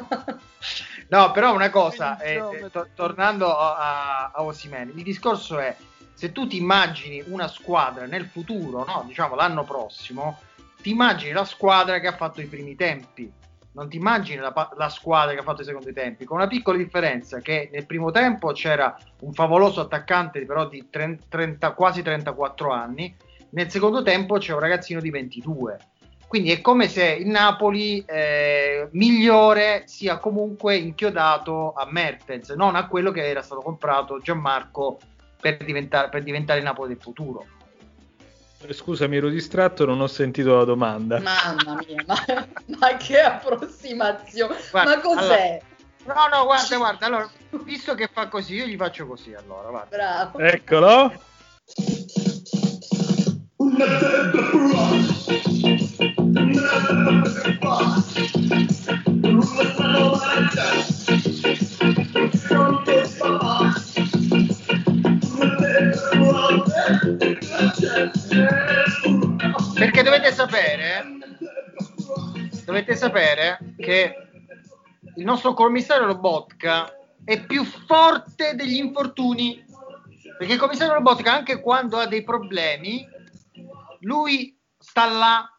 No, 1.08 1.30
però 1.30 1.54
una 1.54 1.70
cosa, 1.70 2.18
eh, 2.18 2.34
eh, 2.34 2.70
to- 2.70 2.88
tornando 2.94 3.56
a, 3.56 4.32
a, 4.34 4.42
Osimhen, 4.42 4.92
il 4.94 5.02
discorso 5.02 5.58
è 5.58 5.76
se 6.12 6.32
tu 6.32 6.46
ti 6.46 6.56
immagini 6.56 7.22
una 7.26 7.46
squadra 7.46 8.06
nel 8.06 8.26
futuro, 8.26 8.84
no, 8.84 9.04
diciamo 9.06 9.34
l'anno 9.34 9.64
prossimo, 9.64 10.40
ti 10.80 10.90
immagini 10.90 11.32
la 11.32 11.44
squadra 11.44 12.00
che 12.00 12.08
ha 12.08 12.16
fatto 12.16 12.40
i 12.40 12.46
primi 12.46 12.74
tempi, 12.74 13.30
non 13.72 13.88
ti 13.88 13.96
immagini 13.96 14.40
la, 14.40 14.72
la 14.76 14.88
squadra 14.88 15.34
che 15.34 15.40
ha 15.40 15.44
fatto 15.44 15.60
i 15.60 15.64
secondi 15.66 15.92
tempi, 15.92 16.24
con 16.24 16.38
una 16.38 16.48
piccola 16.48 16.78
differenza 16.78 17.40
che 17.40 17.68
nel 17.70 17.86
primo 17.86 18.10
tempo 18.10 18.52
c'era 18.52 18.96
un 19.20 19.32
favoloso 19.32 19.80
attaccante 19.82 20.44
però 20.46 20.66
di 20.68 20.88
30 20.90 21.24
30 21.28 21.72
quasi 21.72 22.02
34 22.02 22.70
anni, 22.72 23.14
nel 23.50 23.70
secondo 23.70 24.02
tempo 24.02 24.38
c'è 24.38 24.52
un 24.52 24.60
ragazzino 24.60 25.00
di 25.00 25.10
22. 25.10 25.78
Quindi 26.26 26.50
è 26.50 26.60
come 26.60 26.88
se 26.88 27.04
il 27.04 27.28
Napoli 27.28 28.04
eh, 28.04 28.88
migliore 28.92 29.84
sia 29.86 30.18
comunque 30.18 30.76
inchiodato 30.76 31.72
a 31.72 31.86
Mertens, 31.88 32.50
non 32.50 32.74
a 32.74 32.88
quello 32.88 33.12
che 33.12 33.28
era 33.28 33.42
stato 33.42 33.60
comprato 33.60 34.20
Gianmarco 34.20 34.98
per 35.40 35.58
diventare, 35.58 36.08
per 36.08 36.24
diventare 36.24 36.58
il 36.58 36.64
Napoli 36.64 36.94
del 36.94 37.02
futuro. 37.02 37.44
Eh, 38.58 38.72
Scusa, 38.72 39.06
mi 39.06 39.16
ero 39.16 39.28
distratto, 39.28 39.84
non 39.84 40.00
ho 40.00 40.08
sentito 40.08 40.56
la 40.56 40.64
domanda. 40.64 41.20
Mamma 41.20 41.78
mia, 41.86 42.02
ma, 42.06 42.16
ma 42.78 42.96
che 42.96 43.20
approssimazione. 43.20 44.56
Guarda, 44.70 44.96
ma 44.96 45.00
cos'è? 45.00 45.60
No, 46.06 46.14
no, 46.32 46.44
guarda, 46.44 46.76
guarda, 46.76 47.06
allora, 47.06 47.30
visto 47.62 47.94
che 47.94 48.08
fa 48.12 48.28
così, 48.28 48.54
io 48.54 48.66
gli 48.66 48.76
faccio 48.76 49.06
così, 49.06 49.32
allora, 49.34 49.68
guarda. 49.68 49.96
Bravo. 49.96 50.38
Eccolo. 50.38 51.12
Dovete 72.76 72.94
sapere 72.94 73.58
che 73.78 74.14
il 75.16 75.24
nostro 75.24 75.54
commissario 75.54 76.06
Lobotka 76.06 76.92
è 77.24 77.42
più 77.46 77.64
forte 77.64 78.54
degli 78.54 78.76
infortuni. 78.76 79.64
Perché 80.36 80.52
il 80.52 80.58
commissario 80.58 80.92
Lobotka, 80.92 81.32
anche 81.32 81.60
quando 81.62 81.96
ha 81.96 82.06
dei 82.06 82.22
problemi, 82.22 83.06
lui 84.00 84.58
sta 84.78 85.06
là, 85.06 85.50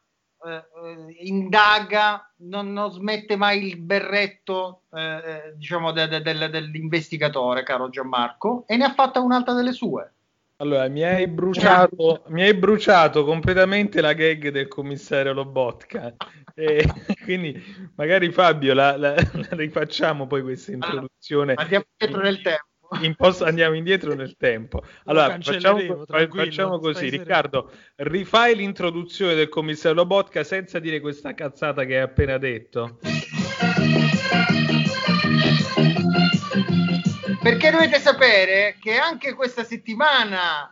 eh, 0.46 0.56
eh, 0.56 1.26
indaga, 1.26 2.32
non, 2.42 2.72
non 2.72 2.92
smette 2.92 3.36
mai 3.36 3.66
il 3.66 3.78
berretto, 3.78 4.84
eh, 4.94 5.02
eh, 5.02 5.54
diciamo, 5.56 5.92
de- 5.92 6.08
de- 6.08 6.22
del- 6.22 6.52
dell'investigatore, 6.52 7.64
caro 7.64 7.90
Gianmarco, 7.90 8.66
e 8.68 8.78
ne 8.78 8.86
ha 8.86 8.94
fatta 8.94 9.20
un'altra 9.20 9.54
delle 9.54 9.72
sue. 9.72 10.14
Allora, 10.60 10.88
mi 10.90 11.04
hai 11.04 11.28
bruciato, 11.28 12.24
mi 12.30 12.42
hai 12.42 12.56
bruciato 12.56 13.24
completamente 13.24 14.02
la 14.02 14.14
gag 14.14 14.50
del 14.50 14.68
commissario 14.68 15.32
Lobotka. 15.34 16.16
E 16.56 16.84
quindi 17.24 17.54
magari 17.96 18.32
Fabio 18.32 18.74
la, 18.74 18.98
la- 18.98 19.14
la 19.14 19.48
rifacciamo 19.52 20.26
poi 20.26 20.42
questa 20.42 20.72
introduzione. 20.72 21.54
Andiamo 21.54 21.86
dietro 21.96 22.22
nel 22.22 22.42
tempo. 22.42 22.66
In 23.04 23.16
post- 23.16 23.42
andiamo 23.44 23.76
indietro 23.76 24.16
nel 24.16 24.36
tempo. 24.38 24.82
Allora, 25.06 25.38
facciamo, 25.40 26.06
facciamo 26.06 26.80
così. 26.80 27.10
Riccardo, 27.10 27.72
rifai 27.98 28.56
l'introduzione 28.56 29.36
del 29.36 29.50
commissario 29.50 29.98
Lobotka 29.98 30.44
senza 30.44 30.80
dire 30.80 31.00
questa 31.02 31.34
cazzata 31.36 31.84
che 31.86 31.98
hai 31.98 32.02
appena 32.02 32.38
detto. 32.40 32.98
Perché 37.48 37.72
dovete 37.72 37.98
sapere 38.00 38.76
che 38.78 38.98
anche 38.98 39.34
questa 39.34 39.64
settimana 39.64 40.70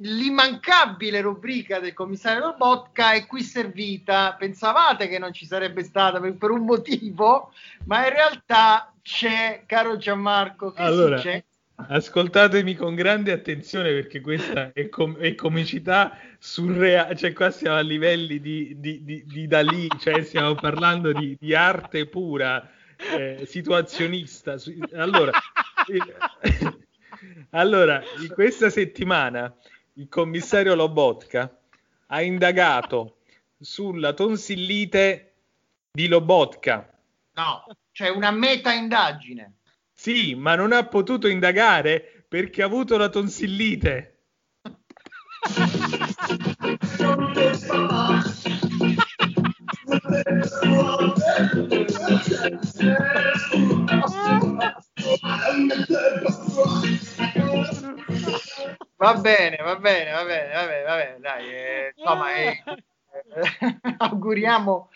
l'immancabile 0.00 1.22
rubrica 1.22 1.78
del 1.78 1.94
commissario 1.94 2.44
Lobotka 2.44 3.12
è 3.12 3.24
qui 3.24 3.42
servita. 3.42 4.36
Pensavate 4.38 5.08
che 5.08 5.18
non 5.18 5.32
ci 5.32 5.46
sarebbe 5.46 5.82
stata 5.82 6.20
per, 6.20 6.36
per 6.36 6.50
un 6.50 6.66
motivo, 6.66 7.54
ma 7.86 8.06
in 8.06 8.12
realtà 8.12 8.92
c'è, 9.00 9.62
caro 9.64 9.96
Gianmarco, 9.96 10.72
che 10.72 10.82
Allora, 10.82 11.18
c'è. 11.18 11.42
Ascoltatemi 11.88 12.74
con 12.74 12.94
grande 12.94 13.32
attenzione 13.32 13.90
perché 13.90 14.20
questa 14.20 14.72
è, 14.74 14.90
com- 14.90 15.16
è 15.16 15.34
comicità 15.34 16.18
surreale, 16.38 17.16
cioè 17.16 17.32
qua 17.32 17.50
siamo 17.50 17.76
a 17.78 17.80
livelli 17.80 18.40
di, 18.40 18.76
di, 18.78 19.02
di, 19.02 19.24
di 19.24 19.46
Dalì, 19.46 19.88
cioè 19.98 20.22
stiamo 20.22 20.54
parlando 20.54 21.12
di, 21.12 21.34
di 21.40 21.54
arte 21.54 22.04
pura, 22.04 22.68
eh, 23.16 23.44
situazionista. 23.46 24.56
Allora, 24.92 25.32
allora, 27.50 28.02
in 28.20 28.28
questa 28.28 28.70
settimana 28.70 29.54
il 29.94 30.08
commissario 30.08 30.74
Lobotka 30.74 31.58
ha 32.06 32.22
indagato 32.22 33.18
sulla 33.58 34.12
tonsillite 34.12 35.34
di 35.92 36.08
Lobotka. 36.08 36.92
No, 37.34 37.66
c'è 37.92 38.08
una 38.08 38.30
meta 38.30 38.72
indagine. 38.72 39.56
Sì, 39.92 40.34
ma 40.34 40.54
non 40.54 40.72
ha 40.72 40.84
potuto 40.86 41.28
indagare 41.28 42.24
perché 42.26 42.62
ha 42.62 42.66
avuto 42.66 42.96
la 42.96 43.08
tonsillite. 43.08 44.16
Va 58.96 59.14
bene, 59.14 59.56
va 59.62 59.76
bene, 59.76 60.10
va 60.10 60.24
bene, 60.24 60.52
va 60.52 60.66
bene, 60.66 60.82
va 60.82 60.96
bene, 60.96 61.18
dai, 61.20 61.48
eh, 61.48 61.92
insomma, 61.96 62.34
eh, 62.34 62.62
eh, 63.34 63.78
auguriamo 63.98 64.90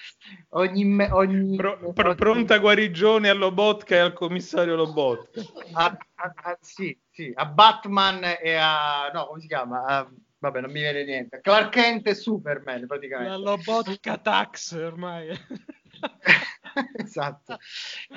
ogni, 0.50 0.84
me- 0.84 1.10
ogni 1.10 1.56
Pro- 1.56 1.92
pro- 1.94 2.14
pronta 2.14 2.58
guarigione 2.58 3.28
a 3.30 3.34
Lobotka 3.34 3.94
e 3.94 3.98
al 3.98 4.12
commissario 4.12 4.76
Lobotka. 4.76 5.40
a, 5.72 5.84
a- 6.16 6.32
a- 6.34 6.58
sì, 6.60 6.96
sì, 7.10 7.32
a 7.34 7.46
Batman 7.46 8.36
e 8.42 8.54
a 8.54 9.10
no, 9.12 9.26
come 9.28 9.40
si 9.40 9.46
chiama? 9.46 9.84
A- 9.84 10.10
vabbè, 10.38 10.60
non 10.60 10.70
mi 10.70 10.80
viene 10.80 11.04
niente. 11.04 11.40
Clark 11.40 11.70
Kent 11.70 12.06
e 12.08 12.14
Superman, 12.14 12.86
praticamente. 12.86 13.30
La 13.30 13.36
Lobotka 13.38 14.18
Tax 14.18 14.72
ormai. 14.72 15.28
esatto. 16.96 17.58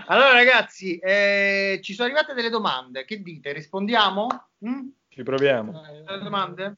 Allora, 0.08 0.32
ragazzi, 0.32 0.98
eh, 0.98 1.80
ci 1.84 1.94
sono 1.94 2.08
arrivate 2.08 2.34
delle 2.34 2.50
domande. 2.50 3.06
Che 3.06 3.22
dite? 3.22 3.54
Rispondiamo? 3.54 4.28
Mm? 4.68 4.88
Ci 5.10 5.24
proviamo. 5.24 5.82
Delle 6.06 6.24
domande? 6.24 6.78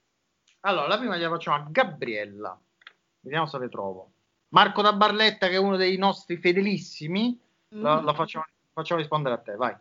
Allora, 0.62 0.88
la 0.88 0.98
prima 0.98 1.18
gliela 1.18 1.30
facciamo 1.30 1.58
a 1.58 1.68
Gabriella. 1.70 2.60
Vediamo 3.22 3.48
se 3.48 3.58
le 3.60 3.70
trovo. 3.70 4.12
Marco 4.50 4.82
da 4.82 4.94
Barletta, 4.94 5.48
che 5.48 5.56
è 5.56 5.58
uno 5.58 5.78
dei 5.78 5.98
nostri 5.98 6.38
fedelissimi, 6.38 7.40
lo, 7.70 8.02
lo 8.02 8.14
facciamo, 8.14 8.46
facciamo 8.74 9.00
rispondere 9.00 9.36
a 9.36 9.40
te, 9.40 9.56
vai. 9.56 9.76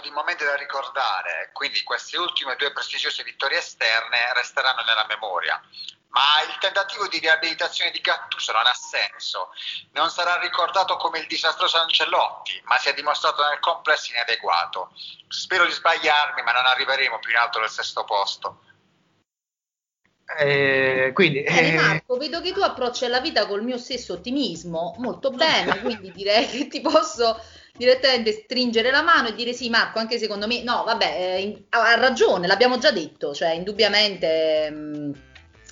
Di 0.00 0.10
momenti 0.10 0.44
da 0.44 0.56
ricordare, 0.56 1.50
quindi 1.52 1.82
queste 1.82 2.18
ultime 2.18 2.56
due 2.56 2.72
prestigiose 2.72 3.22
vittorie 3.22 3.58
esterne 3.58 4.32
resteranno 4.34 4.82
nella 4.82 5.06
memoria. 5.08 5.60
Ma 6.10 6.42
il 6.48 6.58
tentativo 6.58 7.06
di 7.06 7.18
riabilitazione 7.18 7.92
di 7.92 8.00
Gattuso 8.00 8.50
non 8.52 8.66
ha 8.66 8.74
senso. 8.74 9.50
Non 9.92 10.10
sarà 10.10 10.40
ricordato 10.40 10.96
come 10.96 11.20
il 11.20 11.26
disastroso 11.28 11.78
Ancelotti, 11.78 12.60
ma 12.64 12.78
si 12.78 12.88
è 12.88 12.94
dimostrato 12.94 13.46
nel 13.46 13.60
complesso 13.60 14.10
inadeguato. 14.10 14.90
Spero 15.28 15.64
di 15.64 15.70
sbagliarmi, 15.70 16.42
ma 16.42 16.50
non 16.50 16.66
arriveremo 16.66 17.20
più 17.20 17.30
in 17.30 17.36
alto 17.36 17.60
del 17.60 17.70
sesto 17.70 18.02
posto. 18.02 18.62
Eh, 20.36 21.10
quindi, 21.14 21.42
Bene, 21.42 21.68
eh, 21.68 21.74
Marco, 21.74 22.16
vedo 22.16 22.40
che 22.40 22.52
tu 22.52 22.60
approcci 22.60 23.04
alla 23.04 23.20
vita 23.20 23.46
col 23.46 23.62
mio 23.62 23.78
stesso 23.78 24.14
ottimismo 24.14 24.94
molto 24.98 25.30
bene, 25.30 25.80
quindi 25.80 26.12
direi 26.12 26.48
che 26.48 26.68
ti 26.68 26.80
posso 26.80 27.40
direttamente 27.80 28.32
stringere 28.32 28.90
la 28.90 29.00
mano 29.00 29.28
e 29.28 29.34
dire 29.34 29.54
sì, 29.54 29.70
Marco, 29.70 29.98
anche 29.98 30.18
secondo 30.18 30.46
me, 30.46 30.62
no, 30.62 30.84
vabbè, 30.84 31.38
eh, 31.38 31.64
ha 31.70 31.94
ragione, 31.94 32.46
l'abbiamo 32.46 32.76
già 32.76 32.90
detto, 32.90 33.32
cioè 33.32 33.52
indubbiamente 33.52 34.70
mh, 34.70 35.14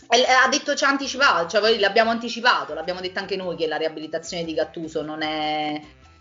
eh, 0.09 0.23
ha 0.23 0.49
detto, 0.49 0.75
ci 0.75 0.85
ha 0.85 0.89
anticipato, 0.89 1.47
cioè 1.49 1.79
l'abbiamo 1.79 2.11
anticipato, 2.11 2.73
l'abbiamo 2.73 3.01
detto 3.01 3.19
anche 3.19 3.37
noi 3.37 3.57
che 3.57 3.67
la 3.67 3.77
riabilitazione 3.77 4.45
di 4.45 4.55
Gattuso 4.55 5.03
non 5.03 5.21
è 5.21 5.79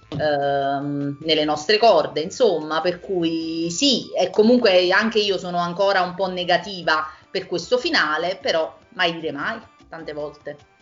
ehm, 0.10 1.20
nelle 1.22 1.46
nostre 1.46 1.78
corde, 1.78 2.20
insomma, 2.20 2.82
per 2.82 3.00
cui 3.00 3.72
sì, 3.72 4.12
e 4.14 4.30
comunque 4.30 4.92
anche 4.92 5.20
io 5.20 5.38
sono 5.38 5.58
ancora 5.58 6.02
un 6.02 6.16
po' 6.16 6.28
negativa 6.28 7.10
per 7.32 7.48
questo 7.48 7.78
finale, 7.78 8.38
però 8.42 8.78
mai 8.96 9.14
dire 9.14 9.32
mai, 9.32 9.58
tante 9.88 10.12
volte. 10.12 10.76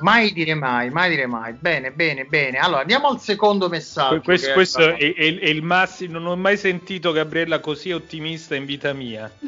Mai 0.00 0.32
dire 0.32 0.54
mai, 0.54 0.90
mai 0.90 1.10
dire 1.10 1.26
mai. 1.26 1.52
Bene, 1.52 1.92
bene, 1.92 2.24
bene. 2.24 2.58
Allora, 2.58 2.80
andiamo 2.80 3.08
al 3.08 3.20
secondo 3.20 3.68
messaggio. 3.68 4.20
Que- 4.20 4.22
questo 4.22 4.46
che 4.46 4.52
è 4.52 4.54
questo 4.54 4.80
stato- 4.82 4.96
è, 4.96 5.14
è- 5.14 5.38
è 5.38 5.48
il 5.48 5.62
massimo. 5.62 6.18
Non 6.18 6.26
ho 6.26 6.36
mai 6.36 6.56
sentito 6.56 7.12
Gabriella 7.12 7.60
così 7.60 7.92
ottimista 7.92 8.54
in 8.54 8.64
vita 8.66 8.92
mia. 8.92 9.30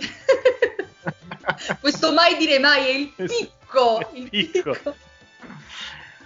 Questo 1.81 2.13
mai 2.13 2.37
dire 2.37 2.59
mai 2.59 2.85
è 2.87 2.91
il 2.91 3.13
picco. 3.27 4.11
Il 4.15 4.29
Picco. 4.29 4.73
picco. 4.73 4.97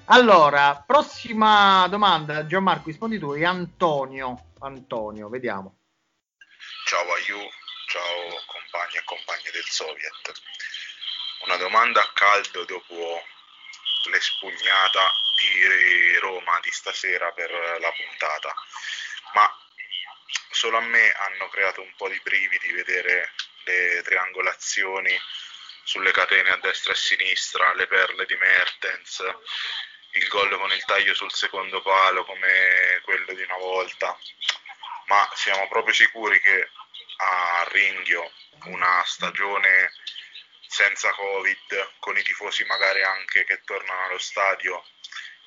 Allora, 0.07 0.83
prossima 0.85 1.87
domanda, 1.89 2.47
Gianmarco, 2.47 2.85
rispondi 2.87 3.19
tu, 3.19 3.33
è 3.35 3.45
Antonio. 3.45 4.47
Antonio, 4.61 5.29
vediamo. 5.29 5.77
Ciao 6.87 7.01
Aiu, 7.03 7.39
ciao 7.87 8.43
compagni 8.47 8.97
e 8.97 9.03
compagne 9.05 9.51
del 9.53 9.63
Soviet. 9.65 10.33
Una 11.47 11.57
domanda 11.57 12.01
a 12.01 12.11
caldo 12.13 12.65
dopo 12.65 13.23
l'espugnata 14.05 15.15
di 15.37 16.19
Roma 16.19 16.59
di 16.61 16.71
stasera 16.71 17.31
per 17.33 17.51
la 17.51 17.93
puntata. 17.93 18.55
Ma 19.35 19.59
solo 20.51 20.79
a 20.79 20.83
me 20.83 21.13
hanno 21.13 21.49
creato 21.49 21.83
un 21.83 21.95
po' 21.97 22.09
di 22.09 22.21
brividi 22.23 22.73
vedere 22.73 23.35
le 23.65 24.03
triangolazioni 24.03 25.19
sulle 25.85 26.13
catene 26.13 26.51
a 26.51 26.57
destra 26.57 26.93
e 26.93 26.95
a 26.95 26.99
sinistra, 26.99 27.75
le 27.75 27.87
perle 27.87 28.27
di 28.27 28.37
Mertens, 28.37 29.25
il 30.13 30.29
gol 30.29 30.57
con 30.57 30.73
il 30.73 30.85
taglio 30.85 31.15
sul 31.15 31.33
secondo 31.33 31.83
palo 31.83 32.25
come 32.25 33.01
quello 33.03 33.33
di 33.33 33.43
una 33.43 33.57
volta. 33.57 34.17
Ma 35.07 35.29
siamo 35.35 35.69
proprio 35.69 35.95
sicuri 35.95 36.41
che 36.41 36.71
a 37.17 37.69
Ringhio 37.71 38.31
una 38.65 39.03
stagione 39.05 39.93
senza 40.81 41.13
Covid, 41.13 41.97
con 41.99 42.17
i 42.17 42.23
tifosi 42.23 42.65
magari 42.65 43.03
anche 43.03 43.45
che 43.45 43.61
tornano 43.65 44.05
allo 44.05 44.19
stadio, 44.19 44.83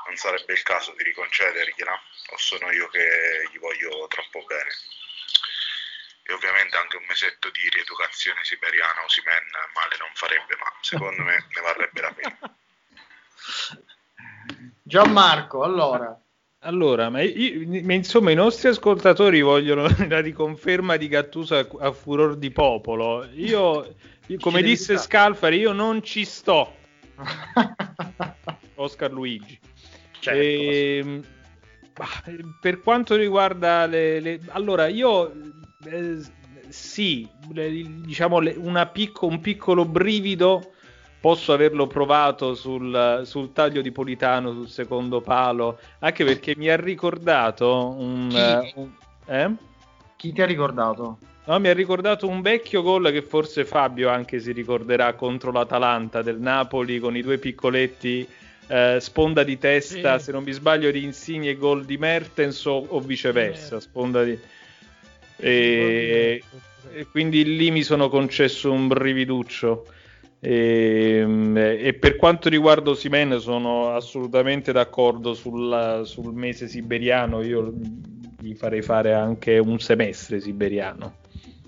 non 0.05 0.15
sarebbe 0.15 0.53
il 0.53 0.61
caso 0.61 0.93
di 0.93 1.01
riconcedergliela? 1.01 2.01
O 2.29 2.37
sono 2.37 2.71
io 2.71 2.87
che 2.89 3.49
gli 3.51 3.57
voglio 3.57 4.05
troppo 4.07 4.43
bene? 4.43 4.69
E 6.21 6.33
ovviamente 6.33 6.77
anche 6.77 6.97
un 6.97 7.05
mesetto 7.05 7.49
di 7.49 7.67
rieducazione 7.69 8.43
siberiana 8.43 9.01
a 9.01 9.05
Osimen 9.05 9.49
male 9.73 9.97
non 9.97 10.11
farebbe, 10.13 10.55
ma 10.57 10.71
secondo 10.81 11.23
me 11.23 11.47
ne 11.49 11.61
varrebbe 11.61 12.01
la 12.01 12.13
pena. 12.13 12.37
Gianmarco, 14.83 15.63
allora. 15.63 16.15
Allora, 16.65 17.09
ma, 17.09 17.21
io- 17.21 17.83
ma 17.83 17.93
insomma 17.93 18.31
i 18.31 18.35
nostri 18.35 18.69
ascoltatori 18.69 19.41
vogliono 19.41 19.85
la 20.07 20.19
riconferma 20.21 20.95
di 20.95 21.07
Gattuso 21.07 21.55
a, 21.55 21.67
a 21.87 21.91
furor 21.91 22.37
di 22.37 22.51
popolo. 22.51 23.27
Io, 23.33 23.95
io, 24.27 24.39
come 24.39 24.61
disse. 24.61 24.97
Scalfari, 24.97 25.57
io 25.57 25.73
non 25.73 26.01
ci 26.03 26.23
sto. 26.23 26.73
Oscar 28.75 29.11
Luigi. 29.11 29.59
Certo. 30.19 30.39
Ehm, 30.41 31.23
bah, 31.93 32.23
per 32.61 32.79
quanto 32.81 33.15
riguarda 33.15 33.85
le, 33.85 34.19
le- 34.21 34.39
allora 34.49 34.87
io 34.87 35.33
eh, 35.85 36.17
sì, 36.69 37.27
le- 37.51 38.01
diciamo 38.05 38.39
le- 38.39 38.55
una 38.57 38.85
picco- 38.87 39.27
un 39.27 39.41
piccolo 39.41 39.85
brivido 39.85 40.72
posso 41.23 41.53
averlo 41.53 41.87
provato 41.87 42.53
sul, 42.53 43.21
sul 43.23 43.53
taglio 43.53 43.79
di 43.79 43.93
Politano 43.93 44.51
sul 44.51 44.67
secondo 44.67 45.21
palo, 45.21 45.79
anche 45.99 46.25
perché 46.25 46.53
mi 46.57 46.67
ha 46.67 46.75
ricordato 46.75 47.95
un, 47.97 48.27
Chi? 48.29 48.37
eh, 48.37 48.71
un- 48.75 48.89
eh? 49.27 49.51
Chi 50.17 50.33
ti 50.33 50.41
ha 50.41 50.45
ricordato? 50.45 51.19
No, 51.45 51.59
mi 51.59 51.69
ha 51.69 51.73
ricordato 51.73 52.27
un 52.27 52.41
vecchio 52.41 52.81
gol 52.81 53.09
che 53.11 53.21
forse 53.21 53.63
Fabio 53.63 54.09
anche 54.09 54.41
si 54.41 54.51
ricorderà 54.51 55.13
contro 55.13 55.53
l'Atalanta 55.53 56.21
del 56.21 56.39
Napoli 56.41 56.99
con 56.99 57.15
i 57.15 57.21
due 57.21 57.37
piccoletti 57.37 58.27
eh, 58.67 58.97
sponda 58.99 59.43
di 59.43 59.57
testa, 59.57 60.17
Sì. 60.17 60.25
se 60.25 60.31
non 60.33 60.43
mi 60.43 60.51
sbaglio, 60.51 60.91
di 60.91 61.05
Insigne 61.05 61.51
e 61.51 61.55
gol 61.55 61.85
di 61.85 61.95
Mertens 61.95 62.65
o, 62.65 62.85
o 62.85 62.99
viceversa, 62.99 63.79
sponda 63.79 64.25
di... 64.25 64.37
E, 65.37 66.43
e 66.93 67.07
quindi 67.09 67.55
lì 67.55 67.71
mi 67.71 67.81
sono 67.83 68.09
concesso 68.09 68.73
un 68.73 68.89
brividuccio. 68.89 69.85
E, 70.45 71.25
e 71.55 71.93
per 71.93 72.17
quanto 72.17 72.49
riguarda 72.49 72.89
Osimen 72.89 73.39
sono 73.39 73.95
assolutamente 73.95 74.73
d'accordo 74.73 75.33
sul, 75.33 76.01
sul 76.03 76.33
mese 76.33 76.67
siberiano, 76.67 77.41
io 77.41 77.71
gli 78.39 78.53
farei 78.53 78.81
fare 78.81 79.13
anche 79.13 79.57
un 79.57 79.79
semestre 79.79 80.41
siberiano. 80.41 81.21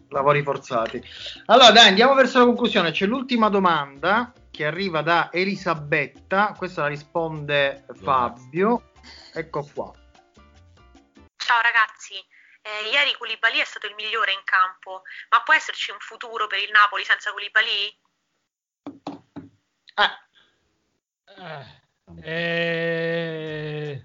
Lavori 0.09 0.43
forzati. 0.43 1.01
Allora, 1.45 1.71
dai, 1.71 1.87
andiamo 1.87 2.15
verso 2.15 2.39
la 2.39 2.45
conclusione. 2.45 2.91
C'è 2.91 3.05
l'ultima 3.05 3.47
domanda 3.47 4.33
che 4.51 4.65
arriva 4.65 5.01
da 5.01 5.29
Elisabetta. 5.31 6.53
Questa 6.57 6.81
la 6.81 6.87
risponde 6.87 7.85
Fabio. 8.03 8.91
Ecco 9.33 9.69
qua. 9.73 9.93
Ciao 11.37 11.61
ragazzi, 11.61 12.15
eh, 12.15 12.89
ieri 12.91 13.15
Koulibaly 13.17 13.59
è 13.59 13.65
stato 13.65 13.87
il 13.87 13.95
migliore 13.95 14.33
in 14.33 14.41
campo, 14.43 15.03
ma 15.29 15.41
può 15.43 15.53
esserci 15.53 15.91
un 15.91 15.99
futuro 15.99 16.47
per 16.47 16.59
il 16.59 16.71
Napoli 16.71 17.05
senza 17.05 17.31
Koulibaly? 17.31 18.03
Eh, 22.23 24.01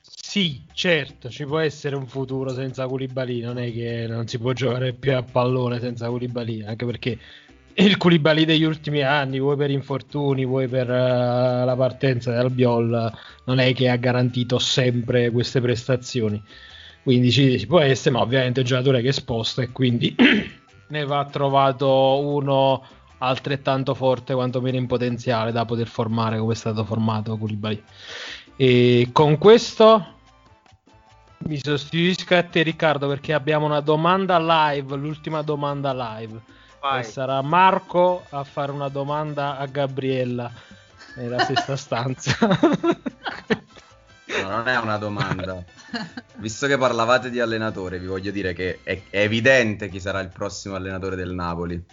Sì, 0.00 0.62
certo, 0.72 1.28
ci 1.30 1.44
può 1.44 1.58
essere 1.58 1.96
un 1.96 2.06
futuro 2.06 2.52
senza 2.52 2.86
Koulibaly, 2.86 3.40
non 3.40 3.58
è 3.58 3.72
che 3.72 4.06
non 4.08 4.26
si 4.28 4.38
può 4.38 4.52
giocare 4.52 4.92
più 4.92 5.14
a 5.16 5.22
pallone 5.22 5.80
senza 5.80 6.08
Koulibaly, 6.08 6.62
anche 6.64 6.84
perché 6.84 7.18
il 7.74 7.96
Koulibaly 7.96 8.44
degli 8.44 8.62
ultimi 8.64 9.02
anni, 9.02 9.38
vuoi 9.40 9.56
per 9.56 9.70
infortuni, 9.70 10.44
vuoi 10.44 10.68
per 10.68 10.88
eh, 10.90 11.64
la 11.64 11.74
partenza 11.76 12.30
del 12.30 12.40
Albiol, 12.40 13.12
non 13.44 13.58
è 13.58 13.72
che 13.74 13.88
ha 13.88 13.96
garantito 13.96 14.58
sempre 14.58 15.30
queste 15.30 15.60
prestazioni. 15.60 16.42
quindi 17.02 17.30
ci, 17.30 17.58
ci 17.58 17.66
può 17.66 17.80
essere, 17.80 18.14
ma 18.14 18.20
ovviamente 18.22 18.60
è 18.60 18.62
un 18.62 18.68
giocatore 18.68 19.00
che 19.00 19.06
è 19.06 19.10
esposto 19.10 19.60
e 19.62 19.70
quindi 19.70 20.14
ne 20.88 21.04
va 21.04 21.24
trovato 21.30 22.20
uno 22.26 22.84
altrettanto 23.18 23.94
forte 23.94 24.34
quantomeno 24.34 24.76
in 24.76 24.86
potenziale 24.86 25.52
da 25.52 25.64
poter 25.64 25.88
formare 25.88 26.38
come 26.38 26.52
è 26.52 26.56
stato 26.56 26.84
formato 26.84 27.36
Koulibaly. 27.36 27.82
E 28.56 29.10
con 29.12 29.38
questo 29.38 30.16
mi 31.38 31.60
sostituisco 31.62 32.34
a 32.34 32.42
te 32.42 32.62
Riccardo 32.62 33.08
perché 33.08 33.32
abbiamo 33.32 33.66
una 33.66 33.80
domanda 33.80 34.38
live, 34.38 34.96
l'ultima 34.96 35.42
domanda 35.42 36.16
live. 36.16 36.40
E 36.96 37.02
sarà 37.02 37.42
Marco 37.42 38.24
a 38.30 38.44
fare 38.44 38.70
una 38.70 38.88
domanda 38.88 39.58
a 39.58 39.66
Gabriella 39.66 40.50
nella 41.16 41.40
stessa 41.40 41.74
stanza. 41.76 42.36
No, 44.42 44.48
non 44.48 44.68
è 44.68 44.78
una 44.78 44.96
domanda. 44.96 45.62
Visto 46.36 46.66
che 46.66 46.78
parlavate 46.78 47.30
di 47.30 47.40
allenatore, 47.40 47.98
vi 47.98 48.06
voglio 48.06 48.30
dire 48.30 48.52
che 48.52 48.80
è, 48.84 49.02
è 49.10 49.20
evidente 49.20 49.88
chi 49.88 49.98
sarà 49.98 50.20
il 50.20 50.28
prossimo 50.28 50.76
allenatore 50.76 51.16
del 51.16 51.32
Napoli. 51.32 51.84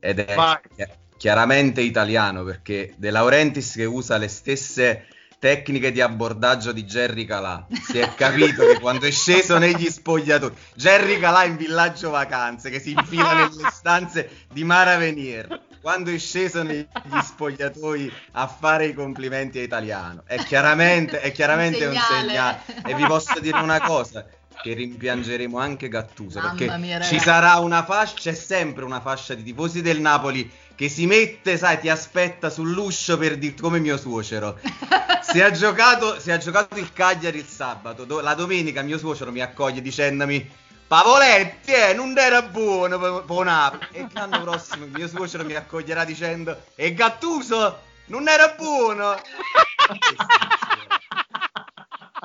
Ed 0.00 0.18
è 0.18 0.34
chi- 0.74 0.84
chiaramente 1.16 1.82
italiano, 1.82 2.42
perché 2.44 2.94
De 2.96 3.10
Laurentiis 3.10 3.74
che 3.74 3.84
usa 3.84 4.16
le 4.16 4.28
stesse 4.28 5.06
tecniche 5.38 5.90
di 5.90 6.00
abbordaggio 6.00 6.70
di 6.70 6.84
Jerry 6.84 7.24
Calà. 7.24 7.66
Si 7.82 7.98
è 7.98 8.14
capito 8.14 8.66
che 8.66 8.78
quando 8.78 9.06
è 9.06 9.10
sceso 9.10 9.58
negli 9.58 9.88
spogliatoi, 9.88 10.52
Jerry 10.74 11.18
Calà 11.18 11.44
in 11.44 11.56
villaggio 11.56 12.10
vacanze, 12.10 12.70
che 12.70 12.78
si 12.78 12.92
infila 12.92 13.34
nelle 13.34 13.70
stanze 13.72 14.46
di 14.52 14.64
Mara 14.64 14.96
Venier. 14.96 15.68
Quando 15.80 16.10
è 16.10 16.18
sceso 16.18 16.62
negli 16.62 16.86
spogliatoi 17.22 18.12
a 18.32 18.46
fare 18.46 18.86
i 18.86 18.92
complimenti 18.92 19.58
a 19.58 19.62
italiano, 19.62 20.24
è 20.26 20.36
chiaramente, 20.44 21.20
è 21.20 21.32
chiaramente 21.32 21.86
un 21.86 21.94
segnale. 21.94 22.28
segnale. 22.28 22.58
E 22.84 22.94
vi 22.94 23.06
posso 23.06 23.40
dire 23.40 23.58
una 23.58 23.80
cosa: 23.80 24.26
che 24.62 24.74
rimpiangeremo 24.74 25.58
anche 25.58 25.88
Gattuso 25.88 26.38
Mamma 26.38 26.54
perché 26.54 26.76
mia, 26.78 27.00
ci 27.00 27.18
sarà 27.18 27.56
una 27.56 27.84
fascia, 27.84 28.14
c'è 28.16 28.34
sempre 28.34 28.84
una 28.84 29.00
fascia 29.00 29.34
di 29.34 29.42
tifosi 29.42 29.82
del 29.82 30.00
Napoli 30.00 30.50
che 30.74 30.88
si 30.88 31.06
mette, 31.06 31.58
sai, 31.58 31.78
ti 31.78 31.88
aspetta 31.88 32.48
sull'uscio 32.48 33.18
per 33.18 33.36
dire 33.36 33.54
come 33.60 33.78
mio 33.78 33.96
suocero. 33.96 34.58
Si 35.20 35.38
è 35.38 35.50
giocato, 35.52 36.18
si 36.18 36.30
è 36.30 36.38
giocato 36.38 36.76
il 36.76 36.92
Cagliari 36.92 37.38
il 37.38 37.46
sabato, 37.46 38.04
do- 38.04 38.18
la 38.18 38.34
domenica 38.34 38.82
mio 38.82 38.98
suocero 38.98 39.30
mi 39.30 39.40
accoglie 39.40 39.80
dicendomi 39.80 40.50
Pavoletti, 40.88 41.72
eh, 41.72 41.92
non 41.94 42.18
era 42.18 42.42
buono 42.42 42.98
per. 42.98 43.78
E 43.92 44.06
l'anno 44.10 44.42
prossimo 44.42 44.86
mio 44.86 45.06
suocero 45.06 45.44
mi 45.44 45.54
accoglierà 45.54 46.04
dicendo 46.04 46.62
E 46.74 46.94
Gattuso 46.94 47.78
non 48.06 48.26
era 48.26 48.56
buono. 48.58 49.14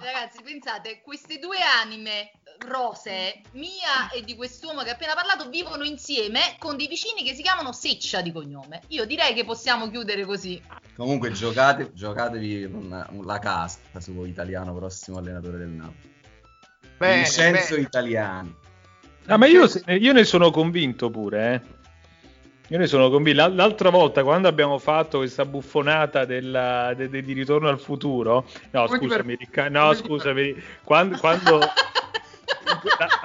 Ragazzi, 0.06 0.44
pensate, 0.44 1.02
queste 1.02 1.40
due 1.40 1.58
anime 1.82 2.30
rose, 2.68 3.42
mia 3.54 4.12
e 4.14 4.24
di 4.24 4.36
quest'uomo 4.36 4.84
che 4.84 4.92
ha 4.92 4.94
appena 4.94 5.16
parlato, 5.16 5.50
vivono 5.50 5.84
insieme 5.84 6.58
con 6.60 6.78
dei 6.78 6.86
vicini 6.86 7.24
che 7.24 7.34
si 7.34 7.42
chiamano 7.42 7.72
Seccia 7.72 8.22
di 8.22 8.32
cognome. 8.32 8.82
Io 8.90 9.06
direi 9.06 9.34
che 9.34 9.44
possiamo 9.46 9.90
chiudere 9.90 10.24
così. 10.24 10.62
Comunque 10.96 11.32
giocate, 11.32 11.92
giocatevi 11.92 12.70
con 12.70 13.24
la 13.26 13.40
casta 13.40 14.00
su 14.00 14.24
italiano 14.26 14.76
prossimo 14.76 15.18
allenatore 15.18 15.58
del 15.58 15.70
Napoli. 15.70 16.14
Bene, 17.00 17.16
Vincenzo 17.24 17.74
bene. 17.74 17.88
Italiani. 17.88 18.56
Ah, 19.26 19.38
ma 19.38 19.48
io, 19.48 19.68
io 19.88 20.14
ne 20.14 20.24
sono 20.24 20.52
convinto 20.52 21.10
pure, 21.10 21.54
eh. 21.56 21.75
Io 22.70 22.78
ne 22.80 22.88
sono 22.88 23.10
convinto. 23.10 23.42
L'al- 23.42 23.56
L'altra 23.56 23.90
volta, 23.90 24.24
quando 24.24 24.48
abbiamo 24.48 24.78
fatto 24.80 25.20
questa 25.20 25.46
buffonata 25.46 26.26
della- 26.26 26.94
de- 26.96 27.10
de- 27.10 27.22
di 27.22 27.34
ritorno 27.34 27.70
al 27.70 27.80
futuro, 27.80 28.46
no, 28.72 28.88
scusami, 28.88 29.36
Ricca- 29.36 29.70
no, 29.70 29.94
scusami, 29.94 30.56
quando, 30.84 31.18
quando- 31.18 31.60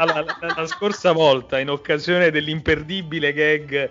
la, 0.04 0.06
la- 0.06 0.54
la 0.56 0.66
scorsa 0.66 1.12
volta, 1.12 1.58
in 1.58 1.70
occasione 1.70 2.30
dell'imperdibile 2.30 3.32
gag 3.32 3.90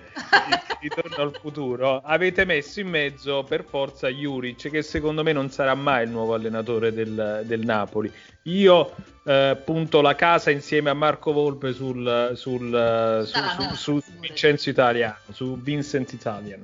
di 0.79 0.87
Ritorno 0.87 1.23
al 1.23 1.37
futuro, 1.41 2.01
avete 2.03 2.45
messo 2.45 2.79
in 2.79 2.87
mezzo 2.87 3.43
per 3.43 3.65
forza 3.67 4.07
Juric, 4.07 4.69
che 4.69 4.81
secondo 4.81 5.23
me 5.23 5.33
non 5.33 5.51
sarà 5.51 5.75
mai 5.75 6.05
il 6.05 6.09
nuovo 6.09 6.33
allenatore 6.33 6.93
del, 6.93 7.41
del 7.45 7.59
Napoli. 7.65 8.11
Io 8.43 8.95
eh, 9.25 9.57
punto 9.65 9.99
la 10.01 10.15
casa 10.15 10.51
insieme 10.51 10.89
a 10.89 10.93
Marco 10.93 11.33
Volpe 11.33 11.73
sul, 11.73 12.31
sul, 12.35 12.73
eh, 12.73 13.25
su, 13.25 13.31
Sarà 13.31 13.49
su- 13.49 13.75
su 13.75 13.99
figurati. 13.99 14.27
Vincenzo 14.27 14.69
Italiano, 14.69 15.17
su 15.33 15.57
Vincent 15.61 16.13
Italian. 16.13 16.61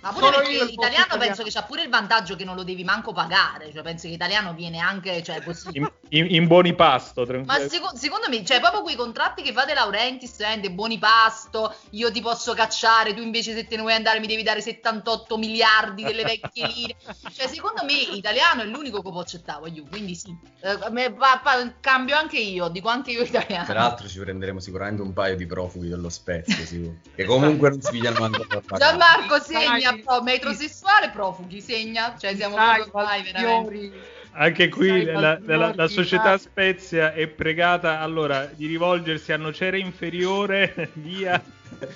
Ma 0.00 0.12
pure 0.12 0.26
Sono 0.26 0.36
perché 0.36 0.52
l'italiano 0.64 1.04
penso 1.08 1.08
italiano. 1.18 1.42
che 1.42 1.50
c'ha 1.50 1.62
pure 1.64 1.82
il 1.82 1.88
vantaggio 1.88 2.36
che 2.36 2.44
non 2.44 2.54
lo 2.54 2.62
devi 2.62 2.84
manco 2.84 3.12
pagare, 3.12 3.72
cioè 3.72 3.82
penso 3.82 4.06
che 4.06 4.14
italiano 4.14 4.54
viene 4.54 4.78
anche, 4.78 5.20
cioè 5.22 5.42
così. 5.42 5.84
In, 6.10 6.26
in- 6.30 6.46
buoni 6.46 6.74
pasto, 6.74 7.22
Ma 7.22 7.26
tranquillo. 7.26 7.68
seco- 7.68 7.96
secondo 7.96 8.28
me, 8.28 8.44
cioè, 8.44 8.60
proprio 8.60 8.82
quei 8.82 8.94
contratti 8.94 9.42
che 9.42 9.52
fate 9.52 9.74
Laurentiis, 9.74 10.40
eh, 10.40 10.60
dei 10.60 10.70
buoni 10.70 10.98
pasto, 10.98 11.74
io 11.90 12.12
ti 12.12 12.20
posso 12.20 12.54
cacciare, 12.54 13.12
tu 13.12 13.22
invece 13.22 13.54
se 13.54 13.66
te 13.66 13.76
ne 13.76 13.82
vuoi 13.82 13.94
andare 13.94 14.20
mi 14.20 14.26
devi 14.26 14.42
dare 14.42 14.60
78 14.60 15.36
miliardi 15.36 16.04
delle 16.04 16.22
vecchie 16.22 16.66
lire. 16.68 16.96
Cioè, 17.36 17.48
secondo 17.48 17.84
me, 17.84 17.92
italiano 17.92 18.62
è 18.62 18.64
l'unico 18.64 19.02
che 19.02 19.10
può 19.10 19.20
accettare, 19.20 19.60
voglio, 19.60 19.84
quindi 19.88 20.14
sì. 20.14 20.34
Eh, 20.60 20.90
me 20.90 21.10
va- 21.10 21.40
fa- 21.42 21.74
cambio 21.80 22.16
anche 22.16 22.38
io, 22.38 22.68
dico 22.68 22.88
anche 22.88 23.10
io 23.10 23.22
italiano. 23.22 23.66
Peraltro 23.66 24.08
ci 24.08 24.18
prenderemo 24.18 24.60
sicuramente 24.60 25.02
un 25.02 25.12
paio 25.12 25.36
di 25.36 25.46
profughi 25.46 25.88
dello 25.88 26.08
Spezia, 26.08 26.64
sicuro. 26.64 26.94
che 27.14 27.24
comunque 27.24 27.68
non 27.70 27.80
si 27.82 27.90
pigliano 27.90 28.20
manco 28.20 28.42
a 28.42 28.62
fare. 28.64 28.82
Gianmarco 28.82 29.40
segna, 29.40 29.98
pro, 30.02 30.22
metrosessuale, 30.22 31.10
profughi, 31.10 31.60
segna, 31.60 32.16
cioè 32.18 32.34
siamo 32.34 32.56
Sai, 32.56 32.82
proprio 32.82 33.00
ormai 33.00 33.22
veramente. 33.22 34.15
Anche 34.38 34.68
qui 34.68 35.04
la, 35.04 35.38
la- 35.42 35.72
la- 35.74 35.88
società. 35.88 36.36
Spezia 36.36 37.12
è 37.12 37.26
pregata 37.26 38.00
allora 38.00 38.44
di 38.46 38.66
rivolgersi 38.66 39.32
a 39.32 39.36
Nocera 39.38 39.76
Inferiore 39.76 40.90
via 40.94 41.42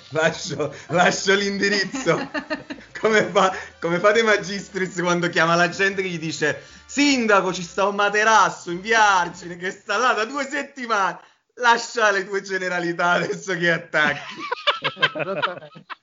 Lascio, 0.09 0.73
lascio 0.89 1.33
l'indirizzo. 1.33 2.29
Come, 2.99 3.23
fa, 3.23 3.51
come 3.79 3.97
fate 3.97 4.21
Magistris 4.21 4.99
quando 5.01 5.27
chiama 5.29 5.55
la 5.55 5.69
gente 5.69 6.03
che 6.03 6.07
gli 6.09 6.19
dice 6.19 6.61
Sindaco, 6.85 7.51
ci 7.51 7.63
sta 7.63 7.87
un 7.87 7.95
materasso 7.95 8.69
in 8.69 8.79
via 8.79 9.03
Argine 9.21 9.57
che 9.57 9.71
sta 9.71 9.97
là 9.97 10.13
da 10.13 10.25
due 10.25 10.47
settimane. 10.47 11.17
Lascia 11.55 12.11
le 12.11 12.27
tue 12.27 12.41
generalità 12.41 13.11
adesso 13.11 13.57
che 13.57 13.71
attacchi. 13.71 14.35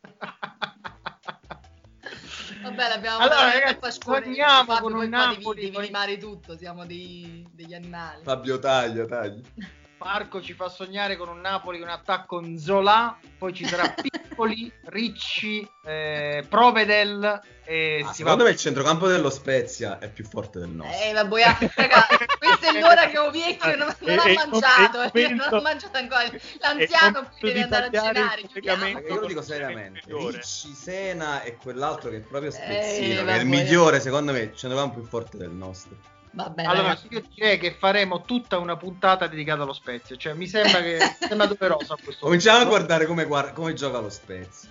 Vabbè, 2.68 2.88
l'abbiamo 2.88 3.18
Allora, 3.18 3.52
ragazzi, 3.52 3.98
torniamo 3.98 4.64
Fabio, 4.64 4.80
con 4.82 4.92
un 4.92 4.98
devi- 5.00 5.10
Napoli, 5.10 5.60
devi 5.60 5.72
con- 5.72 5.84
rimare 5.84 6.16
tutto, 6.18 6.56
siamo 6.56 6.84
dei- 6.86 7.46
degli 7.52 7.74
animali. 7.74 8.22
Fabio 8.22 8.58
taglia, 8.58 9.04
taglia. 9.06 9.40
Marco 9.98 10.40
ci 10.40 10.52
fa 10.54 10.68
sognare 10.68 11.16
con 11.16 11.28
un 11.28 11.40
Napoli 11.40 11.78
con 11.78 11.88
attacco 11.88 12.40
in 12.40 12.58
Zola, 12.58 13.18
poi 13.38 13.52
ci 13.52 13.64
sarà 13.66 13.88
Piccoli, 14.00 14.72
Ricci, 14.84 15.68
eh, 15.84 16.44
Provedel 16.48 17.40
e 17.64 18.02
Ah, 18.04 18.08
si 18.08 18.14
secondo 18.18 18.38
va- 18.38 18.48
me 18.48 18.50
il 18.54 18.56
centrocampo 18.60 19.08
dello 19.08 19.28
Spezia 19.30 19.98
è 19.98 20.08
più 20.08 20.24
forte 20.24 20.60
del 20.60 20.68
nostro. 20.68 21.02
Eh, 21.04 21.12
vabbè, 21.12 21.58
raga, 21.74 22.06
questa 22.38 22.68
è 22.72 22.80
l'ora 22.80 23.08
che 23.08 23.18
Oviedo 23.18 23.64
non, 23.76 23.94
non 23.98 24.08
E- 24.08 24.14
ha 24.20 24.28
e- 24.28 24.34
mangiato, 24.34 25.02
e- 25.02 25.22
eh, 25.22 25.28
non 25.28 25.48
ha 25.52 25.60
mangiato 25.60 25.98
ancora. 25.98 26.22
L'anziano 26.60 27.22
qui 27.38 27.52
deve 27.52 27.52
di 27.54 27.60
andare 27.62 27.86
a 27.86 27.90
cenare. 27.90 28.42
Ma 28.78 28.88
io 29.00 29.20
lo 29.20 29.26
dico 29.26 29.42
seriamente. 29.42 30.00
Ricci, 30.06 30.72
Sena 30.72 31.42
e 31.42 31.56
quell'altro 31.56 32.08
che 32.10 32.18
è 32.18 32.20
proprio 32.20 32.50
Eh, 32.50 32.54
spezzino, 32.54 33.24
che 33.24 33.32
è 33.34 33.38
il 33.40 33.46
migliore 33.46 33.98
secondo 34.00 34.30
me, 34.32 34.38
il 34.40 34.54
centrocampo 34.56 35.00
più 35.00 35.08
forte 35.08 35.36
del 35.36 35.50
nostro. 35.50 35.96
Vabbè, 36.30 36.62
Allora, 36.62 36.82
ragazzi. 36.88 37.08
io 37.10 37.22
direi 37.34 37.58
che 37.58 37.72
faremo 37.72 38.22
tutta 38.22 38.58
una 38.58 38.76
puntata 38.76 39.26
dedicata 39.26 39.62
allo 39.62 39.72
Spezia, 39.72 40.16
cioè 40.16 40.34
mi 40.34 40.46
sembra 40.46 40.80
che 40.80 40.98
sembra 41.20 41.46
doveroso 41.46 41.92
a 41.94 41.98
questo 42.02 42.24
Cominciamo 42.26 42.56
a 42.58 42.60
punto. 42.62 42.76
guardare 42.76 43.06
come, 43.06 43.24
guarda- 43.24 43.52
come 43.52 43.72
gioca 43.74 43.98
lo 43.98 44.10
Spezia. 44.10 44.68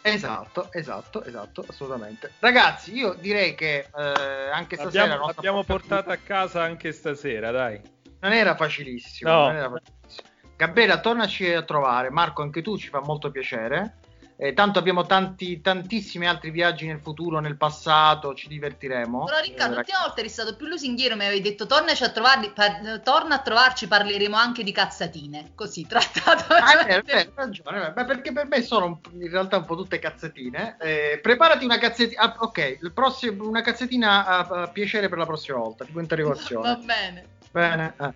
Esatto, 0.00 0.68
esatto, 0.72 1.22
esatto, 1.24 1.64
assolutamente. 1.68 2.32
Ragazzi, 2.38 2.94
io 2.94 3.14
direi 3.14 3.54
che 3.54 3.88
eh, 3.94 4.50
anche 4.52 4.76
stasera 4.76 5.16
l'abbiamo 5.16 5.64
podcast 5.64 5.66
portata 5.88 6.12
a 6.12 6.16
casa 6.16 6.62
anche 6.62 6.92
stasera, 6.92 7.50
dai. 7.50 7.80
non 8.20 8.32
era 8.32 8.54
facilissimo, 8.56 9.30
No. 9.30 9.46
non 9.48 9.56
era 9.56 9.70
facilissimo. 9.70 10.26
Gabriele, 10.56 11.00
tornaci 11.00 11.52
a 11.52 11.62
trovare. 11.62 12.10
Marco, 12.10 12.42
anche 12.42 12.62
tu 12.62 12.76
ci 12.78 12.88
fa 12.88 13.00
molto 13.00 13.30
piacere. 13.30 13.97
Eh, 14.40 14.52
tanto 14.54 14.78
abbiamo 14.78 15.04
tanti, 15.04 15.60
tantissimi 15.60 16.28
altri 16.28 16.50
viaggi 16.52 16.86
nel 16.86 17.00
futuro, 17.00 17.40
nel 17.40 17.56
passato, 17.56 18.34
ci 18.34 18.46
divertiremo. 18.46 19.24
Però 19.24 19.40
Riccardo, 19.40 19.72
Eh, 19.72 19.76
l'ultima 19.78 19.98
volta 19.98 20.20
eri 20.20 20.28
stato 20.28 20.54
più 20.54 20.66
lusinghiero, 20.68 21.16
mi 21.16 21.24
avevi 21.24 21.40
detto 21.40 21.66
tornaci 21.66 22.04
a 22.04 22.10
trovarli, 22.10 22.52
par- 22.52 23.00
torna 23.02 23.34
a 23.34 23.38
trovarci, 23.40 23.88
parleremo 23.88 24.36
anche 24.36 24.62
di 24.62 24.70
cazzatine. 24.70 25.50
Così, 25.56 25.86
trattato. 25.88 26.52
Ah, 26.54 26.86
è 26.86 27.02
vero, 27.02 27.18
hai 27.18 27.30
ragione, 27.34 27.92
ma 27.96 28.04
perché 28.04 28.30
per 28.30 28.46
me 28.46 28.62
sono 28.62 28.84
un- 28.86 29.20
in 29.20 29.28
realtà 29.28 29.56
un 29.56 29.64
po' 29.64 29.74
tutte 29.74 29.98
cazzettine. 29.98 30.76
Eh, 30.78 31.18
preparati 31.20 31.64
una 31.64 31.78
cazzettina. 31.78 32.22
ah, 32.22 32.36
ok, 32.38 32.78
il 32.80 32.92
prossimo- 32.92 33.44
una 33.48 33.60
cazzettina 33.62 34.24
a, 34.24 34.38
a 34.62 34.68
piacere 34.68 35.08
per 35.08 35.18
la 35.18 35.26
prossima 35.26 35.58
volta, 35.58 35.84
tipo 35.84 35.96
Va 35.98 36.02
interrogazione. 36.02 36.78
bene. 36.84 37.26
Bene. 37.50 37.94
Eh. 37.98 38.12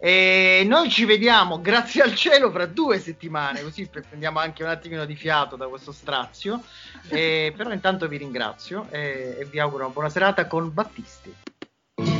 E 0.00 0.64
noi 0.64 0.88
ci 0.90 1.04
vediamo, 1.04 1.60
grazie 1.60 2.02
al 2.02 2.14
cielo, 2.14 2.52
fra 2.52 2.66
due 2.66 3.00
settimane, 3.00 3.62
così 3.62 3.88
prendiamo 3.88 4.38
anche 4.38 4.62
un 4.62 4.68
attimino 4.68 5.04
di 5.04 5.16
fiato 5.16 5.56
da 5.56 5.66
questo 5.66 5.90
strazio. 5.90 6.62
E, 7.08 7.52
però 7.56 7.72
intanto 7.72 8.06
vi 8.06 8.16
ringrazio 8.18 8.86
e, 8.90 9.36
e, 9.40 9.44
vi 9.46 9.58
auguro 9.58 9.84
una 9.84 9.92
buona 9.92 10.08
serata 10.08 10.46
con 10.46 10.72
Battisti. 10.72 11.34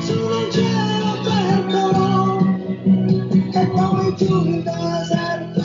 Sono 0.00 0.50
cielo 0.50 1.12
aperto, 1.20 2.38
e 3.52 3.66
poi 3.68 4.16
giù 4.16 4.44
in 4.44 4.62
deserto, 4.64 5.60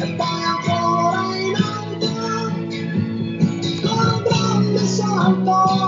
e 0.00 0.14
poi 0.16 0.42
ancora 0.42 1.36
in 1.36 1.54
alto, 1.54 2.08
con 3.86 4.22
grande 4.24 4.78
salto. 4.86 5.87